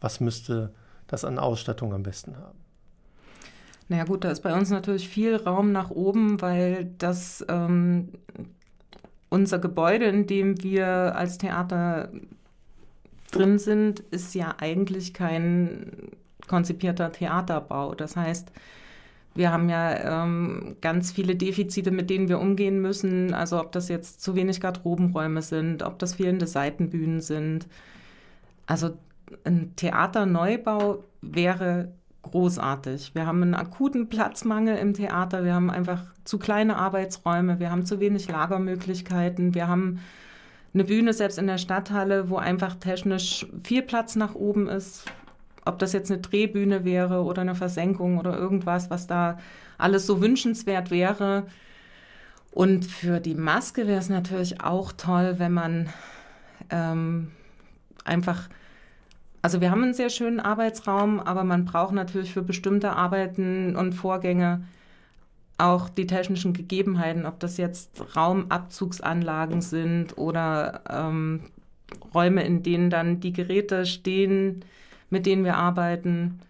Was 0.00 0.20
müsste 0.20 0.72
das 1.06 1.24
an 1.24 1.38
Ausstattung 1.38 1.92
am 1.92 2.02
besten 2.02 2.36
haben? 2.36 2.61
Naja 3.92 4.04
gut, 4.04 4.24
da 4.24 4.30
ist 4.30 4.40
bei 4.40 4.54
uns 4.54 4.70
natürlich 4.70 5.06
viel 5.06 5.36
Raum 5.36 5.70
nach 5.70 5.90
oben, 5.90 6.40
weil 6.40 6.86
das 6.96 7.44
ähm, 7.50 8.08
unser 9.28 9.58
Gebäude, 9.58 10.06
in 10.06 10.26
dem 10.26 10.62
wir 10.62 11.14
als 11.14 11.36
Theater 11.36 12.10
drin 13.32 13.58
sind, 13.58 14.00
ist 14.00 14.34
ja 14.34 14.54
eigentlich 14.58 15.12
kein 15.12 16.08
konzipierter 16.48 17.12
Theaterbau. 17.12 17.94
Das 17.94 18.16
heißt, 18.16 18.50
wir 19.34 19.52
haben 19.52 19.68
ja 19.68 20.22
ähm, 20.24 20.76
ganz 20.80 21.12
viele 21.12 21.36
Defizite, 21.36 21.90
mit 21.90 22.08
denen 22.08 22.30
wir 22.30 22.38
umgehen 22.38 22.80
müssen. 22.80 23.34
Also 23.34 23.60
ob 23.60 23.72
das 23.72 23.90
jetzt 23.90 24.22
zu 24.22 24.34
wenig 24.34 24.62
Garderobenräume 24.62 25.42
sind, 25.42 25.82
ob 25.82 25.98
das 25.98 26.14
fehlende 26.14 26.46
Seitenbühnen 26.46 27.20
sind. 27.20 27.68
Also 28.64 28.96
ein 29.44 29.76
Theaterneubau 29.76 31.04
wäre 31.20 31.92
großartig. 32.22 33.14
Wir 33.14 33.26
haben 33.26 33.42
einen 33.42 33.54
akuten 33.54 34.08
Platzmangel 34.08 34.76
im 34.76 34.94
Theater. 34.94 35.44
Wir 35.44 35.54
haben 35.54 35.70
einfach 35.70 36.04
zu 36.24 36.38
kleine 36.38 36.76
Arbeitsräume. 36.76 37.58
Wir 37.60 37.70
haben 37.70 37.84
zu 37.84 38.00
wenig 38.00 38.28
Lagermöglichkeiten. 38.28 39.54
Wir 39.54 39.68
haben 39.68 40.00
eine 40.74 40.84
Bühne 40.84 41.12
selbst 41.12 41.38
in 41.38 41.46
der 41.46 41.58
Stadthalle, 41.58 42.30
wo 42.30 42.36
einfach 42.36 42.76
technisch 42.76 43.46
viel 43.62 43.82
Platz 43.82 44.16
nach 44.16 44.34
oben 44.34 44.68
ist. 44.68 45.04
Ob 45.64 45.78
das 45.78 45.92
jetzt 45.92 46.10
eine 46.10 46.20
Drehbühne 46.20 46.84
wäre 46.84 47.22
oder 47.22 47.42
eine 47.42 47.54
Versenkung 47.54 48.18
oder 48.18 48.36
irgendwas, 48.36 48.90
was 48.90 49.06
da 49.06 49.38
alles 49.78 50.06
so 50.06 50.20
wünschenswert 50.20 50.90
wäre. 50.90 51.46
Und 52.50 52.84
für 52.84 53.20
die 53.20 53.34
Maske 53.34 53.86
wäre 53.86 53.98
es 53.98 54.08
natürlich 54.08 54.60
auch 54.62 54.92
toll, 54.92 55.34
wenn 55.38 55.52
man 55.52 55.88
ähm, 56.70 57.30
einfach, 58.04 58.48
also 59.42 59.60
wir 59.60 59.70
haben 59.70 59.82
einen 59.82 59.94
sehr 59.94 60.10
schönen 60.10 60.40
Arbeitsraum, 60.40 61.18
aber 61.20 61.42
man 61.42 61.64
braucht 61.64 61.92
natürlich 61.92 62.32
für 62.32 62.42
bestimmte 62.42 62.92
Arbeiten 62.92 63.76
und 63.76 63.92
Vorgänge 63.92 64.62
auch 65.58 65.88
die 65.88 66.06
technischen 66.06 66.52
Gegebenheiten, 66.52 67.26
ob 67.26 67.40
das 67.40 67.56
jetzt 67.56 68.16
Raumabzugsanlagen 68.16 69.60
sind 69.60 70.16
oder 70.16 70.82
ähm, 70.88 71.40
Räume, 72.14 72.44
in 72.44 72.62
denen 72.62 72.88
dann 72.88 73.20
die 73.20 73.32
Geräte 73.32 73.84
stehen, 73.84 74.64
mit 75.10 75.26
denen 75.26 75.44
wir 75.44 75.56
arbeiten, 75.56 76.40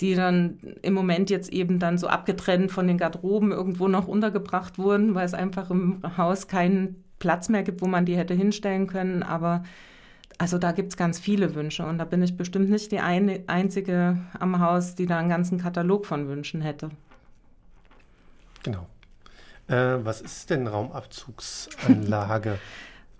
die 0.00 0.14
dann 0.14 0.58
im 0.82 0.92
Moment 0.92 1.30
jetzt 1.30 1.52
eben 1.52 1.78
dann 1.78 1.98
so 1.98 2.06
abgetrennt 2.06 2.70
von 2.70 2.86
den 2.86 2.98
Garderoben 2.98 3.50
irgendwo 3.50 3.88
noch 3.88 4.08
untergebracht 4.08 4.78
wurden, 4.78 5.14
weil 5.14 5.24
es 5.24 5.34
einfach 5.34 5.70
im 5.70 6.02
Haus 6.16 6.48
keinen 6.48 7.02
Platz 7.18 7.48
mehr 7.48 7.62
gibt, 7.62 7.80
wo 7.80 7.86
man 7.86 8.04
die 8.04 8.16
hätte 8.16 8.34
hinstellen 8.34 8.88
können. 8.88 9.22
Aber 9.22 9.64
also 10.38 10.58
da 10.58 10.72
gibt 10.72 10.90
es 10.90 10.96
ganz 10.96 11.18
viele 11.18 11.54
Wünsche 11.54 11.84
und 11.84 11.98
da 11.98 12.04
bin 12.04 12.22
ich 12.22 12.36
bestimmt 12.36 12.68
nicht 12.68 12.92
die 12.92 13.00
eine, 13.00 13.42
einzige 13.46 14.18
am 14.38 14.60
Haus, 14.60 14.94
die 14.94 15.06
da 15.06 15.18
einen 15.18 15.28
ganzen 15.28 15.58
Katalog 15.58 16.06
von 16.06 16.28
Wünschen 16.28 16.60
hätte. 16.60 16.90
Genau. 18.62 18.86
Äh, 19.68 20.04
was 20.04 20.20
ist 20.20 20.50
denn 20.50 20.66
Raumabzugsanlage? 20.66 22.58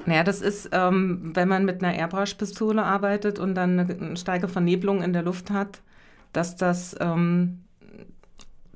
Naja, 0.04 0.22
das 0.22 0.42
ist, 0.42 0.68
ähm, 0.72 1.32
wenn 1.34 1.48
man 1.48 1.64
mit 1.64 1.82
einer 1.82 1.96
Airbrush-Pistole 1.96 2.84
arbeitet 2.84 3.38
und 3.38 3.54
dann 3.54 3.80
eine 3.80 4.16
starke 4.16 4.46
Vernebelung 4.46 5.02
in 5.02 5.14
der 5.14 5.22
Luft 5.22 5.50
hat, 5.50 5.80
dass 6.34 6.54
das 6.54 6.94
ähm, 7.00 7.64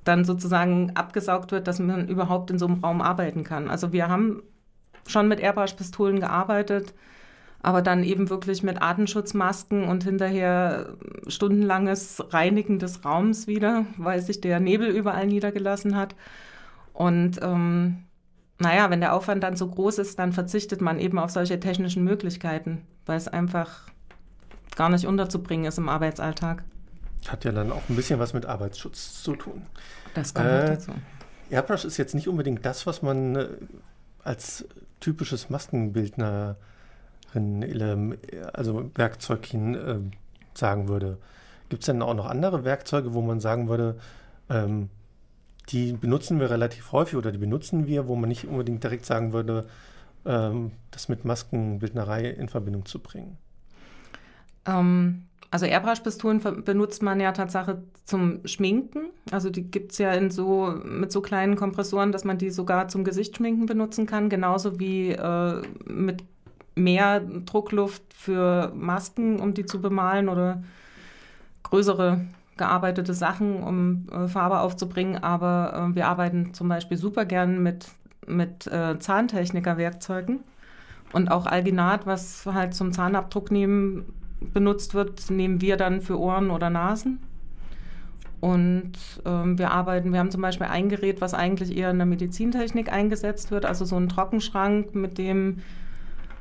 dann 0.02 0.24
sozusagen 0.24 0.96
abgesaugt 0.96 1.52
wird, 1.52 1.68
dass 1.68 1.78
man 1.78 2.08
überhaupt 2.08 2.50
in 2.50 2.58
so 2.58 2.66
einem 2.66 2.82
Raum 2.82 3.02
arbeiten 3.02 3.44
kann. 3.44 3.68
Also 3.68 3.92
wir 3.92 4.08
haben 4.08 4.42
schon 5.06 5.28
mit 5.28 5.40
Airbrush-Pistolen 5.40 6.20
gearbeitet, 6.20 6.94
aber 7.62 7.82
dann 7.82 8.04
eben 8.04 8.30
wirklich 8.30 8.62
mit 8.62 8.80
Atemschutzmasken 8.80 9.84
und 9.84 10.04
hinterher 10.04 10.94
stundenlanges 11.26 12.22
Reinigen 12.32 12.78
des 12.78 13.04
Raums 13.04 13.46
wieder, 13.46 13.84
weil 13.98 14.22
sich 14.22 14.40
der 14.40 14.60
Nebel 14.60 14.88
überall 14.88 15.26
niedergelassen 15.26 15.96
hat. 15.96 16.14
Und 16.92 17.38
ähm, 17.42 18.04
naja, 18.58 18.90
wenn 18.90 19.00
der 19.00 19.14
Aufwand 19.14 19.42
dann 19.42 19.56
so 19.56 19.68
groß 19.68 19.98
ist, 19.98 20.18
dann 20.18 20.32
verzichtet 20.32 20.80
man 20.80 20.98
eben 20.98 21.18
auf 21.18 21.30
solche 21.30 21.60
technischen 21.60 22.04
Möglichkeiten, 22.04 22.86
weil 23.06 23.16
es 23.16 23.28
einfach 23.28 23.88
gar 24.76 24.88
nicht 24.88 25.06
unterzubringen 25.06 25.66
ist 25.66 25.78
im 25.78 25.88
Arbeitsalltag. 25.88 26.64
Hat 27.28 27.44
ja 27.44 27.52
dann 27.52 27.72
auch 27.72 27.82
ein 27.88 27.96
bisschen 27.96 28.18
was 28.18 28.32
mit 28.32 28.46
Arbeitsschutz 28.46 29.22
zu 29.22 29.36
tun. 29.36 29.62
Das 30.14 30.32
kommt 30.32 30.46
äh, 30.46 30.66
dazu. 30.66 30.92
Airbrush 31.50 31.84
ist 31.84 31.96
jetzt 31.98 32.14
nicht 32.14 32.28
unbedingt 32.28 32.64
das, 32.64 32.86
was 32.86 33.02
man 33.02 33.36
äh, 33.36 33.48
als 34.22 34.66
typisches 35.00 35.50
Maskenbildnerin, 37.32 37.62
also 38.52 38.90
Werkzeug 38.94 39.46
hin 39.46 39.74
äh, 39.74 39.98
sagen 40.54 40.88
würde. 40.88 41.18
Gibt 41.68 41.82
es 41.82 41.86
denn 41.86 42.02
auch 42.02 42.14
noch 42.14 42.26
andere 42.26 42.64
Werkzeuge, 42.64 43.14
wo 43.14 43.22
man 43.22 43.40
sagen 43.40 43.68
würde, 43.68 43.96
ähm, 44.48 44.90
die 45.68 45.92
benutzen 45.92 46.40
wir 46.40 46.50
relativ 46.50 46.92
häufig 46.92 47.16
oder 47.16 47.30
die 47.32 47.38
benutzen 47.38 47.86
wir, 47.86 48.08
wo 48.08 48.16
man 48.16 48.28
nicht 48.28 48.46
unbedingt 48.46 48.82
direkt 48.82 49.06
sagen 49.06 49.32
würde, 49.32 49.66
ähm, 50.26 50.72
das 50.90 51.08
mit 51.08 51.24
Maskenbildnerei 51.24 52.28
in 52.28 52.48
Verbindung 52.48 52.86
zu 52.86 52.98
bringen? 52.98 53.38
Ähm, 54.66 55.26
also 55.50 55.66
Airbrush-Pistolen 55.66 56.40
benutzt 56.64 57.02
man 57.02 57.20
ja 57.20 57.32
tatsächlich 57.32 57.76
zum 58.04 58.46
Schminken. 58.46 59.10
Also 59.30 59.50
die 59.50 59.62
gibt 59.62 59.92
es 59.92 59.98
ja 59.98 60.12
in 60.12 60.30
so, 60.30 60.74
mit 60.84 61.10
so 61.10 61.20
kleinen 61.20 61.56
Kompressoren, 61.56 62.12
dass 62.12 62.24
man 62.24 62.38
die 62.38 62.50
sogar 62.50 62.88
zum 62.88 63.02
Gesichtsschminken 63.02 63.66
benutzen 63.66 64.06
kann, 64.06 64.28
genauso 64.28 64.78
wie 64.78 65.10
äh, 65.10 65.62
mit 65.86 66.24
mehr 66.74 67.20
Druckluft 67.20 68.02
für 68.14 68.72
Masken, 68.74 69.40
um 69.40 69.54
die 69.54 69.66
zu 69.66 69.80
bemalen 69.80 70.28
oder 70.28 70.62
größere 71.62 72.20
gearbeitete 72.56 73.14
Sachen, 73.14 73.62
um 73.62 74.06
äh, 74.12 74.28
Farbe 74.28 74.60
aufzubringen. 74.60 75.22
Aber 75.22 75.90
äh, 75.90 75.94
wir 75.94 76.06
arbeiten 76.06 76.52
zum 76.54 76.68
Beispiel 76.68 76.96
super 76.96 77.24
gern 77.24 77.62
mit, 77.62 77.88
mit 78.26 78.66
äh, 78.66 78.98
Zahntechniker-Werkzeugen. 78.98 80.40
Und 81.12 81.30
auch 81.30 81.46
Alginat, 81.46 82.06
was 82.06 82.46
halt 82.46 82.74
zum 82.74 82.92
Zahnabdruck 82.92 83.50
nehmen 83.50 84.12
benutzt 84.40 84.94
wird, 84.94 85.30
nehmen 85.30 85.60
wir 85.60 85.76
dann 85.76 86.00
für 86.00 86.18
Ohren 86.18 86.50
oder 86.50 86.70
Nasen. 86.70 87.18
Und 88.40 88.92
ähm, 89.26 89.58
wir 89.58 89.70
arbeiten, 89.70 90.12
wir 90.12 90.18
haben 90.18 90.30
zum 90.30 90.40
Beispiel 90.40 90.66
ein 90.66 90.88
Gerät, 90.88 91.20
was 91.20 91.34
eigentlich 91.34 91.76
eher 91.76 91.90
in 91.90 91.98
der 91.98 92.06
Medizintechnik 92.06 92.90
eingesetzt 92.90 93.50
wird, 93.50 93.66
also 93.66 93.84
so 93.84 93.96
ein 93.96 94.08
Trockenschrank, 94.08 94.94
mit 94.94 95.18
dem 95.18 95.58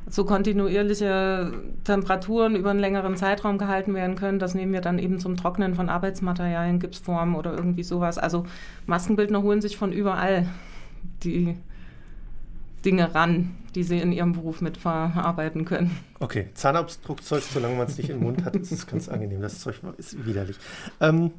so 0.10 0.26
kontinuierliche 0.26 1.52
Temperaturen 1.84 2.56
über 2.56 2.72
einen 2.72 2.80
längeren 2.80 3.16
Zeitraum 3.16 3.58
gehalten 3.58 3.94
werden 3.94 4.16
können. 4.16 4.40
Das 4.40 4.56
nehmen 4.56 4.74
wir 4.74 4.82
dann 4.82 5.00
eben 5.00 5.20
zum 5.20 5.38
Trocknen 5.38 5.76
von 5.76 5.90
Arbeitsmaterialien, 5.90 6.80
Gipsformen 6.80 7.36
oder 7.36 7.54
irgendwie 7.54 7.84
sowas. 7.84 8.18
Also 8.18 8.46
Maskenbildner 8.88 9.42
holen 9.42 9.62
sich 9.62 9.78
von 9.78 9.92
überall 9.92 10.48
die 11.24 11.56
Dinge 12.84 13.14
ran, 13.14 13.52
die 13.76 13.84
sie 13.84 14.00
in 14.00 14.12
ihrem 14.12 14.34
Beruf 14.34 14.62
mitverarbeiten 14.62 15.66
können. 15.66 15.98
Okay, 16.20 16.48
Zahnabdruckzeug, 16.54 17.44
solange 17.44 17.76
man 17.76 17.88
es 17.88 17.98
nicht 17.98 18.10
im 18.10 18.22
Mund 18.22 18.46
hat, 18.46 18.56
ist 18.56 18.72
es 18.72 18.88
ganz 18.88 19.10
angenehm. 19.10 19.42
Das 19.42 19.60
Zeug 19.60 19.82
ist 19.98 20.26
widerlich. 20.26 20.58
Ähm, 21.02 21.32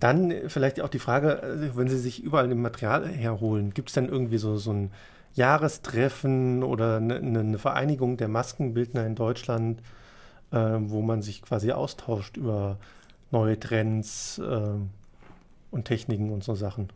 dann 0.00 0.32
vielleicht 0.48 0.80
auch 0.80 0.88
die 0.88 0.98
Frage, 0.98 1.42
äh, 1.42 1.76
wenn 1.76 1.88
Sie 1.88 1.98
sich 1.98 2.22
überall 2.22 2.50
ein 2.50 2.60
Material 2.60 3.08
herholen, 3.08 3.72
gibt 3.72 3.88
es 3.88 3.94
denn 3.94 4.08
irgendwie 4.08 4.38
so, 4.38 4.56
so 4.56 4.72
ein 4.72 4.90
Jahrestreffen 5.36 6.62
oder 6.62 6.96
eine, 6.96 7.16
eine 7.16 7.58
Vereinigung 7.58 8.16
der 8.16 8.28
Maskenbildner 8.28 9.06
in 9.06 9.14
Deutschland, 9.14 9.80
äh, 10.50 10.56
wo 10.56 11.02
man 11.02 11.22
sich 11.22 11.42
quasi 11.42 11.72
austauscht 11.72 12.36
über 12.36 12.78
neue 13.30 13.60
Trends 13.60 14.38
äh, 14.38 14.70
und 15.70 15.84
Techniken 15.84 16.30
und 16.30 16.42
so 16.42 16.54
Sachen? 16.54 16.88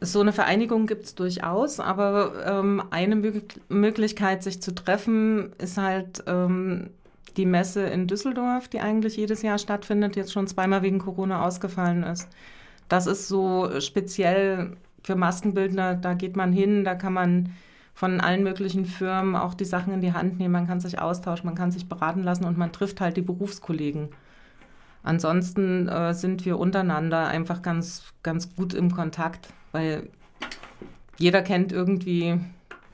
So 0.00 0.20
eine 0.20 0.32
Vereinigung 0.32 0.86
gibt 0.86 1.06
es 1.06 1.14
durchaus, 1.16 1.80
aber 1.80 2.46
ähm, 2.46 2.82
eine 2.90 3.16
Mö 3.16 3.40
Möglichkeit, 3.68 4.42
sich 4.42 4.62
zu 4.62 4.74
treffen, 4.74 5.52
ist 5.58 5.78
halt 5.78 6.22
ähm, 6.26 6.90
die 7.36 7.46
Messe 7.46 7.82
in 7.82 8.06
Düsseldorf, 8.06 8.68
die 8.68 8.80
eigentlich 8.80 9.16
jedes 9.16 9.42
Jahr 9.42 9.58
stattfindet, 9.58 10.14
jetzt 10.14 10.32
schon 10.32 10.46
zweimal 10.46 10.82
wegen 10.82 10.98
Corona 11.00 11.44
ausgefallen 11.44 12.04
ist. 12.04 12.28
Das 12.88 13.06
ist 13.06 13.26
so 13.26 13.80
speziell 13.80 14.76
für 15.06 15.14
Maskenbildner, 15.14 15.94
da 15.94 16.14
geht 16.14 16.36
man 16.36 16.52
hin, 16.52 16.84
da 16.84 16.96
kann 16.96 17.12
man 17.12 17.52
von 17.94 18.20
allen 18.20 18.42
möglichen 18.42 18.84
Firmen 18.84 19.36
auch 19.36 19.54
die 19.54 19.64
Sachen 19.64 19.92
in 19.94 20.00
die 20.00 20.12
Hand 20.12 20.38
nehmen, 20.38 20.52
man 20.52 20.66
kann 20.66 20.80
sich 20.80 21.00
austauschen, 21.00 21.46
man 21.46 21.54
kann 21.54 21.70
sich 21.70 21.88
beraten 21.88 22.22
lassen 22.22 22.44
und 22.44 22.58
man 22.58 22.72
trifft 22.72 23.00
halt 23.00 23.16
die 23.16 23.22
Berufskollegen. 23.22 24.08
Ansonsten 25.02 25.88
äh, 25.88 26.12
sind 26.12 26.44
wir 26.44 26.58
untereinander 26.58 27.28
einfach 27.28 27.62
ganz, 27.62 28.12
ganz 28.22 28.54
gut 28.56 28.74
im 28.74 28.90
Kontakt 28.90 29.48
weil 29.76 30.08
jeder 31.18 31.42
kennt 31.42 31.70
irgendwie 31.70 32.40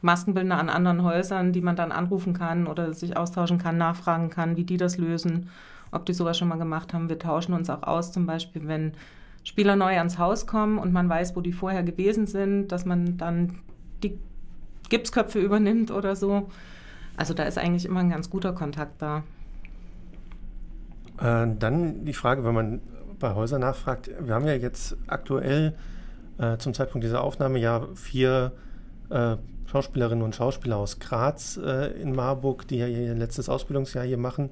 Maskenbildner 0.01 0.59
an 0.59 0.69
anderen 0.69 1.05
Häusern, 1.05 1.53
die 1.53 1.61
man 1.61 1.77
dann 1.77 1.93
anrufen 1.93 2.35
kann 2.35 2.67
oder 2.67 2.93
sich 2.93 3.17
austauschen 3.17 3.59
kann, 3.59 3.79
nachfragen 3.79 4.31
kann, 4.31 4.57
wie 4.57 4.65
die 4.65 4.79
das 4.79 4.99
lösen, 4.99 5.49
ob 5.93 6.05
die 6.05 6.13
sowas 6.13 6.37
schon 6.37 6.49
mal 6.49 6.59
gemacht 6.59 6.93
haben. 6.93 7.09
Wir 7.09 7.21
tauschen 7.21 7.55
uns 7.55 7.71
auch 7.71 7.85
aus, 7.85 8.11
zum 8.11 8.27
Beispiel, 8.27 8.67
wenn 8.67 8.95
Spieler 9.45 9.77
neu 9.77 9.97
ans 9.99 10.19
Haus 10.19 10.47
kommen 10.47 10.79
und 10.79 10.93
man 10.93 11.09
weiß, 11.09 11.35
wo 11.37 11.41
die 11.41 11.53
vorher 11.53 11.83
gewesen 11.83 12.27
sind, 12.27 12.69
dass 12.69 12.85
man 12.85 13.17
dann 13.17 13.59
die 14.03 14.19
Gipsköpfe 14.89 15.41
übernimmt 15.41 15.91
oder 15.91 16.17
so. 16.17 16.49
Also 17.17 17.35
da 17.35 17.45
ist 17.45 17.59
eigentlich 17.59 17.85
immer 17.85 18.01
ein 18.01 18.11
ganz 18.11 18.31
guter 18.31 18.53
Kontakt 18.53 19.03
da. 19.03 19.25
Äh, 21.19 21.49
dann 21.59 22.05
die 22.05 22.13
Frage, 22.13 22.45
wenn 22.45 22.55
man 22.55 22.81
bei 23.19 23.35
Häusern 23.35 23.61
nachfragt, 23.61 24.11
wir 24.21 24.35
haben 24.35 24.47
ja 24.47 24.55
jetzt 24.55 24.97
aktuell 25.07 25.75
äh, 26.39 26.57
zum 26.59 26.75
Zeitpunkt 26.75 27.05
dieser 27.05 27.23
Aufnahme 27.23 27.59
ja 27.59 27.87
vier 27.95 28.53
äh, 29.11 29.37
Schauspielerinnen 29.67 30.25
und 30.25 30.35
Schauspieler 30.35 30.77
aus 30.77 30.99
Graz 30.99 31.59
äh, 31.63 31.93
in 32.01 32.15
Marburg, 32.15 32.67
die 32.69 32.79
ja 32.79 32.87
ihr 32.87 33.15
letztes 33.15 33.49
Ausbildungsjahr 33.49 34.05
hier 34.05 34.19
machen. 34.19 34.51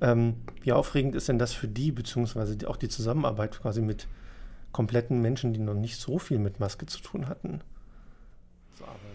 Ähm, 0.00 0.36
wie 0.62 0.72
aufregend 0.72 1.14
ist 1.14 1.28
denn 1.28 1.38
das 1.38 1.52
für 1.52 1.68
die, 1.68 1.92
beziehungsweise 1.92 2.56
auch 2.68 2.76
die 2.76 2.88
Zusammenarbeit 2.88 3.60
quasi 3.60 3.82
mit 3.82 4.06
kompletten 4.72 5.20
Menschen, 5.20 5.52
die 5.52 5.60
noch 5.60 5.74
nicht 5.74 6.00
so 6.00 6.18
viel 6.18 6.38
mit 6.38 6.60
Maske 6.60 6.86
zu 6.86 7.00
tun 7.00 7.28
hatten, 7.28 7.60
zu 8.76 8.84
arbeiten? 8.84 9.08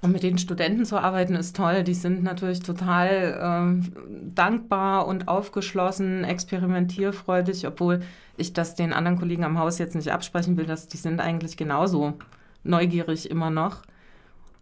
Und 0.00 0.12
mit 0.12 0.22
den 0.22 0.38
Studenten 0.38 0.84
zu 0.84 0.96
arbeiten 0.98 1.34
ist 1.34 1.56
toll. 1.56 1.82
Die 1.82 1.94
sind 1.94 2.22
natürlich 2.22 2.60
total 2.60 3.80
äh, 3.82 4.00
dankbar 4.34 5.06
und 5.06 5.26
aufgeschlossen, 5.26 6.22
experimentierfreudig, 6.22 7.66
obwohl 7.66 8.02
ich 8.36 8.52
das 8.52 8.76
den 8.76 8.92
anderen 8.92 9.18
Kollegen 9.18 9.44
am 9.44 9.58
Haus 9.58 9.78
jetzt 9.78 9.96
nicht 9.96 10.12
absprechen 10.12 10.56
will, 10.56 10.66
dass 10.66 10.86
die 10.86 10.96
sind 10.96 11.20
eigentlich 11.20 11.56
genauso 11.56 12.14
neugierig 12.62 13.28
immer 13.28 13.50
noch. 13.50 13.82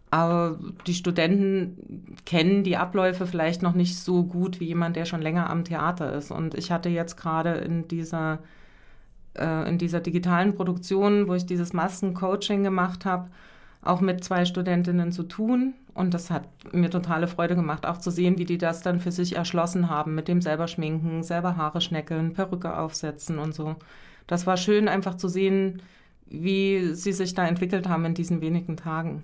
Aber 0.09 0.57
die 0.85 0.93
Studenten 0.93 2.15
kennen 2.25 2.63
die 2.63 2.77
Abläufe 2.77 3.27
vielleicht 3.27 3.61
noch 3.61 3.73
nicht 3.73 3.97
so 3.97 4.23
gut 4.23 4.59
wie 4.59 4.65
jemand, 4.65 4.95
der 4.95 5.05
schon 5.05 5.21
länger 5.21 5.49
am 5.49 5.65
Theater 5.65 6.13
ist. 6.13 6.31
Und 6.31 6.55
ich 6.55 6.71
hatte 6.71 6.89
jetzt 6.89 7.17
gerade 7.17 7.51
in 7.55 7.87
dieser 7.87 8.39
äh, 9.37 9.69
in 9.69 9.77
dieser 9.77 9.99
digitalen 9.99 10.55
Produktion, 10.55 11.27
wo 11.27 11.33
ich 11.33 11.45
dieses 11.45 11.73
Maskencoaching 11.73 12.63
gemacht 12.63 13.05
habe, 13.05 13.29
auch 13.81 14.01
mit 14.01 14.23
zwei 14.23 14.45
Studentinnen 14.45 15.11
zu 15.11 15.23
tun. 15.23 15.73
Und 15.93 16.13
das 16.13 16.29
hat 16.29 16.47
mir 16.73 16.89
totale 16.89 17.27
Freude 17.27 17.55
gemacht, 17.55 17.85
auch 17.85 17.97
zu 17.97 18.11
sehen, 18.11 18.37
wie 18.37 18.45
die 18.45 18.57
das 18.57 18.81
dann 18.81 18.99
für 18.99 19.11
sich 19.11 19.35
erschlossen 19.35 19.89
haben, 19.89 20.15
mit 20.15 20.27
dem 20.27 20.41
selber 20.41 20.67
schminken, 20.67 21.23
selber 21.23 21.57
Haare 21.57 21.81
schneckeln, 21.81 22.33
Perücke 22.33 22.77
aufsetzen 22.77 23.39
und 23.39 23.55
so. 23.55 23.75
Das 24.27 24.45
war 24.45 24.57
schön, 24.57 24.87
einfach 24.87 25.15
zu 25.15 25.27
sehen, 25.27 25.81
wie 26.29 26.93
sie 26.93 27.13
sich 27.13 27.33
da 27.33 27.47
entwickelt 27.47 27.87
haben 27.87 28.05
in 28.05 28.13
diesen 28.13 28.41
wenigen 28.41 28.77
Tagen. 28.77 29.23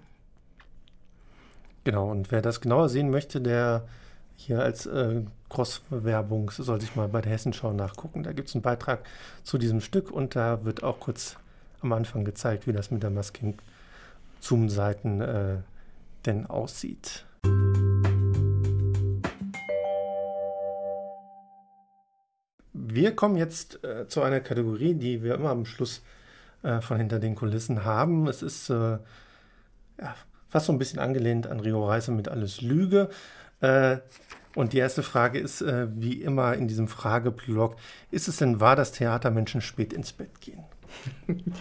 Genau, 1.84 2.10
und 2.10 2.32
wer 2.32 2.42
das 2.42 2.62
genauer 2.62 2.88
sehen 2.88 3.10
möchte, 3.10 3.42
der 3.42 3.86
hier 4.36 4.62
als 4.62 4.86
äh, 4.86 5.22
Cross-Werbung 5.50 6.50
soll 6.52 6.80
sich 6.80 6.96
mal 6.96 7.10
bei 7.10 7.22
der 7.22 7.32
Hessenschau 7.34 7.74
nachgucken. 7.74 8.24
Da 8.24 8.32
gibt 8.32 8.48
es 8.50 8.56
einen 8.56 8.62
Beitrag 8.62 9.06
zu 9.44 9.58
diesem 9.58 9.82
Stück 9.82 10.10
und 10.10 10.36
da 10.36 10.64
wird 10.64 10.84
auch 10.84 11.00
kurz 11.00 11.36
am 11.82 11.92
Anfang 11.92 12.24
gezeigt, 12.24 12.68
wie 12.68 12.74
das 12.74 12.90
mit 12.90 13.04
der 13.04 13.10
Masking 13.10 13.58
Zoom-Seiten 14.40 15.22
äh, 15.22 15.58
denn 16.26 16.46
aussieht. 16.46 17.26
Wir 22.72 23.16
kommen 23.16 23.36
jetzt 23.36 23.84
äh, 23.84 24.08
zu 24.08 24.22
einer 24.22 24.40
Kategorie, 24.40 24.94
die 24.94 25.22
wir 25.22 25.36
immer 25.36 25.50
am 25.50 25.66
Schluss 25.66 26.02
äh, 26.64 26.80
von 26.80 26.98
hinter 26.98 27.20
den 27.20 27.36
Kulissen 27.36 27.84
haben. 27.84 28.28
Es 28.28 28.42
ist 28.42 28.70
äh, 28.70 28.98
ja, 30.00 30.16
fast 30.54 30.68
so 30.68 30.72
ein 30.72 30.78
bisschen 30.78 31.00
angelehnt 31.00 31.48
an 31.48 31.60
Rio 31.60 31.84
Reise 31.84 32.12
mit 32.12 32.30
Alles 32.30 32.62
Lüge. 32.62 33.10
Äh, 33.60 33.98
und 34.54 34.74
die 34.74 34.78
erste 34.78 35.02
Frage 35.02 35.40
ist, 35.40 35.62
äh, 35.64 35.88
wie 35.96 36.22
immer 36.22 36.54
in 36.54 36.68
diesem 36.68 36.88
Frageblog, 36.88 37.76
ist 38.12 38.28
es 38.28 38.38
denn 38.38 38.60
wahr, 38.60 38.76
dass 38.76 38.92
Theatermenschen 38.92 39.62
spät 39.62 39.94
ins 39.94 40.14
Bett 40.14 40.40
gehen? 40.40 40.64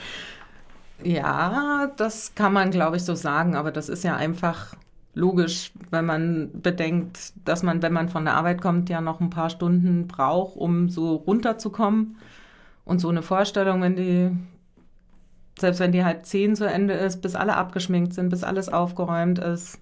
Ja, 1.04 1.90
das 1.96 2.36
kann 2.36 2.52
man, 2.52 2.70
glaube 2.70 2.96
ich, 2.96 3.02
so 3.02 3.16
sagen, 3.16 3.56
aber 3.56 3.72
das 3.72 3.88
ist 3.88 4.04
ja 4.04 4.14
einfach 4.14 4.76
logisch, 5.14 5.72
wenn 5.90 6.06
man 6.06 6.50
bedenkt, 6.52 7.32
dass 7.44 7.64
man, 7.64 7.82
wenn 7.82 7.92
man 7.92 8.08
von 8.08 8.24
der 8.24 8.34
Arbeit 8.34 8.60
kommt, 8.60 8.88
ja 8.88 9.00
noch 9.00 9.18
ein 9.18 9.28
paar 9.28 9.50
Stunden 9.50 10.06
braucht, 10.06 10.56
um 10.56 10.88
so 10.90 11.16
runterzukommen. 11.16 12.18
Und 12.84 13.00
so 13.00 13.08
eine 13.08 13.22
Vorstellung, 13.22 13.82
wenn 13.82 13.96
die, 13.96 14.30
selbst 15.62 15.80
wenn 15.80 15.92
die 15.92 16.04
halb 16.04 16.26
zehn 16.26 16.54
zu 16.54 16.66
Ende 16.66 16.92
ist, 16.92 17.22
bis 17.22 17.34
alle 17.34 17.56
abgeschminkt 17.56 18.12
sind, 18.12 18.28
bis 18.28 18.44
alles 18.44 18.68
aufgeräumt 18.68 19.38
ist. 19.38 19.78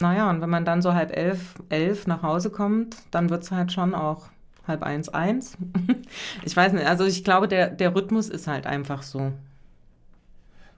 Naja, 0.00 0.30
und 0.30 0.40
wenn 0.40 0.50
man 0.50 0.64
dann 0.64 0.82
so 0.82 0.94
halb 0.94 1.16
elf, 1.16 1.54
elf 1.68 2.06
nach 2.06 2.22
Hause 2.22 2.50
kommt, 2.50 2.96
dann 3.10 3.30
wird 3.30 3.42
es 3.42 3.50
halt 3.50 3.72
schon 3.72 3.94
auch 3.94 4.28
halb 4.66 4.82
eins, 4.82 5.08
eins. 5.08 5.56
ich 6.44 6.56
weiß 6.56 6.72
nicht, 6.72 6.86
also 6.86 7.04
ich 7.04 7.24
glaube, 7.24 7.48
der, 7.48 7.68
der 7.68 7.94
Rhythmus 7.94 8.28
ist 8.28 8.46
halt 8.46 8.66
einfach 8.66 9.02
so. 9.02 9.32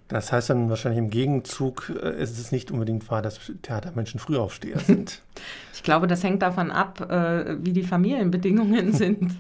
Das 0.09 0.33
heißt 0.33 0.51
dann 0.51 0.68
wahrscheinlich 0.68 0.99
im 0.99 1.11
Gegenzug 1.11 1.91
äh, 2.03 2.20
ist 2.22 2.39
es 2.39 2.53
nicht 2.53 2.70
unbedingt 2.70 3.11
wahr, 3.11 3.22
dass 3.22 3.41
Theatermenschen 3.62 4.20
Frühaufsteher 4.20 4.79
sind. 4.79 5.22
ich 5.75 5.83
glaube, 5.83 6.07
das 6.07 6.22
hängt 6.22 6.43
davon 6.43 6.70
ab, 6.70 7.01
äh, 7.11 7.57
wie 7.64 7.72
die 7.72 7.83
Familienbedingungen 7.83 8.93
sind. 8.95 9.33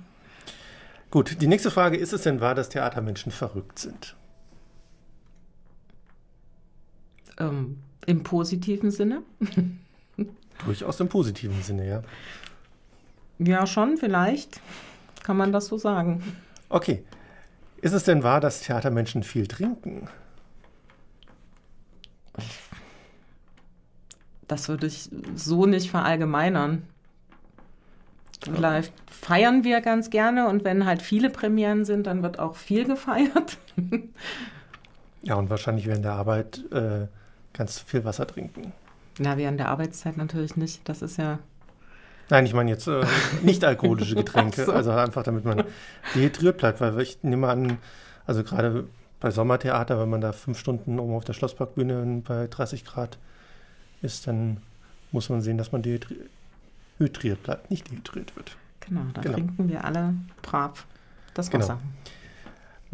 Gut, 1.10 1.40
die 1.40 1.46
nächste 1.46 1.70
Frage, 1.70 1.96
ist 1.96 2.12
es 2.12 2.22
denn 2.22 2.40
wahr, 2.40 2.54
dass 2.54 2.70
Theatermenschen 2.70 3.30
verrückt 3.30 3.78
sind? 3.78 4.16
Ähm, 7.38 7.78
Im 8.06 8.22
positiven 8.22 8.90
Sinne? 8.90 9.22
Durchaus 10.64 11.00
im 11.00 11.08
positiven 11.08 11.62
Sinne, 11.62 11.88
ja. 11.88 12.02
Ja, 13.38 13.66
schon, 13.66 13.96
vielleicht 13.96 14.60
kann 15.22 15.36
man 15.36 15.52
das 15.52 15.66
so 15.66 15.78
sagen. 15.78 16.22
Okay. 16.68 17.02
Ist 17.80 17.92
es 17.92 18.04
denn 18.04 18.22
wahr, 18.22 18.40
dass 18.40 18.60
Theatermenschen 18.60 19.22
viel 19.22 19.46
trinken? 19.46 20.08
Das 24.48 24.68
würde 24.68 24.86
ich 24.86 25.10
so 25.34 25.66
nicht 25.66 25.90
verallgemeinern. 25.90 26.84
Vielleicht 28.42 28.92
feiern 29.10 29.64
wir 29.64 29.80
ganz 29.80 30.10
gerne 30.10 30.48
und 30.48 30.64
wenn 30.64 30.84
halt 30.84 31.00
viele 31.00 31.30
Premieren 31.30 31.84
sind, 31.84 32.06
dann 32.06 32.22
wird 32.22 32.38
auch 32.38 32.56
viel 32.56 32.84
gefeiert. 32.84 33.58
ja, 35.22 35.34
und 35.36 35.48
wahrscheinlich 35.48 35.86
während 35.86 36.04
der 36.04 36.12
Arbeit 36.12 36.62
äh, 36.70 37.06
ganz 37.54 37.78
viel 37.80 38.04
Wasser 38.04 38.26
trinken. 38.26 38.72
Na, 39.18 39.38
während 39.38 39.58
der 39.58 39.68
Arbeitszeit 39.68 40.16
natürlich 40.16 40.56
nicht. 40.56 40.86
Das 40.88 41.00
ist 41.00 41.16
ja. 41.16 41.38
Nein, 42.30 42.46
ich 42.46 42.54
meine 42.54 42.70
jetzt 42.70 42.86
äh, 42.86 43.04
nicht 43.42 43.64
alkoholische 43.64 44.16
Getränke. 44.16 44.64
so. 44.66 44.72
Also 44.72 44.90
einfach, 44.90 45.22
damit 45.22 45.44
man 45.44 45.64
dehydriert 46.14 46.58
bleibt, 46.58 46.80
weil 46.80 47.00
ich 47.00 47.22
nehme 47.22 47.48
an, 47.48 47.78
also 48.26 48.42
gerade 48.42 48.86
bei 49.20 49.30
Sommertheater, 49.30 49.98
wenn 50.00 50.10
man 50.10 50.20
da 50.20 50.32
fünf 50.32 50.58
Stunden 50.58 50.98
oben 50.98 51.14
auf 51.14 51.24
der 51.24 51.32
Schlossparkbühne 51.32 52.22
bei 52.26 52.46
30 52.46 52.84
Grad 52.84 53.18
ist, 54.02 54.26
dann 54.26 54.58
muss 55.12 55.28
man 55.28 55.40
sehen, 55.40 55.56
dass 55.56 55.72
man 55.72 55.82
dehydriert 55.82 57.42
bleibt, 57.42 57.70
nicht 57.70 57.90
dehydriert 57.90 58.36
wird. 58.36 58.56
Genau, 58.80 59.02
da 59.14 59.22
genau. 59.22 59.34
trinken 59.34 59.68
wir 59.68 59.84
alle 59.84 60.14
brav 60.42 60.86
das 61.34 61.50
genau. 61.50 61.64
Wasser. 61.64 61.78
Genau. 61.78 62.14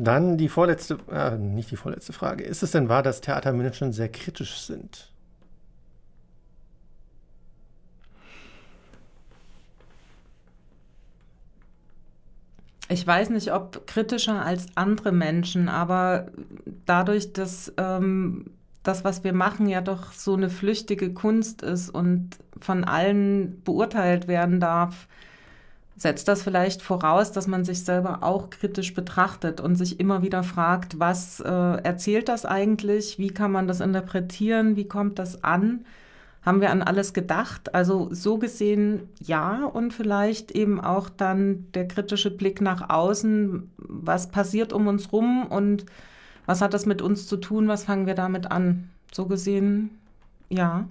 Dann 0.02 0.38
die 0.38 0.48
vorletzte, 0.48 0.98
äh, 1.10 1.36
nicht 1.36 1.70
die 1.70 1.76
vorletzte 1.76 2.12
Frage. 2.12 2.44
Ist 2.44 2.62
es 2.62 2.70
denn 2.70 2.88
wahr, 2.88 3.02
dass 3.02 3.20
Theatermenschen 3.20 3.92
sehr 3.92 4.08
kritisch 4.08 4.60
sind? 4.60 5.10
ich 12.90 13.06
weiß 13.06 13.30
nicht, 13.30 13.52
ob 13.52 13.86
kritischer 13.86 14.44
als 14.44 14.66
andere 14.74 15.12
Menschen, 15.12 15.68
aber 15.68 16.26
dadurch, 16.86 17.32
dass 17.32 17.72
ähm, 17.76 18.46
das, 18.82 19.04
was 19.04 19.22
wir 19.22 19.32
machen, 19.32 19.68
ja 19.68 19.80
doch 19.80 20.12
so 20.12 20.34
eine 20.34 20.50
flüchtige 20.50 21.14
Kunst 21.14 21.62
ist 21.62 21.88
und 21.88 22.30
von 22.60 22.82
allen 22.82 23.62
beurteilt 23.62 24.26
werden 24.26 24.58
darf, 24.58 25.06
setzt 26.00 26.28
das 26.28 26.42
vielleicht 26.42 26.82
voraus, 26.82 27.30
dass 27.30 27.46
man 27.46 27.64
sich 27.64 27.84
selber 27.84 28.22
auch 28.22 28.50
kritisch 28.50 28.94
betrachtet 28.94 29.60
und 29.60 29.76
sich 29.76 30.00
immer 30.00 30.22
wieder 30.22 30.42
fragt, 30.42 30.98
was 30.98 31.40
äh, 31.40 31.48
erzählt 31.48 32.28
das 32.28 32.44
eigentlich, 32.46 33.18
wie 33.18 33.28
kann 33.28 33.52
man 33.52 33.68
das 33.68 33.80
interpretieren, 33.80 34.76
wie 34.76 34.88
kommt 34.88 35.18
das 35.18 35.44
an 35.44 35.84
haben 36.42 36.60
wir 36.60 36.70
an 36.70 36.82
alles 36.82 37.12
gedacht? 37.12 37.74
Also 37.74 38.08
so 38.12 38.38
gesehen 38.38 39.08
ja 39.20 39.64
und 39.64 39.92
vielleicht 39.92 40.52
eben 40.52 40.80
auch 40.80 41.08
dann 41.08 41.66
der 41.74 41.86
kritische 41.86 42.30
Blick 42.30 42.60
nach 42.60 42.88
außen, 42.88 43.70
was 43.76 44.30
passiert 44.30 44.72
um 44.72 44.86
uns 44.86 45.12
rum 45.12 45.46
und 45.46 45.84
was 46.46 46.62
hat 46.62 46.74
das 46.74 46.86
mit 46.86 47.02
uns 47.02 47.26
zu 47.26 47.36
tun, 47.36 47.68
was 47.68 47.84
fangen 47.84 48.06
wir 48.06 48.14
damit 48.14 48.50
an? 48.50 48.88
So 49.12 49.26
gesehen 49.26 49.90
ja. 50.48 50.88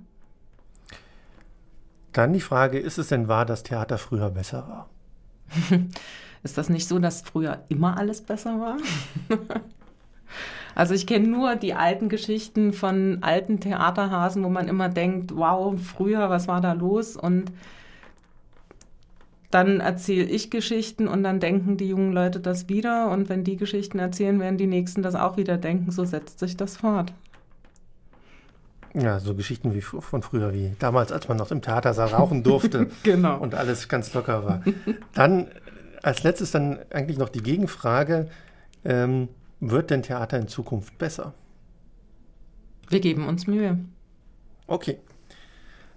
Dann 2.13 2.33
die 2.33 2.41
Frage, 2.41 2.79
ist 2.79 2.97
es 2.97 3.07
denn 3.07 3.27
wahr, 3.27 3.45
dass 3.45 3.63
Theater 3.63 3.97
früher 3.97 4.29
besser 4.29 4.67
war? 4.67 4.89
ist 6.43 6.57
das 6.57 6.69
nicht 6.69 6.87
so, 6.87 6.99
dass 6.99 7.21
früher 7.21 7.63
immer 7.69 7.97
alles 7.97 8.21
besser 8.21 8.59
war? 8.59 8.77
Also 10.75 10.93
ich 10.93 11.07
kenne 11.07 11.27
nur 11.27 11.55
die 11.55 11.73
alten 11.73 12.07
Geschichten 12.07 12.71
von 12.71 13.17
alten 13.21 13.59
Theaterhasen, 13.59 14.43
wo 14.45 14.49
man 14.49 14.69
immer 14.69 14.87
denkt, 14.87 15.35
wow, 15.35 15.77
früher, 15.77 16.29
was 16.29 16.47
war 16.47 16.61
da 16.61 16.71
los? 16.71 17.17
Und 17.17 17.51
dann 19.51 19.79
erzähle 19.79 20.29
ich 20.29 20.51
Geschichten 20.51 21.07
und 21.07 21.23
dann 21.23 21.39
denken 21.39 21.77
die 21.77 21.89
jungen 21.89 22.13
Leute 22.13 22.39
das 22.39 22.69
wieder. 22.69 23.09
Und 23.09 23.29
wenn 23.29 23.43
die 23.43 23.57
Geschichten 23.57 23.99
erzählen, 23.99 24.39
werden 24.39 24.57
die 24.57 24.67
Nächsten 24.67 25.01
das 25.01 25.15
auch 25.15 25.37
wieder 25.37 25.57
denken. 25.57 25.91
So 25.91 26.05
setzt 26.05 26.39
sich 26.39 26.55
das 26.55 26.77
fort. 26.77 27.13
Ja, 28.93 29.19
so 29.19 29.35
Geschichten 29.35 29.73
wie 29.75 29.81
von 29.81 30.23
früher, 30.23 30.53
wie 30.53 30.75
damals, 30.79 31.11
als 31.11 31.27
man 31.27 31.37
noch 31.37 31.51
im 31.51 31.61
Theatersaal 31.61 32.09
rauchen 32.09 32.43
durfte 32.43 32.89
genau. 33.03 33.37
und 33.37 33.53
alles 33.53 33.87
ganz 33.87 34.13
locker 34.13 34.43
war. 34.43 34.63
Dann 35.13 35.47
als 36.01 36.23
letztes 36.23 36.51
dann 36.51 36.79
eigentlich 36.91 37.17
noch 37.17 37.29
die 37.29 37.43
Gegenfrage. 37.43 38.29
Ähm, 38.85 39.27
wird 39.59 39.89
denn 39.89 40.03
Theater 40.03 40.39
in 40.39 40.47
Zukunft 40.47 40.97
besser? 40.97 41.33
Wir 42.87 43.01
geben 43.01 43.27
uns 43.27 43.45
Mühe. 43.45 43.77
Okay. 44.67 44.97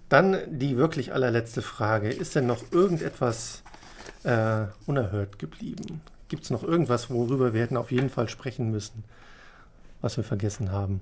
Dann 0.09 0.37
die 0.47 0.77
wirklich 0.77 1.13
allerletzte 1.13 1.61
Frage. 1.61 2.09
Ist 2.09 2.35
denn 2.35 2.45
noch 2.45 2.71
irgendetwas 2.71 3.63
äh, 4.23 4.65
unerhört 4.85 5.39
geblieben? 5.39 6.01
Gibt 6.27 6.43
es 6.43 6.49
noch 6.49 6.63
irgendwas, 6.63 7.09
worüber 7.09 7.53
wir 7.53 7.61
hätten 7.61 7.77
auf 7.77 7.91
jeden 7.91 8.09
Fall 8.09 8.27
sprechen 8.27 8.71
müssen, 8.71 9.03
was 10.01 10.17
wir 10.17 10.23
vergessen 10.23 10.71
haben? 10.71 11.01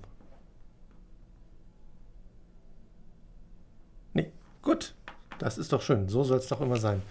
Nee, 4.13 4.31
gut. 4.62 4.93
Das 5.39 5.57
ist 5.57 5.74
doch 5.74 5.82
schön. 5.82 6.07
So 6.07 6.24
soll 6.24 6.38
es 6.38 6.47
doch 6.47 6.62
immer 6.62 6.78
sein. 6.78 7.01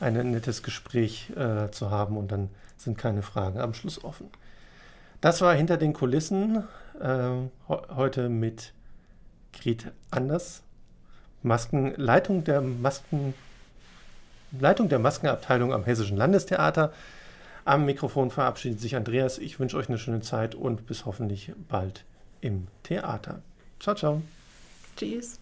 Ein 0.00 0.14
nettes 0.30 0.62
Gespräch 0.62 1.30
äh, 1.36 1.70
zu 1.70 1.90
haben 1.90 2.16
und 2.16 2.32
dann 2.32 2.50
sind 2.76 2.98
keine 2.98 3.22
Fragen 3.22 3.60
am 3.60 3.74
Schluss 3.74 4.02
offen. 4.04 4.30
Das 5.20 5.40
war 5.40 5.54
hinter 5.54 5.76
den 5.76 5.92
Kulissen 5.92 6.64
äh, 7.00 7.30
heute 7.68 8.28
mit 8.28 8.72
Gret 9.52 9.92
Anders, 10.10 10.62
Masken, 11.42 11.94
der 12.44 12.60
Masken, 12.60 13.34
Leitung 14.58 14.88
der 14.88 14.98
Maskenabteilung 14.98 15.72
am 15.72 15.84
Hessischen 15.84 16.16
Landestheater. 16.16 16.92
Am 17.64 17.84
Mikrofon 17.84 18.30
verabschiedet 18.30 18.80
sich 18.80 18.96
Andreas. 18.96 19.38
Ich 19.38 19.58
wünsche 19.58 19.76
euch 19.76 19.88
eine 19.88 19.98
schöne 19.98 20.20
Zeit 20.20 20.54
und 20.54 20.86
bis 20.86 21.04
hoffentlich 21.04 21.52
bald 21.68 22.04
im 22.40 22.68
Theater. 22.84 23.40
Ciao, 23.80 23.94
ciao. 23.96 24.22
Tschüss. 24.96 25.38